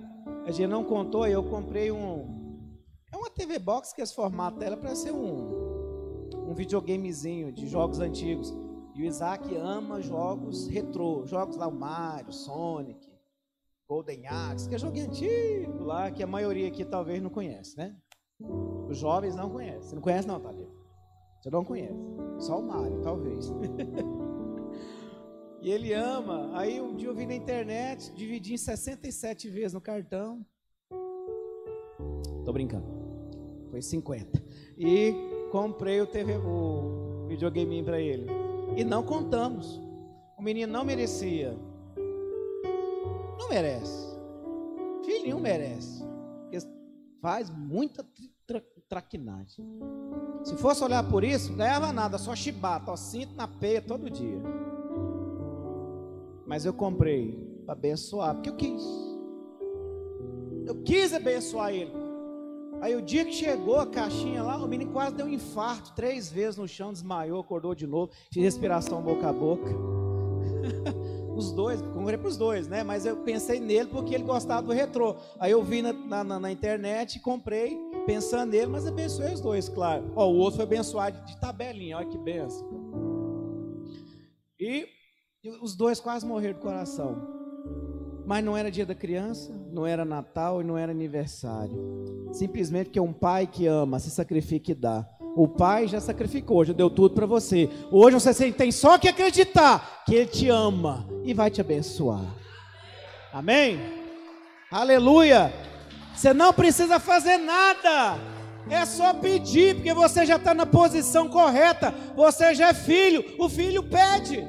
a 0.48 0.52
gente 0.52 0.68
não 0.68 0.84
contou, 0.84 1.28
eu 1.28 1.44
comprei 1.44 1.92
um. 1.92 2.66
É 3.12 3.16
uma 3.16 3.30
TV 3.30 3.60
Box 3.60 3.94
que 3.94 4.02
esse 4.02 4.16
formato 4.16 4.58
dela 4.58 4.76
para 4.76 4.96
ser 4.96 5.12
um, 5.12 6.30
um 6.50 6.56
videogamezinho 6.56 7.52
de 7.52 7.68
jogos 7.68 8.00
antigos. 8.00 8.52
E 8.96 9.04
o 9.04 9.06
Isaac 9.06 9.56
ama 9.56 10.02
jogos 10.02 10.68
retrô, 10.68 11.24
jogos 11.24 11.56
lá, 11.56 11.68
o 11.68 11.72
Mario, 11.72 12.34
Sonic, 12.34 13.08
Golden 13.88 14.26
Axe, 14.26 14.68
que 14.68 14.74
é 14.74 14.80
jogo 14.80 15.00
antigo 15.00 15.84
lá, 15.84 16.10
que 16.10 16.24
a 16.24 16.28
maioria 16.28 16.68
aqui 16.68 16.84
talvez 16.84 17.22
não 17.22 17.30
conhece, 17.30 17.78
né? 17.78 17.96
Os 18.90 18.98
jovens 18.98 19.36
não 19.36 19.50
conhecem. 19.50 19.82
Você 19.82 19.96
não 19.96 20.02
conhece 20.02 20.28
não, 20.28 20.40
Thalita? 20.40 20.72
Você 21.42 21.50
não 21.50 21.66
conhece. 21.66 22.00
Só 22.40 22.60
o 22.60 22.64
Mario, 22.64 23.02
talvez. 23.02 23.52
e 25.62 25.72
ele 25.72 25.94
ama. 25.94 26.52
Aí 26.54 26.80
um 26.80 26.96
dia 26.96 27.10
eu 27.10 27.16
vi 27.16 27.26
na 27.26 27.36
internet, 27.36 28.14
dividi 28.14 28.54
em 28.54 28.58
67 28.58 29.50
vezes 29.50 29.74
no 29.74 29.82
cartão. 29.82 30.46
Tô 32.46 32.54
brincando. 32.54 32.86
Foi 33.70 33.82
50. 33.82 34.44
E 34.78 35.14
comprei 35.52 36.00
o 36.02 36.08
TV, 36.08 36.38
o 36.38 37.26
videogame 37.28 37.84
para 37.84 38.00
ele. 38.00 38.28
E 38.78 38.84
não 38.84 39.04
contamos. 39.04 39.82
O 40.38 40.42
menino 40.42 40.72
não 40.72 40.84
merecia. 40.84 41.58
Não 43.38 43.50
merece. 43.50 44.14
Filhinho 45.06 45.40
merece. 45.40 46.04
Porque 46.44 46.58
faz 47.22 47.50
muita 47.50 48.04
traquinagem. 48.94 49.66
Se 50.44 50.56
fosse 50.58 50.84
olhar 50.84 51.04
por 51.10 51.24
isso, 51.24 51.54
ganhava 51.54 51.92
nada, 51.92 52.20
só 52.20 52.36
chibata, 52.36 52.92
ó, 52.92 52.96
cinto 52.96 53.36
na 53.36 53.48
peia 53.48 53.82
todo 53.82 54.08
dia. 54.10 54.40
Mas 56.46 56.64
eu 56.64 56.74
comprei 56.74 57.34
para 57.66 57.74
abençoar, 57.74 58.36
porque 58.36 58.50
eu 58.52 58.56
quis. 58.56 58.84
Eu 60.68 60.76
quis 60.84 61.12
abençoar 61.12 61.74
ele. 61.74 61.92
Aí 62.82 62.96
o 62.96 63.02
dia 63.02 63.26
que 63.26 63.34
chegou 63.34 63.80
a 63.80 63.88
caixinha 63.88 64.44
lá, 64.44 64.58
o 64.58 64.68
menino 64.68 64.92
quase 64.92 65.16
deu 65.16 65.26
um 65.26 65.30
infarto, 65.30 65.94
três 65.96 66.30
vezes 66.32 66.58
no 66.58 66.68
chão, 66.68 66.94
desmaiou, 66.94 67.40
acordou 67.40 67.74
de 67.74 67.88
novo, 67.88 68.12
fiz 68.32 68.44
respiração 68.44 69.02
boca 69.02 69.28
a 69.28 69.34
boca. 69.34 69.72
os 71.44 71.52
dois, 71.52 71.82
comprei 71.82 72.18
para 72.18 72.28
os 72.28 72.38
dois, 72.38 72.68
né? 72.68 72.84
Mas 72.84 73.06
eu 73.06 73.18
pensei 73.18 73.60
nele 73.60 73.90
porque 73.90 74.16
ele 74.16 74.24
gostava 74.24 74.62
do 74.62 74.72
retrô. 74.72 75.16
Aí 75.40 75.52
eu 75.52 75.64
vi 75.64 75.82
na, 75.82 76.24
na, 76.24 76.40
na 76.40 76.52
internet, 76.52 77.20
comprei, 77.20 77.78
pensando 78.06 78.52
nele, 78.52 78.68
mas 78.68 78.88
abençoei 78.88 79.34
os 79.34 79.42
dois, 79.42 79.70
claro. 79.70 80.12
Ó, 80.16 80.28
o 80.28 80.38
outro 80.38 80.58
foi 80.58 80.66
abençoado 80.66 81.26
de, 81.26 81.38
tabelinha, 81.40 81.98
olha 81.98 82.08
que 82.08 82.18
benção. 82.18 82.68
E, 84.60 84.88
os 85.62 85.76
dois 85.76 86.00
quase 86.00 86.26
morreram 86.26 86.58
do 86.58 86.62
coração. 86.62 87.18
Mas 88.26 88.44
não 88.44 88.56
era 88.56 88.72
dia 88.72 88.86
da 88.86 88.96
criança, 88.96 89.52
não 89.72 89.86
era 89.86 90.06
Natal 90.06 90.62
e 90.62 90.64
não 90.64 90.78
era 90.78 90.92
aniversário. 90.92 92.30
Simplesmente 92.32 92.86
porque 92.86 93.00
um 93.00 93.12
pai 93.12 93.46
que 93.46 93.68
ama 93.68 94.00
se 94.00 94.10
sacrifica 94.10 94.72
e 94.72 94.76
dá. 94.76 95.06
O 95.36 95.48
pai 95.48 95.88
já 95.88 96.00
sacrificou, 96.00 96.64
já 96.64 96.74
deu 96.74 96.90
tudo 96.90 97.16
para 97.16 97.26
você. 97.26 97.70
Hoje 97.92 98.20
você 98.20 98.52
tem 98.52 98.72
só 98.72 98.98
que 98.98 99.08
acreditar 99.08 100.04
que 100.06 100.14
ele 100.14 100.28
te 100.28 100.50
ama 100.50 101.08
e 101.24 101.34
vai 101.34 101.50
te 101.50 101.60
abençoar. 101.60 102.26
Amém? 103.32 103.80
Aleluia. 104.70 105.52
Você 106.16 106.34
não 106.34 106.54
precisa 106.54 107.00
fazer 107.00 107.38
nada. 107.38 108.20
É 108.70 108.86
só 108.86 109.14
pedir, 109.14 109.76
porque 109.76 109.94
você 109.94 110.26
já 110.26 110.36
está 110.36 110.54
na 110.54 110.66
posição 110.66 111.28
correta. 111.28 111.94
Você 112.16 112.54
já 112.54 112.70
é 112.70 112.74
filho. 112.74 113.36
O 113.40 113.50
filho 113.50 113.84
pede. 113.84 114.48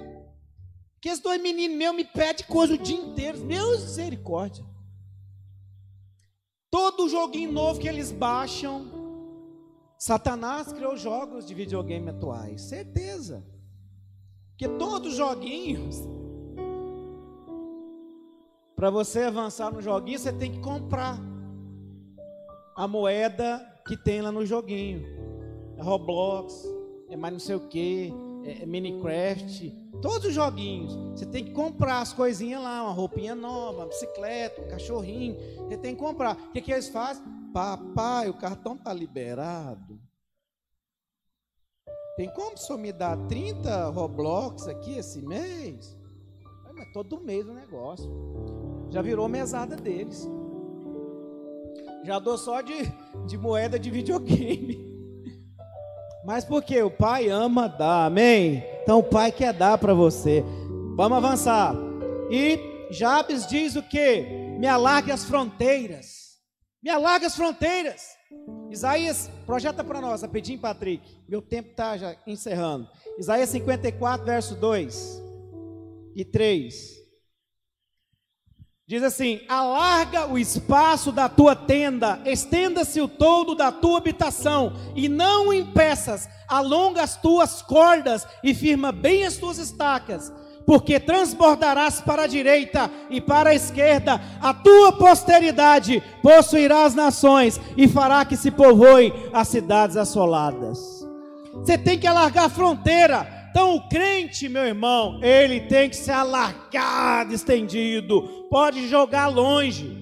Que 1.01 1.09
esses 1.09 1.22
dois 1.22 1.41
meninos 1.41 1.76
meus 1.76 1.97
me 1.97 2.05
pedem 2.05 2.47
coisa 2.47 2.74
o 2.74 2.78
dia 2.78 2.97
inteiro. 2.97 3.39
Meu 3.39 3.70
misericórdia. 3.70 4.64
Todo 6.70 7.09
joguinho 7.09 7.53
novo 7.53 7.80
que 7.80 7.89
eles 7.89 8.11
baixam, 8.11 9.04
Satanás 9.99 10.72
criou 10.72 10.97
jogos 10.97 11.47
de 11.47 11.55
videogame 11.55 12.11
atuais, 12.11 12.62
certeza. 12.62 13.45
Que 14.57 14.68
todos 14.68 15.12
os 15.12 15.16
joguinhos, 15.16 15.97
para 18.76 18.90
você 18.90 19.20
avançar 19.20 19.72
no 19.72 19.80
joguinho, 19.80 20.18
você 20.18 20.32
tem 20.32 20.53
que 20.53 20.61
comprar 20.61 21.18
a 22.76 22.86
moeda 22.86 23.59
que 23.86 23.97
tem 23.97 24.20
lá 24.20 24.32
no 24.32 24.45
joguinho. 24.45 25.05
É 25.76 25.82
Roblox, 25.82 26.64
é 27.09 27.16
mais 27.16 27.32
não 27.32 27.40
sei 27.40 27.55
o 27.57 27.68
que, 27.68 28.12
é, 28.45 28.62
é 28.62 28.66
Minecraft, 28.66 29.70
todos 30.03 30.26
os 30.26 30.34
joguinhos. 30.34 30.95
Você 31.12 31.26
tem 31.26 31.45
que 31.45 31.53
comprar 31.53 32.01
as 32.01 32.12
coisinhas 32.12 32.62
lá, 32.62 32.82
uma 32.82 32.92
roupinha 32.92 33.34
nova, 33.34 33.78
uma 33.78 33.86
bicicleta, 33.86 34.61
um 34.61 34.68
cachorrinho. 34.68 35.36
Você 35.66 35.76
tem 35.78 35.95
que 35.95 36.01
comprar. 36.01 36.36
O 36.36 36.53
que, 36.53 36.61
que 36.61 36.72
eles 36.72 36.88
fazem? 36.88 37.22
Papai, 37.55 38.29
o 38.29 38.35
cartão 38.35 38.77
tá 38.77 38.93
liberado. 38.93 40.01
Tem 42.17 42.29
como 42.35 42.55
o 42.55 42.59
senhor 42.59 42.81
me 42.81 42.93
dar 42.93 43.17
30 43.29 43.91
Roblox 43.91 44.67
aqui 44.67 44.99
esse 44.99 45.23
mês? 45.23 45.97
Mas 46.75 46.93
todo 46.93 47.21
mês 47.21 47.47
o 47.47 47.55
negócio. 47.55 48.11
Já 48.91 49.01
virou 49.01 49.29
mesada 49.29 49.77
deles. 49.77 50.29
Já 52.03 52.19
dou 52.19 52.37
só 52.37 52.61
de, 52.61 52.75
de 53.25 53.39
moeda 53.39 53.79
de 53.79 53.89
videogame. 53.89 54.93
Mas 56.27 56.45
porque 56.45 56.83
o 56.83 56.91
pai 56.91 57.29
ama 57.29 57.69
dar, 57.69 58.07
amém? 58.07 58.65
Então 58.83 58.99
o 58.99 59.05
pai 59.05 59.31
quer 59.31 59.53
dar 59.53 59.79
para 59.79 59.95
você. 59.95 60.45
Vamos 60.97 61.19
avançar. 61.19 61.73
E 62.29 62.89
Jabes 62.91 63.47
diz 63.47 63.77
o 63.77 63.83
que? 63.83 64.23
Me 64.59 64.67
alargue 64.67 65.13
as 65.13 65.25
fronteiras. 65.25 66.24
Me 66.85 66.91
alargue 66.91 67.24
as 67.24 67.35
fronteiras. 67.35 68.14
Isaías, 68.70 69.30
projeta 69.47 69.82
para 69.82 70.03
nós, 70.03 70.20
rapidinho, 70.20 70.59
Patrick. 70.59 71.03
Meu 71.26 71.41
tempo 71.41 71.70
está 71.70 71.97
já 71.97 72.14
encerrando. 72.26 72.87
Isaías 73.18 73.49
54, 73.49 74.26
verso 74.26 74.55
2 74.57 75.22
e 76.14 76.26
3. 76.26 77.03
Diz 78.87 79.03
assim: 79.03 79.41
alarga 79.49 80.26
o 80.26 80.39
espaço 80.39 81.11
da 81.11 81.26
tua 81.26 81.57
tenda, 81.57 82.20
estenda-se 82.26 83.01
o 83.01 83.09
todo 83.09 83.55
da 83.55 83.72
tua 83.72 83.97
habitação, 83.97 84.74
e 84.95 85.09
não 85.09 85.55
impeças, 85.55 86.28
alonga 86.47 87.03
as 87.03 87.16
tuas 87.16 87.62
cordas 87.62 88.26
e 88.43 88.53
firma 88.53 88.93
bem 88.93 89.24
as 89.24 89.39
tuas 89.39 89.57
estacas, 89.57 90.30
porque 90.67 90.99
transbordarás 90.99 92.01
para 92.01 92.23
a 92.23 92.27
direita 92.27 92.91
e 93.11 93.21
para 93.21 93.51
a 93.51 93.55
esquerda, 93.55 94.21
a 94.41 94.55
tua 94.55 94.93
posteridade 94.93 96.03
possuirá 96.23 96.85
as 96.85 96.95
nações 96.95 97.61
e 97.77 97.87
fará 97.87 98.25
que 98.25 98.37
se 98.37 98.51
povoem 98.51 99.12
as 99.33 99.49
cidades 99.49 99.97
assoladas. 99.97 101.05
Você 101.55 101.79
tem 101.79 101.99
que 101.99 102.07
alargar 102.07 102.45
a 102.45 102.51
fronteira, 102.51 103.49
então 103.51 103.77
o 103.77 103.89
crente, 103.89 104.49
meu 104.49 104.65
irmão, 104.65 105.21
ele 105.23 105.61
tem 105.61 105.89
que 105.89 105.97
ser 105.97 106.12
alargado, 106.12 107.33
estendido, 107.33 108.23
pode 108.51 108.89
jogar 108.89 109.29
longe, 109.29 109.97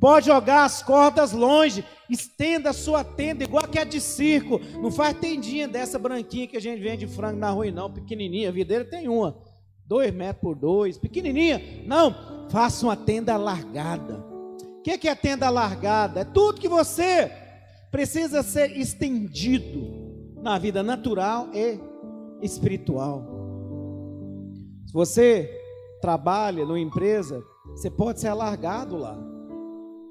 pode 0.00 0.26
jogar 0.26 0.64
as 0.64 0.82
cordas 0.82 1.32
longe, 1.32 1.84
estenda 2.08 2.70
a 2.70 2.72
sua 2.72 3.04
tenda 3.04 3.44
igual 3.44 3.66
que 3.68 3.78
a 3.78 3.84
de 3.84 4.00
circo, 4.00 4.60
não 4.80 4.90
faz 4.90 5.14
tendinha 5.18 5.68
dessa 5.68 5.98
branquinha 5.98 6.46
que 6.46 6.56
a 6.56 6.60
gente 6.60 6.80
vende 6.80 7.06
frango 7.06 7.38
na 7.38 7.50
rua 7.50 7.70
não, 7.70 7.92
pequenininha, 7.92 8.48
a 8.48 8.52
videira 8.52 8.84
tem 8.84 9.08
uma, 9.08 9.36
dois 9.86 10.12
metros 10.12 10.40
por 10.40 10.54
dois, 10.54 10.98
pequenininha, 10.98 11.84
não, 11.86 12.48
faça 12.50 12.86
uma 12.86 12.96
tenda 12.96 13.34
alargada. 13.34 14.24
O 14.78 14.82
que 14.82 14.90
é, 14.92 14.98
que 14.98 15.08
é 15.08 15.14
tenda 15.14 15.46
alargada? 15.46 16.20
É 16.20 16.24
tudo 16.24 16.60
que 16.60 16.68
você 16.68 17.30
precisa 17.90 18.42
ser 18.42 18.76
estendido 18.76 20.34
na 20.42 20.58
vida 20.58 20.82
natural 20.82 21.48
e 21.52 21.78
espiritual. 22.42 23.24
Se 24.86 24.92
você 24.92 25.50
trabalha 26.00 26.64
numa 26.64 26.78
empresa, 26.78 27.42
você 27.70 27.90
pode 27.90 28.20
ser 28.20 28.28
alargado 28.28 28.96
lá. 28.96 29.18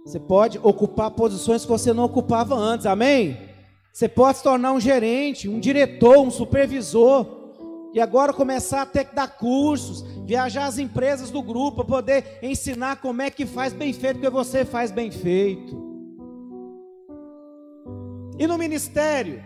Você 0.05 0.19
pode 0.19 0.59
ocupar 0.61 1.11
posições 1.11 1.63
que 1.63 1.71
você 1.71 1.93
não 1.93 2.03
ocupava 2.03 2.55
antes, 2.55 2.85
amém? 2.85 3.37
Você 3.91 4.09
pode 4.09 4.37
se 4.37 4.43
tornar 4.43 4.73
um 4.73 4.79
gerente, 4.79 5.47
um 5.47 5.59
diretor, 5.59 6.19
um 6.19 6.29
supervisor, 6.29 7.44
e 7.95 8.01
agora 8.01 8.33
começar 8.33 8.81
a 8.81 8.85
ter 8.85 9.05
que 9.05 9.15
dar 9.15 9.37
cursos, 9.37 10.01
viajar 10.25 10.65
às 10.65 10.77
empresas 10.77 11.31
do 11.31 11.41
grupo, 11.41 11.77
para 11.77 11.85
poder 11.85 12.39
ensinar 12.43 12.97
como 12.97 13.21
é 13.21 13.31
que 13.31 13.45
faz 13.45 13.71
bem 13.71 13.93
feito, 13.93 14.15
porque 14.17 14.29
você 14.29 14.65
faz 14.65 14.91
bem 14.91 15.09
feito. 15.09 15.81
E 18.37 18.45
no 18.45 18.57
ministério, 18.57 19.41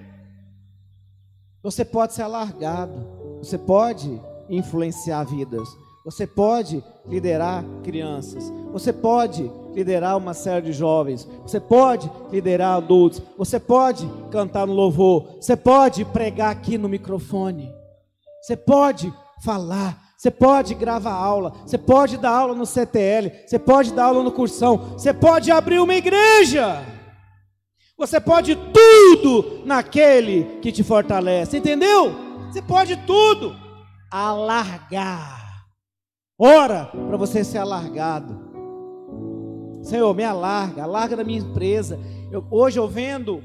você 1.61 1.85
pode 1.85 2.13
ser 2.13 2.23
alargado, 2.23 3.05
você 3.37 3.55
pode 3.55 4.19
influenciar 4.49 5.25
vidas, 5.25 5.69
você 6.03 6.25
pode 6.25 6.83
liderar 7.05 7.63
crianças, 7.83 8.51
você 8.71 8.91
pode 8.91 9.43
liderar 9.75 10.17
uma 10.17 10.33
série 10.33 10.65
de 10.65 10.73
jovens, 10.73 11.29
você 11.43 11.59
pode 11.59 12.11
liderar 12.31 12.77
adultos, 12.77 13.21
você 13.37 13.59
pode 13.59 14.09
cantar 14.31 14.65
no 14.65 14.73
louvor, 14.73 15.35
você 15.39 15.55
pode 15.55 16.03
pregar 16.03 16.49
aqui 16.49 16.79
no 16.79 16.89
microfone, 16.89 17.77
você 18.49 18.57
pode 18.57 19.13
falar, 19.43 20.13
você 20.17 20.31
pode 20.31 20.73
gravar 20.73 21.13
aula, 21.13 21.51
você 21.63 21.77
pode 21.77 22.17
dar 22.17 22.31
aula 22.31 22.55
no 22.55 22.65
CTL, 22.65 23.31
você 23.45 23.59
pode 23.59 23.93
dar 23.93 24.05
aula 24.05 24.23
no 24.23 24.31
cursão, 24.31 24.93
você 24.93 25.13
pode 25.13 25.51
abrir 25.51 25.79
uma 25.79 25.93
igreja. 25.93 26.83
Você 27.95 28.19
pode 28.19 28.55
tudo 28.55 29.61
naquele 29.65 30.59
que 30.61 30.71
te 30.71 30.83
fortalece, 30.83 31.57
entendeu? 31.57 32.15
Você 32.47 32.59
pode 32.59 32.95
tudo. 33.05 33.55
Alargar. 34.09 35.67
Ora 36.39 36.85
para 36.85 37.17
você 37.17 37.43
ser 37.43 37.59
alargado. 37.59 38.49
Senhor, 39.83 40.11
me 40.15 40.23
alarga, 40.23 40.85
alarga 40.85 41.17
da 41.17 41.23
minha 41.23 41.39
empresa. 41.39 41.99
Eu, 42.31 42.47
hoje 42.49 42.79
eu 42.79 42.87
vendo 42.87 43.43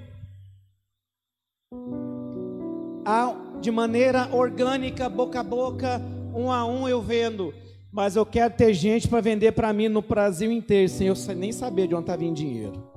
a, 3.04 3.34
de 3.64 3.70
maneira 3.70 4.28
orgânica, 4.30 5.08
boca 5.08 5.40
a 5.40 5.42
boca, 5.42 5.98
um 6.34 6.52
a 6.52 6.66
um 6.66 6.86
eu 6.86 7.00
vendo. 7.00 7.54
Mas 7.90 8.14
eu 8.14 8.26
quero 8.26 8.52
ter 8.52 8.74
gente 8.74 9.08
para 9.08 9.22
vender 9.22 9.52
para 9.52 9.72
mim 9.72 9.88
no 9.88 10.02
Brasil 10.02 10.52
inteiro, 10.52 10.88
sem 10.90 11.06
eu 11.06 11.14
nem 11.34 11.50
saber 11.50 11.88
de 11.88 11.94
onde 11.94 12.02
está 12.02 12.14
vindo 12.14 12.36
dinheiro. 12.36 12.92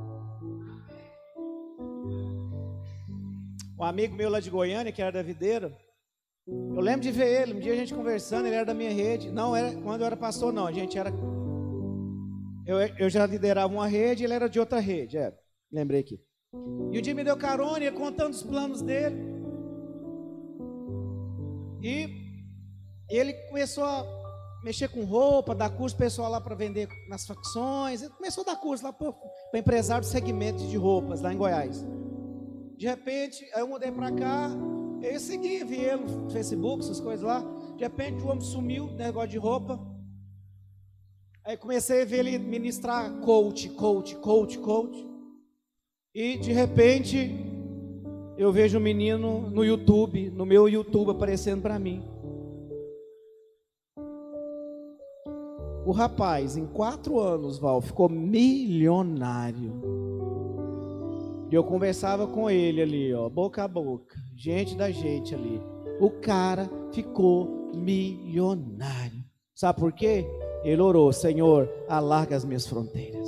um 3.79 3.83
amigo 3.83 4.15
meu 4.15 4.27
lá 4.27 4.39
de 4.39 4.49
Goiânia, 4.49 4.91
que 4.91 5.01
era 5.01 5.11
da 5.11 5.21
videira, 5.21 5.71
eu 6.47 6.81
lembro 6.81 7.01
de 7.01 7.11
ver 7.11 7.43
ele, 7.43 7.53
um 7.53 7.59
dia 7.59 7.73
a 7.73 7.75
gente 7.75 7.93
conversando, 7.93 8.47
ele 8.47 8.55
era 8.55 8.65
da 8.65 8.73
minha 8.73 8.91
rede. 8.91 9.31
Não, 9.31 9.55
era 9.55 9.71
quando 9.81 10.01
eu 10.01 10.07
era 10.07 10.17
pastor, 10.17 10.51
não, 10.51 10.65
a 10.65 10.71
gente 10.71 10.97
era. 10.97 11.13
Eu, 12.65 12.79
eu 12.97 13.09
já 13.09 13.25
liderava 13.25 13.71
uma 13.71 13.87
rede, 13.87 14.23
ele 14.23 14.33
era 14.33 14.49
de 14.49 14.59
outra 14.59 14.79
rede, 14.79 15.17
é, 15.17 15.31
lembrei 15.71 16.01
aqui. 16.01 16.19
E 16.91 16.97
um 16.97 17.01
dia 17.01 17.13
me 17.13 17.23
deu 17.23 17.37
carona, 17.37 17.83
ia 17.83 17.91
contando 17.91 18.33
os 18.33 18.41
planos 18.41 18.81
dele. 18.81 19.36
E 21.81 22.09
ele 23.09 23.33
começou 23.49 23.83
a 23.83 24.05
mexer 24.63 24.89
com 24.89 25.03
roupa, 25.03 25.55
dar 25.55 25.69
curso 25.69 25.95
pessoal 25.95 26.29
lá 26.29 26.41
para 26.41 26.55
vender 26.55 26.87
nas 27.07 27.25
facções. 27.25 28.01
Ele 28.01 28.11
começou 28.11 28.41
a 28.43 28.47
dar 28.47 28.55
curso 28.57 28.83
lá 28.83 28.91
para 28.91 29.13
empresário 29.53 30.03
de 30.03 30.09
segmentos 30.09 30.67
de 30.67 30.77
roupas 30.77 31.21
lá 31.21 31.33
em 31.33 31.37
Goiás. 31.37 31.85
De 32.75 32.85
repente, 32.85 33.43
aí 33.53 33.61
eu 33.61 33.67
mudei 33.67 33.91
para 33.91 34.11
cá, 34.11 34.49
eu 35.01 35.19
segui, 35.19 35.63
vi 35.63 35.77
ele 35.77 36.03
no 36.03 36.29
Facebook, 36.29 36.83
essas 36.83 36.99
coisas 36.99 37.25
lá. 37.25 37.43
De 37.75 37.83
repente 37.83 38.21
o 38.23 38.27
homem 38.27 38.41
sumiu, 38.41 38.87
negócio 38.91 39.29
de 39.29 39.37
roupa. 39.37 39.79
Aí 41.45 41.55
comecei 41.55 42.01
a 42.01 42.05
ver 42.05 42.19
ele 42.19 42.37
ministrar 42.37 43.09
coach, 43.21 43.69
coach, 43.69 44.15
coach, 44.17 44.57
coach. 44.59 45.07
E 46.13 46.37
de 46.37 46.51
repente 46.51 47.56
eu 48.37 48.51
vejo 48.51 48.77
um 48.77 48.81
menino 48.81 49.49
no 49.49 49.65
YouTube, 49.65 50.29
no 50.29 50.45
meu 50.45 50.69
YouTube 50.69 51.11
aparecendo 51.11 51.61
para 51.61 51.79
mim. 51.79 52.03
O 55.85 55.91
rapaz, 55.91 56.55
em 56.55 56.65
quatro 56.65 57.19
anos, 57.19 57.57
Val, 57.57 57.81
ficou 57.81 58.09
milionário. 58.09 59.81
E 61.49 61.55
eu 61.55 61.63
conversava 61.63 62.27
com 62.27 62.49
ele 62.49 62.81
ali, 62.81 63.13
ó, 63.13 63.29
boca 63.29 63.63
a 63.63 63.67
boca, 63.67 64.15
gente 64.35 64.75
da 64.75 64.91
gente 64.91 65.33
ali. 65.33 65.61
O 65.99 66.09
cara 66.11 66.69
ficou 66.91 67.71
milionário. 67.73 69.23
Sabe 69.55 69.79
por 69.79 69.93
quê? 69.93 70.25
Ele 70.63 70.81
orou, 70.81 71.11
Senhor, 71.11 71.69
alarga 71.87 72.35
as 72.35 72.43
minhas 72.43 72.67
fronteiras. 72.67 73.27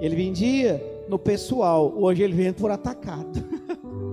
Ele 0.00 0.16
vendia 0.16 0.95
no 1.08 1.18
pessoal, 1.18 1.92
hoje 1.96 2.22
ele 2.22 2.34
vende 2.34 2.60
por 2.60 2.70
atacado. 2.70 3.38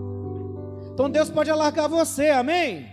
então 0.94 1.10
Deus 1.10 1.30
pode 1.30 1.50
alargar 1.50 1.90
você, 1.90 2.30
amém? 2.30 2.88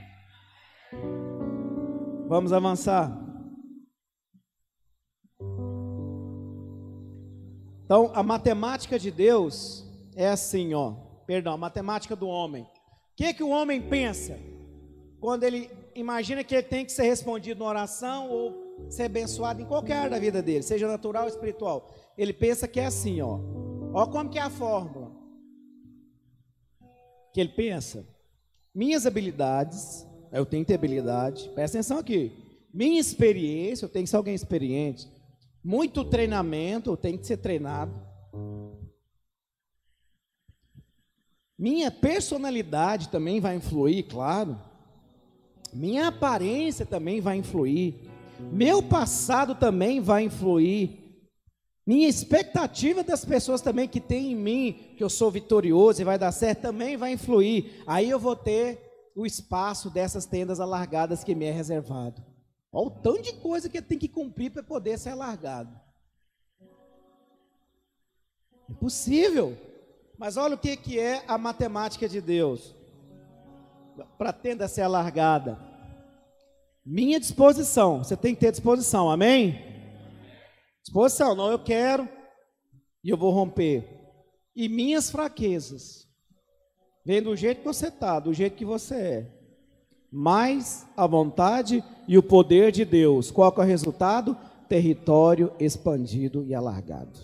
Vamos 2.29 2.53
avançar. 2.53 3.21
Então, 7.85 8.13
a 8.15 8.23
matemática 8.23 8.97
de 8.99 9.11
Deus 9.11 9.85
é 10.15 10.29
assim, 10.29 10.73
ó. 10.75 10.93
Perdão, 11.27 11.55
a 11.55 11.57
matemática 11.57 12.15
do 12.15 12.29
homem. 12.29 12.63
O 12.63 12.69
que, 13.17 13.35
que 13.35 13.43
o 13.43 13.49
homem 13.49 13.83
pensa 13.83 14.39
quando 15.19 15.43
ele 15.43 15.69
imagina 15.95 16.45
que 16.45 16.55
ele 16.55 16.63
tem 16.63 16.85
que 16.85 16.93
ser 16.93 17.03
respondido 17.03 17.65
na 17.65 17.69
oração 17.69 18.31
ou 18.31 18.87
ser 18.89 19.03
abençoado 19.05 19.61
em 19.61 19.65
qualquer 19.67 19.95
área 19.95 20.11
da 20.11 20.19
vida 20.21 20.41
dele, 20.41 20.63
seja 20.63 20.87
natural 20.87 21.25
ou 21.25 21.29
espiritual? 21.29 21.93
Ele 22.17 22.33
pensa 22.33 22.69
que 22.69 22.79
é 22.79 22.87
assim, 22.87 23.21
ó. 23.21 23.41
Ó 23.93 24.07
como 24.07 24.31
que 24.31 24.39
é 24.39 24.43
a 24.43 24.51
fórmula. 24.51 25.11
Que 27.33 27.41
ele 27.41 27.51
pensa. 27.51 28.07
minhas 28.75 29.05
habilidades, 29.05 30.07
eu 30.33 30.47
tenho 30.47 30.65
que 30.65 30.69
ter 30.69 30.75
habilidade, 30.75 31.49
presta 31.55 31.79
atenção 31.79 31.99
aqui. 31.99 32.33
Minha 32.73 33.01
experiência, 33.01 33.85
eu 33.85 33.89
tenho 33.89 34.05
que 34.05 34.11
ser 34.11 34.17
alguém 34.17 34.35
experiente. 34.35 35.09
Muito 35.63 36.05
treinamento, 36.05 36.91
eu 36.91 36.97
tenho 36.97 37.19
que 37.19 37.27
ser 37.27 37.39
treinado. 37.39 37.93
Minha 41.59 41.91
personalidade 41.91 43.09
também 43.09 43.41
vai 43.41 43.57
influir, 43.57 44.05
claro. 44.05 44.57
Minha 45.73 46.09
aparência 46.09 46.87
também 46.87 47.21
vai 47.21 47.37
influir. 47.37 48.09
Meu 48.53 48.83
passado 48.83 49.55
também 49.55 50.01
vai 50.01 50.25
influir. 50.25 51.00
Minha 51.91 52.09
expectativa 52.09 53.03
das 53.03 53.25
pessoas 53.25 53.61
também 53.61 53.89
que 53.89 53.99
tem 54.01 54.31
em 54.31 54.37
mim, 54.37 54.95
que 54.97 55.03
eu 55.03 55.11
sou 55.11 55.29
vitorioso 55.29 56.01
e 56.01 56.05
vai 56.05 56.17
dar 56.17 56.31
certo, 56.31 56.61
também 56.61 56.97
vai 56.97 57.15
influir. 57.15 57.83
Aí 57.85 58.09
eu 58.09 58.17
vou 58.17 58.37
ter 58.37 59.11
o 59.13 59.27
espaço 59.27 59.91
dessas 59.91 60.25
tendas 60.25 60.61
alargadas 60.61 61.25
que 61.25 61.35
me 61.35 61.47
é 61.47 61.51
reservado. 61.51 62.25
Olha 62.73 62.87
o 62.87 62.91
tanto 62.91 63.23
de 63.23 63.33
coisa 63.33 63.69
que 63.69 63.83
tem 63.83 63.99
que 63.99 64.07
cumprir 64.07 64.53
para 64.53 64.63
poder 64.63 65.01
ser 65.01 65.09
alargado. 65.09 65.77
Impossível. 68.69 69.59
Mas 70.17 70.37
olha 70.37 70.55
o 70.55 70.59
que, 70.59 70.77
que 70.77 70.97
é 70.97 71.25
a 71.27 71.37
matemática 71.37 72.09
de 72.09 72.21
Deus. 72.21 72.73
Para 74.17 74.31
a 74.31 74.33
tenda 74.33 74.69
ser 74.69 74.83
alargada. 74.83 75.59
Minha 76.87 77.19
disposição. 77.19 78.05
Você 78.05 78.17
tem 78.17 78.33
que 78.33 78.43
ter 78.43 78.53
disposição, 78.53 79.11
amém? 79.11 79.70
Disposição, 80.91 81.37
não, 81.37 81.49
eu 81.53 81.59
quero 81.61 82.09
e 83.05 83.11
eu 83.11 83.17
vou 83.17 83.31
romper. 83.31 83.89
E 84.57 84.69
minhas 84.69 85.09
fraquezas. 85.09 86.09
Vem 87.07 87.23
do 87.23 87.37
jeito 87.37 87.59
que 87.59 87.65
você 87.65 87.87
está, 87.87 88.19
do 88.19 88.35
jeito 88.35 88.57
que 88.57 88.65
você 88.65 88.95
é 88.97 89.41
mais 90.11 90.85
a 90.97 91.07
vontade 91.07 91.85
e 92.09 92.19
o 92.19 92.23
poder 92.25 92.73
de 92.73 92.85
Deus. 92.85 93.31
Qual 93.31 93.55
é 93.57 93.61
o 93.61 93.63
resultado? 93.63 94.37
Território 94.69 95.53
expandido 95.61 96.45
e 96.45 96.57
alargado. 96.57 97.21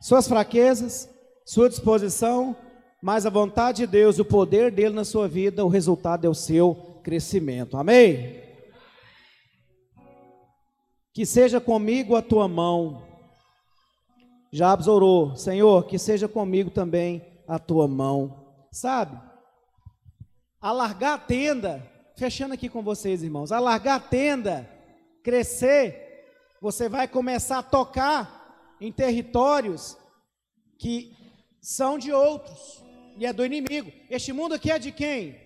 Suas 0.00 0.28
fraquezas, 0.28 1.10
sua 1.44 1.68
disposição, 1.68 2.54
mais 3.02 3.26
a 3.26 3.30
vontade 3.30 3.78
de 3.78 3.88
Deus, 3.88 4.20
o 4.20 4.24
poder 4.24 4.70
dele 4.70 4.94
na 4.94 5.04
sua 5.04 5.26
vida, 5.26 5.64
o 5.64 5.68
resultado 5.68 6.24
é 6.24 6.30
o 6.30 6.34
seu 6.34 7.00
crescimento. 7.02 7.76
Amém? 7.76 8.49
Que 11.20 11.26
seja 11.26 11.60
comigo 11.60 12.16
a 12.16 12.22
tua 12.22 12.48
mão. 12.48 13.06
Jabes 14.50 14.86
orou, 14.86 15.36
Senhor, 15.36 15.84
que 15.84 15.98
seja 15.98 16.26
comigo 16.26 16.70
também 16.70 17.22
a 17.46 17.58
tua 17.58 17.86
mão. 17.86 18.42
Sabe? 18.72 19.20
alargar 20.58 21.12
a 21.12 21.18
tenda, 21.18 21.86
fechando 22.16 22.54
aqui 22.54 22.70
com 22.70 22.82
vocês, 22.82 23.22
irmãos, 23.22 23.52
alargar 23.52 23.96
a 23.96 24.00
tenda, 24.00 24.66
crescer, 25.22 26.24
você 26.58 26.88
vai 26.88 27.06
começar 27.06 27.58
a 27.58 27.62
tocar 27.62 28.74
em 28.80 28.90
territórios 28.90 29.98
que 30.78 31.14
são 31.60 31.98
de 31.98 32.10
outros 32.10 32.82
e 33.18 33.26
é 33.26 33.32
do 33.34 33.44
inimigo. 33.44 33.92
Este 34.08 34.32
mundo 34.32 34.54
aqui 34.54 34.70
é 34.70 34.78
de 34.78 34.90
quem? 34.90 35.38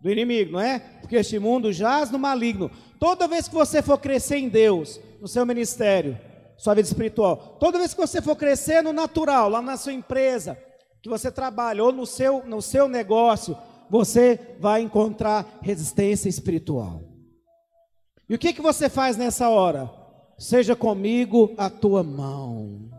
Do 0.00 0.08
inimigo, 0.08 0.52
não 0.52 0.60
é? 0.60 0.78
Porque 1.00 1.16
este 1.16 1.36
mundo 1.40 1.72
jaz 1.72 2.12
no 2.12 2.18
maligno. 2.18 2.70
Toda 3.00 3.26
vez 3.26 3.48
que 3.48 3.54
você 3.54 3.80
for 3.80 3.98
crescer 3.98 4.36
em 4.36 4.50
Deus, 4.50 5.00
no 5.22 5.26
seu 5.26 5.46
ministério, 5.46 6.18
sua 6.58 6.74
vida 6.74 6.86
espiritual, 6.86 7.56
toda 7.58 7.78
vez 7.78 7.94
que 7.94 8.00
você 8.00 8.20
for 8.20 8.36
crescer 8.36 8.82
no 8.82 8.92
natural, 8.92 9.48
lá 9.48 9.62
na 9.62 9.78
sua 9.78 9.94
empresa, 9.94 10.58
que 11.00 11.08
você 11.08 11.32
trabalha, 11.32 11.82
ou 11.82 11.92
no 11.92 12.04
seu, 12.04 12.44
no 12.44 12.60
seu 12.60 12.86
negócio, 12.86 13.56
você 13.88 14.38
vai 14.60 14.82
encontrar 14.82 15.60
resistência 15.62 16.28
espiritual. 16.28 17.00
E 18.28 18.34
o 18.34 18.38
que, 18.38 18.52
que 18.52 18.60
você 18.60 18.90
faz 18.90 19.16
nessa 19.16 19.48
hora? 19.48 19.90
Seja 20.36 20.76
comigo 20.76 21.54
a 21.56 21.70
tua 21.70 22.02
mão. 22.02 22.90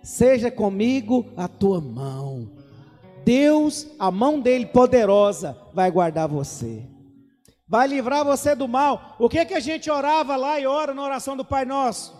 Seja 0.00 0.48
comigo 0.48 1.26
a 1.36 1.48
tua 1.48 1.80
mão. 1.80 2.52
Deus, 3.24 3.88
a 3.98 4.12
mão 4.12 4.38
dele 4.38 4.66
poderosa, 4.66 5.58
vai 5.74 5.90
guardar 5.90 6.28
você. 6.28 6.86
Vai 7.68 7.86
livrar 7.86 8.24
você 8.24 8.54
do 8.54 8.66
mal. 8.66 9.16
O 9.18 9.28
que 9.28 9.44
que 9.44 9.54
a 9.54 9.60
gente 9.60 9.90
orava 9.90 10.36
lá 10.36 10.58
e 10.58 10.66
ora 10.66 10.94
na 10.94 11.02
oração 11.02 11.36
do 11.36 11.44
Pai 11.44 11.66
Nosso? 11.66 12.16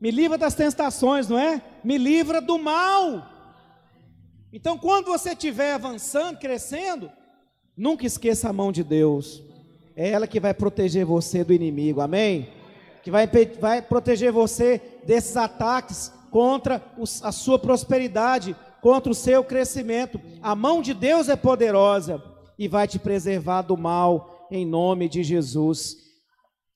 Me 0.00 0.10
livra 0.10 0.36
das 0.36 0.54
tentações, 0.54 1.28
não 1.28 1.38
é? 1.38 1.62
Me 1.84 1.96
livra 1.96 2.40
do 2.40 2.58
mal. 2.58 3.26
Então, 4.52 4.76
quando 4.78 5.06
você 5.06 5.30
estiver 5.30 5.74
avançando, 5.74 6.38
crescendo, 6.38 7.10
nunca 7.76 8.06
esqueça 8.06 8.48
a 8.48 8.52
mão 8.52 8.72
de 8.72 8.82
Deus. 8.82 9.42
É 9.94 10.10
ela 10.10 10.26
que 10.26 10.40
vai 10.40 10.54
proteger 10.54 11.04
você 11.04 11.44
do 11.44 11.52
inimigo, 11.52 12.00
amém? 12.00 12.48
Que 13.02 13.10
vai, 13.10 13.28
vai 13.60 13.82
proteger 13.82 14.32
você 14.32 14.80
desses 15.04 15.36
ataques 15.36 16.12
contra 16.30 16.82
os, 16.96 17.24
a 17.24 17.32
sua 17.32 17.58
prosperidade, 17.58 18.56
contra 18.80 19.10
o 19.10 19.14
seu 19.14 19.42
crescimento. 19.44 20.20
A 20.42 20.54
mão 20.54 20.82
de 20.82 20.94
Deus 20.94 21.28
é 21.28 21.36
poderosa 21.36 22.22
e 22.58 22.68
vai 22.68 22.88
te 22.88 22.98
preservar 22.98 23.62
do 23.62 23.76
mal, 23.76 24.46
em 24.50 24.66
nome 24.66 25.08
de 25.08 25.22
Jesus. 25.22 25.96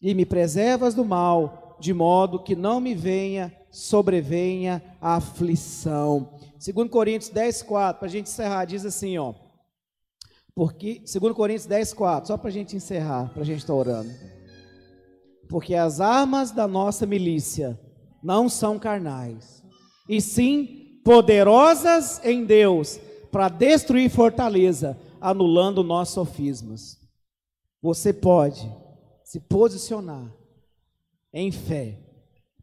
E 0.00 0.14
me 0.14 0.24
preservas 0.24 0.94
do 0.94 1.04
mal, 1.04 1.76
de 1.80 1.92
modo 1.92 2.42
que 2.42 2.54
não 2.54 2.80
me 2.80 2.94
venha, 2.94 3.56
sobrevenha 3.70 4.82
a 5.00 5.16
aflição. 5.16 6.38
2 6.64 6.88
Coríntios 6.90 7.30
10, 7.30 7.62
4, 7.62 7.98
para 7.98 8.06
a 8.06 8.10
gente 8.10 8.28
encerrar, 8.28 8.64
diz 8.64 8.84
assim, 8.84 9.18
ó. 9.18 9.34
Porque, 10.54 11.00
2 11.00 11.34
Coríntios 11.34 11.66
10, 11.66 11.92
4, 11.94 12.28
só 12.28 12.36
para 12.36 12.48
a 12.48 12.52
gente 12.52 12.76
encerrar, 12.76 13.32
para 13.32 13.42
a 13.42 13.44
gente 13.44 13.58
estar 13.58 13.72
tá 13.72 13.78
orando. 13.78 14.10
Porque 15.48 15.74
as 15.74 16.00
armas 16.00 16.50
da 16.50 16.68
nossa 16.68 17.06
milícia 17.06 17.78
não 18.22 18.48
são 18.48 18.78
carnais, 18.78 19.62
e 20.08 20.20
sim 20.20 20.81
poderosas 21.04 22.20
em 22.24 22.44
Deus 22.44 23.00
para 23.30 23.48
destruir 23.48 24.10
fortaleza, 24.10 24.98
anulando 25.20 25.82
nossos 25.82 26.14
sofismas. 26.14 26.98
Você 27.80 28.12
pode 28.12 28.70
se 29.24 29.40
posicionar 29.40 30.30
em 31.32 31.50
fé 31.50 31.98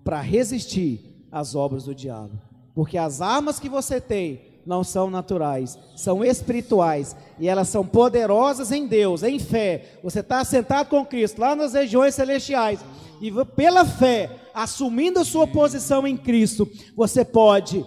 para 0.04 0.22
resistir 0.22 1.26
às 1.32 1.56
obras 1.56 1.86
do 1.86 1.96
diabo. 1.96 2.40
Porque 2.74 2.98
as 2.98 3.22
armas 3.22 3.60
que 3.60 3.68
você 3.68 4.00
tem 4.00 4.62
não 4.66 4.84
são 4.84 5.10
naturais, 5.10 5.78
são 5.96 6.24
espirituais 6.24 7.16
e 7.40 7.48
elas 7.48 7.68
são 7.70 7.86
poderosas 7.86 8.72
em 8.72 8.88
Deus, 8.88 9.24
em 9.24 9.40
fé. 9.40 10.00
Você 10.04 10.20
está 10.20 10.44
sentado 10.44 10.90
com 10.90 11.06
Cristo 11.06 11.42
lá 11.42 11.56
nas 11.56 11.74
regiões 11.74 12.14
celestiais 12.14 12.80
e 13.22 13.32
pela 13.56 13.84
fé, 13.84 14.30
assumindo 14.54 15.20
a 15.20 15.26
sua 15.26 15.48
posição 15.48 16.08
em 16.08 16.16
Cristo, 16.16 16.70
você 16.96 17.26
pode 17.26 17.86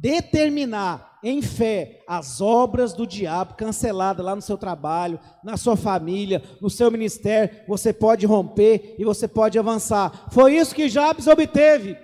determinar 0.00 1.18
em 1.22 1.42
fé 1.42 2.02
as 2.08 2.40
obras 2.40 2.94
do 2.94 3.06
diabo 3.06 3.54
canceladas 3.54 4.24
lá 4.24 4.34
no 4.34 4.40
seu 4.40 4.56
trabalho, 4.56 5.20
na 5.44 5.56
sua 5.56 5.76
família, 5.76 6.42
no 6.60 6.70
seu 6.70 6.90
ministério, 6.90 7.54
você 7.68 7.92
pode 7.92 8.24
romper 8.24 8.94
e 8.98 9.04
você 9.04 9.28
pode 9.28 9.58
avançar. 9.58 10.28
Foi 10.30 10.56
isso 10.56 10.74
que 10.74 10.88
Jabes 10.88 11.26
obteve. 11.26 11.96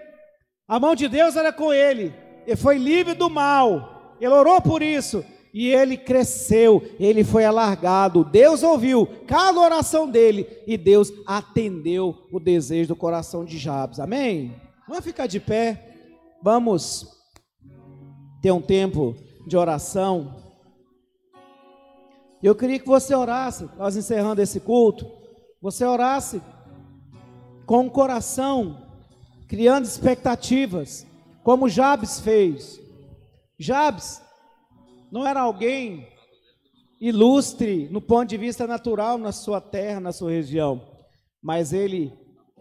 A 0.68 0.78
mão 0.78 0.94
de 0.94 1.08
Deus 1.08 1.36
era 1.36 1.52
com 1.52 1.72
ele. 1.72 2.12
Ele 2.46 2.56
foi 2.56 2.76
livre 2.76 3.14
do 3.14 3.30
mal. 3.30 4.16
Ele 4.20 4.32
orou 4.32 4.60
por 4.60 4.82
isso 4.82 5.24
e 5.52 5.68
ele 5.68 5.96
cresceu, 5.96 6.82
ele 7.00 7.24
foi 7.24 7.46
alargado. 7.46 8.24
Deus 8.24 8.62
ouviu 8.62 9.08
cada 9.26 9.58
oração 9.58 10.06
dele 10.06 10.46
e 10.66 10.76
Deus 10.76 11.10
atendeu 11.26 12.14
o 12.30 12.38
desejo 12.38 12.88
do 12.88 12.96
coração 12.96 13.42
de 13.42 13.56
Jabes. 13.56 13.98
Amém? 13.98 14.54
Vamos 14.86 15.04
ficar 15.04 15.26
de 15.26 15.40
pé. 15.40 15.82
Vamos 16.42 17.15
ter 18.46 18.52
um 18.52 18.62
tempo 18.62 19.16
de 19.44 19.56
oração. 19.56 20.36
Eu 22.40 22.54
queria 22.54 22.78
que 22.78 22.86
você 22.86 23.12
orasse, 23.12 23.68
nós 23.76 23.96
encerrando 23.96 24.40
esse 24.40 24.60
culto, 24.60 25.04
você 25.60 25.84
orasse 25.84 26.40
com 27.66 27.88
o 27.88 27.90
coração, 27.90 28.86
criando 29.48 29.84
expectativas, 29.84 31.04
como 31.42 31.68
Jabes 31.68 32.20
fez. 32.20 32.80
Jabes 33.58 34.22
não 35.10 35.26
era 35.26 35.40
alguém 35.40 36.06
ilustre 37.00 37.88
no 37.90 38.00
ponto 38.00 38.28
de 38.28 38.36
vista 38.36 38.64
natural 38.64 39.18
na 39.18 39.32
sua 39.32 39.60
terra, 39.60 39.98
na 39.98 40.12
sua 40.12 40.30
região, 40.30 40.80
mas 41.42 41.72
ele 41.72 42.12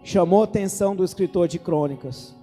chamou 0.04 0.42
a 0.42 0.46
atenção 0.46 0.96
do 0.96 1.04
escritor 1.04 1.48
de 1.48 1.60
crônicas. 1.60 2.36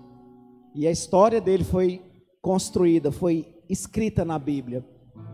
E 0.76 0.86
a 0.86 0.92
história 0.92 1.40
dele 1.40 1.64
foi 1.64 2.11
construída, 2.42 3.12
foi 3.12 3.62
escrita 3.68 4.24
na 4.24 4.38
Bíblia. 4.38 4.84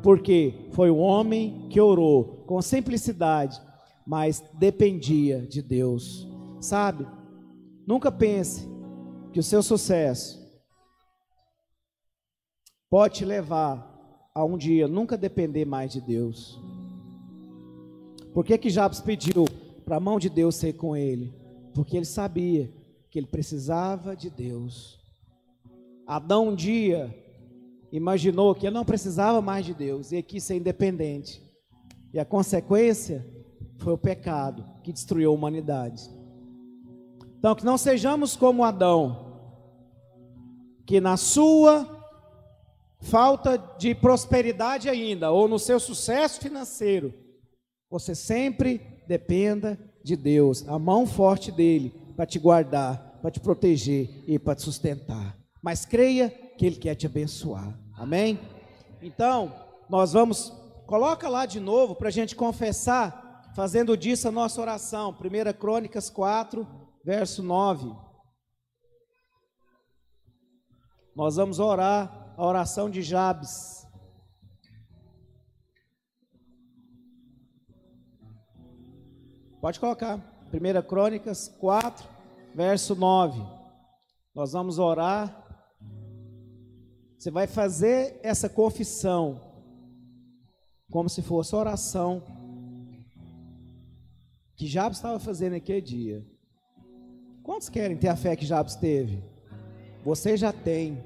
Porque 0.02 0.68
foi 0.72 0.90
um 0.90 0.98
homem 0.98 1.68
que 1.70 1.80
orou 1.80 2.44
com 2.46 2.60
simplicidade, 2.62 3.60
mas 4.06 4.44
dependia 4.54 5.40
de 5.40 5.62
Deus. 5.62 6.28
Sabe? 6.60 7.06
Nunca 7.86 8.12
pense 8.12 8.68
que 9.32 9.40
o 9.40 9.42
seu 9.42 9.62
sucesso 9.62 10.38
pode 12.90 13.16
te 13.16 13.24
levar 13.24 13.88
a 14.34 14.44
um 14.44 14.56
dia 14.56 14.86
nunca 14.86 15.16
depender 15.16 15.64
mais 15.64 15.92
de 15.92 16.00
Deus. 16.00 16.60
Por 18.32 18.44
que 18.44 18.56
que 18.56 18.70
Jabes 18.70 19.00
pediu 19.00 19.46
para 19.84 19.96
a 19.96 20.00
mão 20.00 20.18
de 20.18 20.28
Deus 20.28 20.54
ser 20.54 20.74
com 20.74 20.96
ele? 20.96 21.34
Porque 21.74 21.96
ele 21.96 22.06
sabia 22.06 22.72
que 23.10 23.18
ele 23.18 23.26
precisava 23.26 24.14
de 24.14 24.30
Deus. 24.30 24.98
Adão 26.08 26.48
um 26.48 26.54
dia 26.54 27.14
imaginou 27.92 28.54
que 28.54 28.66
ele 28.66 28.74
não 28.74 28.84
precisava 28.84 29.42
mais 29.42 29.66
de 29.66 29.74
Deus 29.74 30.10
e 30.10 30.22
quis 30.22 30.42
ser 30.42 30.56
independente. 30.56 31.46
E 32.14 32.18
a 32.18 32.24
consequência 32.24 33.26
foi 33.76 33.92
o 33.92 33.98
pecado 33.98 34.64
que 34.82 34.90
destruiu 34.90 35.30
a 35.30 35.34
humanidade. 35.34 36.08
Então, 37.38 37.54
que 37.54 37.64
não 37.64 37.76
sejamos 37.76 38.34
como 38.34 38.64
Adão, 38.64 39.38
que 40.86 40.98
na 40.98 41.18
sua 41.18 41.86
falta 43.02 43.58
de 43.78 43.94
prosperidade 43.94 44.88
ainda, 44.88 45.30
ou 45.30 45.46
no 45.46 45.58
seu 45.58 45.78
sucesso 45.78 46.40
financeiro, 46.40 47.12
você 47.90 48.14
sempre 48.14 48.80
dependa 49.06 49.78
de 50.02 50.16
Deus, 50.16 50.66
a 50.66 50.78
mão 50.78 51.06
forte 51.06 51.52
dele 51.52 51.92
para 52.16 52.24
te 52.24 52.38
guardar, 52.38 53.18
para 53.20 53.30
te 53.30 53.40
proteger 53.40 54.24
e 54.26 54.38
para 54.38 54.54
te 54.54 54.62
sustentar. 54.62 55.38
Mas 55.68 55.84
creia 55.84 56.30
que 56.30 56.64
ele 56.64 56.76
quer 56.76 56.94
te 56.94 57.04
abençoar. 57.04 57.78
Amém? 57.94 58.40
Então, 59.02 59.54
nós 59.86 60.14
vamos, 60.14 60.50
coloca 60.86 61.28
lá 61.28 61.44
de 61.44 61.60
novo 61.60 61.94
para 61.94 62.08
a 62.08 62.10
gente 62.10 62.34
confessar, 62.34 63.52
fazendo 63.54 63.94
disso 63.94 64.26
a 64.26 64.32
nossa 64.32 64.62
oração. 64.62 65.10
1 65.10 65.52
Crônicas 65.58 66.08
4, 66.08 66.66
verso 67.04 67.42
9. 67.42 67.94
Nós 71.14 71.36
vamos 71.36 71.58
orar 71.58 72.32
a 72.34 72.46
oração 72.46 72.88
de 72.88 73.02
Jabes. 73.02 73.86
Pode 79.60 79.78
colocar. 79.78 80.16
1 80.50 80.88
Crônicas 80.88 81.46
4, 81.60 82.08
verso 82.54 82.96
9. 82.96 83.38
Nós 84.34 84.52
vamos 84.52 84.78
orar. 84.78 85.37
Você 87.18 87.32
vai 87.32 87.48
fazer 87.48 88.20
essa 88.22 88.48
confissão 88.48 89.40
como 90.88 91.08
se 91.08 91.20
fosse 91.20 91.52
a 91.52 91.58
oração 91.58 92.22
que 94.54 94.68
Jabes 94.68 94.98
estava 94.98 95.18
fazendo 95.18 95.52
naquele 95.52 95.80
dia. 95.80 96.24
Quantos 97.42 97.68
querem 97.68 97.96
ter 97.96 98.08
a 98.08 98.16
fé 98.16 98.36
que 98.36 98.46
Jabes 98.46 98.76
teve? 98.76 99.22
Você 100.04 100.36
já 100.36 100.52
tem. 100.52 101.04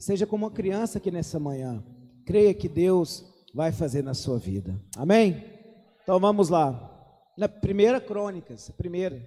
Seja 0.00 0.26
como 0.26 0.46
uma 0.46 0.52
criança 0.52 0.98
aqui 0.98 1.12
nessa 1.12 1.38
manhã. 1.38 1.84
Creia 2.26 2.52
que 2.52 2.68
Deus 2.68 3.24
vai 3.54 3.70
fazer 3.70 4.02
na 4.02 4.14
sua 4.14 4.38
vida. 4.38 4.80
Amém? 4.96 5.44
Então 6.02 6.18
vamos 6.18 6.48
lá. 6.48 6.88
Na 7.36 7.48
primeira 7.48 8.00
Crônicas, 8.00 8.68
primeira. 8.70 9.22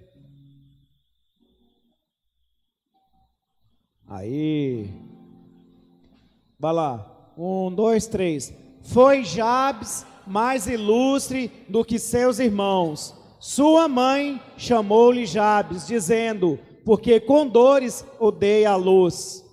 Aí. 4.08 4.90
Vai 6.58 6.72
lá. 6.72 7.32
Um, 7.36 7.72
dois, 7.72 8.06
três. 8.06 8.52
Foi 8.82 9.24
Jabes 9.24 10.06
mais 10.26 10.66
ilustre 10.66 11.50
do 11.68 11.84
que 11.84 11.98
seus 11.98 12.38
irmãos. 12.38 13.14
Sua 13.40 13.88
mãe 13.88 14.40
chamou-lhe 14.56 15.26
Jabes, 15.26 15.86
dizendo: 15.86 16.58
Porque 16.84 17.20
com 17.20 17.46
dores 17.46 18.04
odeia 18.18 18.70
a 18.70 18.76
luz. 18.76 19.44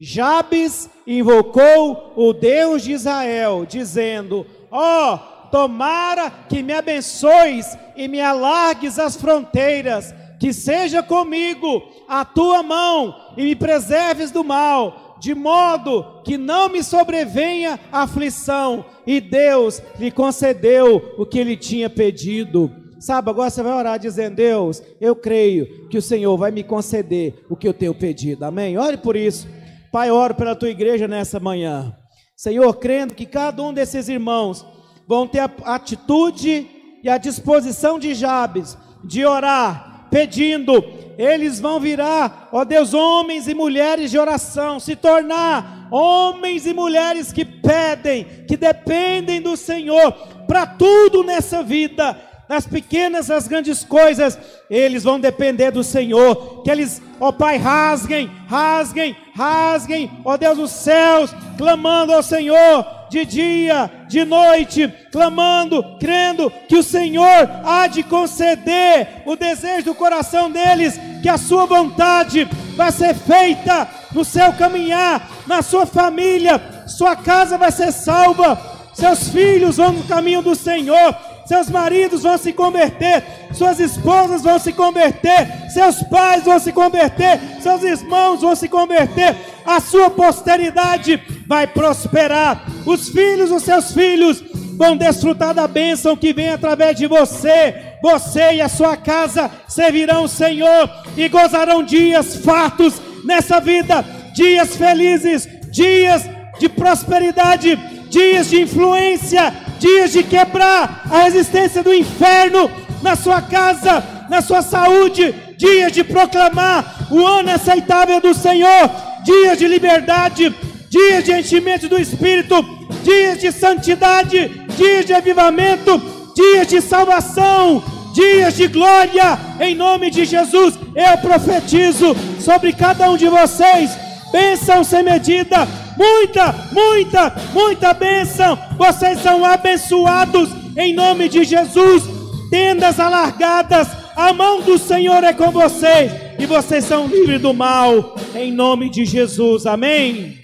Jabes 0.00 0.90
invocou 1.06 2.12
o 2.16 2.32
Deus 2.32 2.82
de 2.82 2.92
Israel, 2.92 3.64
dizendo: 3.66 4.46
Ó, 4.70 5.14
oh, 5.14 5.18
tomara 5.50 6.30
que 6.30 6.62
me 6.62 6.72
abençoes 6.72 7.78
e 7.96 8.08
me 8.08 8.20
alargues 8.20 8.98
as 8.98 9.16
fronteiras, 9.16 10.12
que 10.44 10.52
seja 10.52 11.02
comigo 11.02 11.82
a 12.06 12.22
tua 12.22 12.62
mão 12.62 13.14
e 13.34 13.44
me 13.44 13.56
preserves 13.56 14.30
do 14.30 14.44
mal, 14.44 15.16
de 15.18 15.34
modo 15.34 16.20
que 16.22 16.36
não 16.36 16.68
me 16.68 16.82
sobrevenha 16.82 17.80
aflição. 17.90 18.84
E 19.06 19.22
Deus 19.22 19.82
lhe 19.98 20.10
concedeu 20.10 21.14
o 21.16 21.24
que 21.24 21.38
ele 21.38 21.56
tinha 21.56 21.88
pedido. 21.88 22.70
Sabe, 23.00 23.30
agora 23.30 23.48
você 23.48 23.62
vai 23.62 23.72
orar 23.72 23.98
dizendo: 23.98 24.36
Deus, 24.36 24.82
eu 25.00 25.16
creio 25.16 25.88
que 25.88 25.96
o 25.96 26.02
Senhor 26.02 26.36
vai 26.36 26.50
me 26.50 26.62
conceder 26.62 27.42
o 27.48 27.56
que 27.56 27.66
eu 27.66 27.72
tenho 27.72 27.94
pedido. 27.94 28.44
Amém? 28.44 28.76
Ore 28.76 28.98
por 28.98 29.16
isso. 29.16 29.48
Pai, 29.90 30.10
oro 30.10 30.34
pela 30.34 30.54
tua 30.54 30.68
igreja 30.68 31.08
nessa 31.08 31.40
manhã. 31.40 31.96
Senhor, 32.36 32.70
crendo 32.74 33.14
que 33.14 33.24
cada 33.24 33.62
um 33.62 33.72
desses 33.72 34.10
irmãos 34.10 34.62
vão 35.08 35.26
ter 35.26 35.38
a 35.38 35.50
atitude 35.74 36.66
e 37.02 37.08
a 37.08 37.16
disposição 37.16 37.98
de 37.98 38.12
Jabes 38.12 38.76
de 39.02 39.24
orar, 39.24 39.93
pedindo, 40.14 40.84
eles 41.18 41.58
vão 41.58 41.80
virar, 41.80 42.48
ó 42.52 42.64
Deus, 42.64 42.94
homens 42.94 43.48
e 43.48 43.54
mulheres 43.54 44.12
de 44.12 44.18
oração, 44.18 44.78
se 44.78 44.94
tornar 44.94 45.88
homens 45.90 46.66
e 46.66 46.72
mulheres 46.72 47.32
que 47.32 47.44
pedem, 47.44 48.24
que 48.46 48.56
dependem 48.56 49.40
do 49.40 49.56
Senhor 49.56 50.12
para 50.46 50.66
tudo 50.66 51.24
nessa 51.24 51.64
vida 51.64 52.16
nas 52.48 52.66
pequenas, 52.66 53.28
nas 53.28 53.48
grandes 53.48 53.84
coisas, 53.84 54.38
eles 54.68 55.04
vão 55.04 55.18
depender 55.18 55.70
do 55.70 55.82
Senhor. 55.82 56.62
Que 56.62 56.70
eles, 56.70 57.00
ó 57.18 57.32
Pai, 57.32 57.56
rasguem, 57.56 58.30
rasguem, 58.46 59.16
rasguem, 59.34 60.10
ó 60.24 60.36
Deus 60.36 60.58
dos 60.58 60.70
céus, 60.70 61.34
clamando 61.56 62.12
ao 62.12 62.22
Senhor 62.22 62.86
de 63.10 63.24
dia, 63.24 63.90
de 64.08 64.24
noite, 64.24 64.92
clamando, 65.12 65.96
crendo 65.98 66.50
que 66.68 66.76
o 66.76 66.82
Senhor 66.82 67.48
há 67.64 67.86
de 67.86 68.02
conceder 68.02 69.22
o 69.24 69.36
desejo 69.36 69.86
do 69.86 69.94
coração 69.94 70.50
deles, 70.50 70.98
que 71.22 71.28
a 71.28 71.38
sua 71.38 71.64
vontade 71.64 72.48
vai 72.76 72.90
ser 72.90 73.14
feita 73.14 73.88
no 74.12 74.24
seu 74.24 74.52
caminhar, 74.54 75.30
na 75.46 75.62
sua 75.62 75.86
família, 75.86 76.60
sua 76.88 77.14
casa 77.14 77.56
vai 77.56 77.70
ser 77.70 77.92
salva, 77.92 78.60
seus 78.92 79.28
filhos 79.28 79.76
vão 79.76 79.92
no 79.92 80.04
caminho 80.04 80.42
do 80.42 80.54
Senhor 80.54 81.14
seus 81.46 81.68
maridos 81.68 82.22
vão 82.22 82.38
se 82.38 82.52
converter, 82.52 83.22
suas 83.52 83.78
esposas 83.78 84.42
vão 84.42 84.58
se 84.58 84.72
converter, 84.72 85.70
seus 85.70 86.02
pais 86.04 86.44
vão 86.44 86.58
se 86.58 86.72
converter, 86.72 87.40
seus 87.60 87.82
irmãos 87.82 88.40
vão 88.40 88.54
se 88.54 88.68
converter, 88.68 89.36
a 89.64 89.80
sua 89.80 90.10
posteridade 90.10 91.22
vai 91.46 91.66
prosperar, 91.66 92.64
os 92.86 93.08
filhos 93.08 93.50
dos 93.50 93.62
seus 93.62 93.92
filhos 93.92 94.42
vão 94.76 94.96
desfrutar 94.96 95.54
da 95.54 95.66
bênção 95.66 96.16
que 96.16 96.32
vem 96.32 96.50
através 96.50 96.96
de 96.96 97.06
você. 97.06 97.94
Você 98.02 98.54
e 98.54 98.60
a 98.60 98.68
sua 98.68 98.96
casa 98.96 99.50
servirão 99.68 100.24
o 100.24 100.28
Senhor 100.28 100.90
e 101.16 101.28
gozarão 101.28 101.82
dias 101.82 102.36
fartos 102.36 103.00
nessa 103.24 103.60
vida, 103.60 104.04
dias 104.34 104.76
felizes, 104.76 105.48
dias 105.70 106.28
de 106.58 106.68
prosperidade, 106.68 107.78
dias 108.14 108.48
de 108.48 108.60
influência, 108.62 109.52
dias 109.80 110.12
de 110.12 110.22
quebrar 110.22 111.02
a 111.10 111.24
resistência 111.24 111.82
do 111.82 111.92
inferno 111.92 112.70
na 113.02 113.16
sua 113.16 113.42
casa, 113.42 114.04
na 114.30 114.40
sua 114.40 114.62
saúde, 114.62 115.34
dias 115.58 115.90
de 115.90 116.04
proclamar 116.04 117.08
o 117.10 117.26
ano 117.26 117.50
aceitável 117.50 118.20
do 118.20 118.32
Senhor, 118.32 118.88
dias 119.24 119.58
de 119.58 119.66
liberdade, 119.66 120.54
dias 120.88 121.24
de 121.24 121.32
enchimento 121.32 121.88
do 121.88 121.98
Espírito, 121.98 122.64
dias 123.02 123.40
de 123.40 123.50
santidade, 123.50 124.48
dias 124.76 125.04
de 125.06 125.12
avivamento, 125.12 126.00
dias 126.36 126.68
de 126.68 126.80
salvação, 126.80 127.82
dias 128.14 128.54
de 128.54 128.68
glória, 128.68 129.36
em 129.60 129.74
nome 129.74 130.08
de 130.08 130.24
Jesus, 130.24 130.78
eu 130.94 131.18
profetizo 131.18 132.14
sobre 132.38 132.72
cada 132.72 133.10
um 133.10 133.16
de 133.16 133.28
vocês, 133.28 133.90
bênção 134.30 134.84
sem 134.84 135.02
medida, 135.02 135.66
muita, 135.96 136.52
muita, 136.72 137.34
muita 137.52 137.92
bênção. 137.94 138.58
Vocês 138.76 139.20
são 139.20 139.44
abençoados 139.44 140.50
em 140.76 140.94
nome 140.94 141.28
de 141.28 141.44
Jesus. 141.44 142.02
Tendas 142.50 143.00
alargadas, 143.00 143.88
a 144.16 144.32
mão 144.32 144.60
do 144.60 144.78
Senhor 144.78 145.24
é 145.24 145.32
com 145.32 145.50
vocês 145.50 146.12
e 146.38 146.46
vocês 146.46 146.84
são 146.84 147.06
livres 147.06 147.40
do 147.40 147.52
mal 147.52 148.16
em 148.34 148.52
nome 148.52 148.88
de 148.90 149.04
Jesus. 149.04 149.66
Amém. 149.66 150.38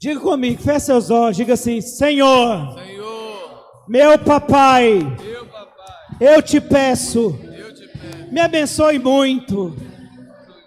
Diga 0.00 0.20
comigo, 0.20 0.62
feche 0.62 0.86
seus 0.86 1.10
olhos, 1.10 1.36
diga 1.36 1.54
assim: 1.54 1.80
Senhor, 1.80 2.78
Senhor 2.78 3.84
meu, 3.88 4.18
papai, 4.18 4.94
meu 5.22 5.46
papai, 5.46 6.16
eu 6.20 6.40
te 6.40 6.60
peço, 6.60 7.38
eu 7.58 7.74
te 7.74 7.88
peço 7.88 8.30
me 8.30 8.40
abençoe 8.40 8.98
muito, 8.98 9.76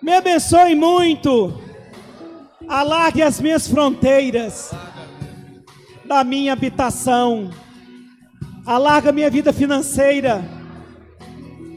me 0.02 0.14
abençoe 0.14 0.76
muito 0.76 1.63
alargue 2.68 3.22
as 3.22 3.40
minhas 3.40 3.68
fronteiras 3.68 4.72
da 6.06 6.24
minha 6.24 6.54
habitação, 6.54 7.50
alarga 8.66 9.10
a 9.10 9.14
minha 9.14 9.30
vida 9.30 9.54
financeira, 9.54 10.44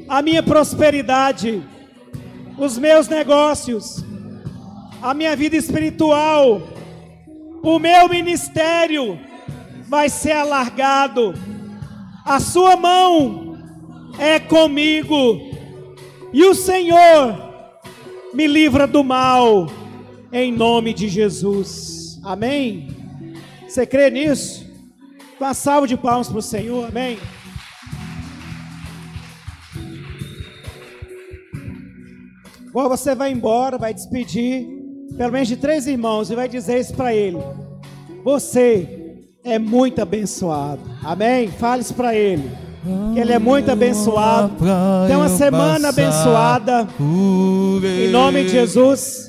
a 0.08 0.22
minha 0.22 0.42
prosperidade, 0.42 1.62
os 2.58 2.78
meus 2.78 3.08
negócios, 3.08 4.04
a 5.02 5.12
minha 5.14 5.34
vida 5.36 5.56
espiritual, 5.56 6.62
o 7.62 7.78
meu 7.78 8.08
ministério 8.08 9.18
vai 9.88 10.08
ser 10.08 10.32
alargado. 10.32 11.34
A 12.24 12.40
sua 12.40 12.76
mão 12.76 13.58
é 14.18 14.38
comigo. 14.38 15.40
E 16.32 16.44
o 16.44 16.54
Senhor 16.54 17.36
me 18.34 18.46
livra 18.46 18.86
do 18.86 19.02
mal, 19.02 19.66
em 20.32 20.52
nome 20.52 20.92
de 20.92 21.08
Jesus. 21.08 22.20
Amém? 22.22 22.88
Você 23.68 23.86
crê 23.86 24.10
nisso? 24.10 24.66
Uma 25.38 25.54
salva 25.54 25.86
de 25.86 25.96
palmas 25.96 26.28
para 26.28 26.38
o 26.38 26.42
Senhor, 26.42 26.88
amém? 26.88 27.18
Agora 32.68 32.88
você 32.88 33.14
vai 33.14 33.32
embora, 33.32 33.78
vai 33.78 33.94
despedir, 33.94 34.66
pelo 35.16 35.32
menos 35.32 35.48
de 35.48 35.56
três 35.56 35.86
irmãos, 35.86 36.30
e 36.30 36.34
vai 36.34 36.48
dizer 36.48 36.78
isso 36.78 36.94
para 36.94 37.14
ele. 37.14 37.38
Você 38.22 39.22
é 39.44 39.58
muito 39.58 40.02
abençoado, 40.02 40.80
amém? 41.02 41.48
Fale 41.48 41.82
isso 41.82 41.94
para 41.94 42.14
ele. 42.14 42.50
Que 43.14 43.20
ele 43.20 43.32
é 43.32 43.38
muito 43.38 43.70
abençoado. 43.70 44.52
Tem 45.06 45.16
uma 45.16 45.28
semana 45.28 45.88
abençoada. 45.88 46.86
Em 47.82 48.08
nome 48.10 48.44
de 48.44 48.50
Jesus. 48.50 49.25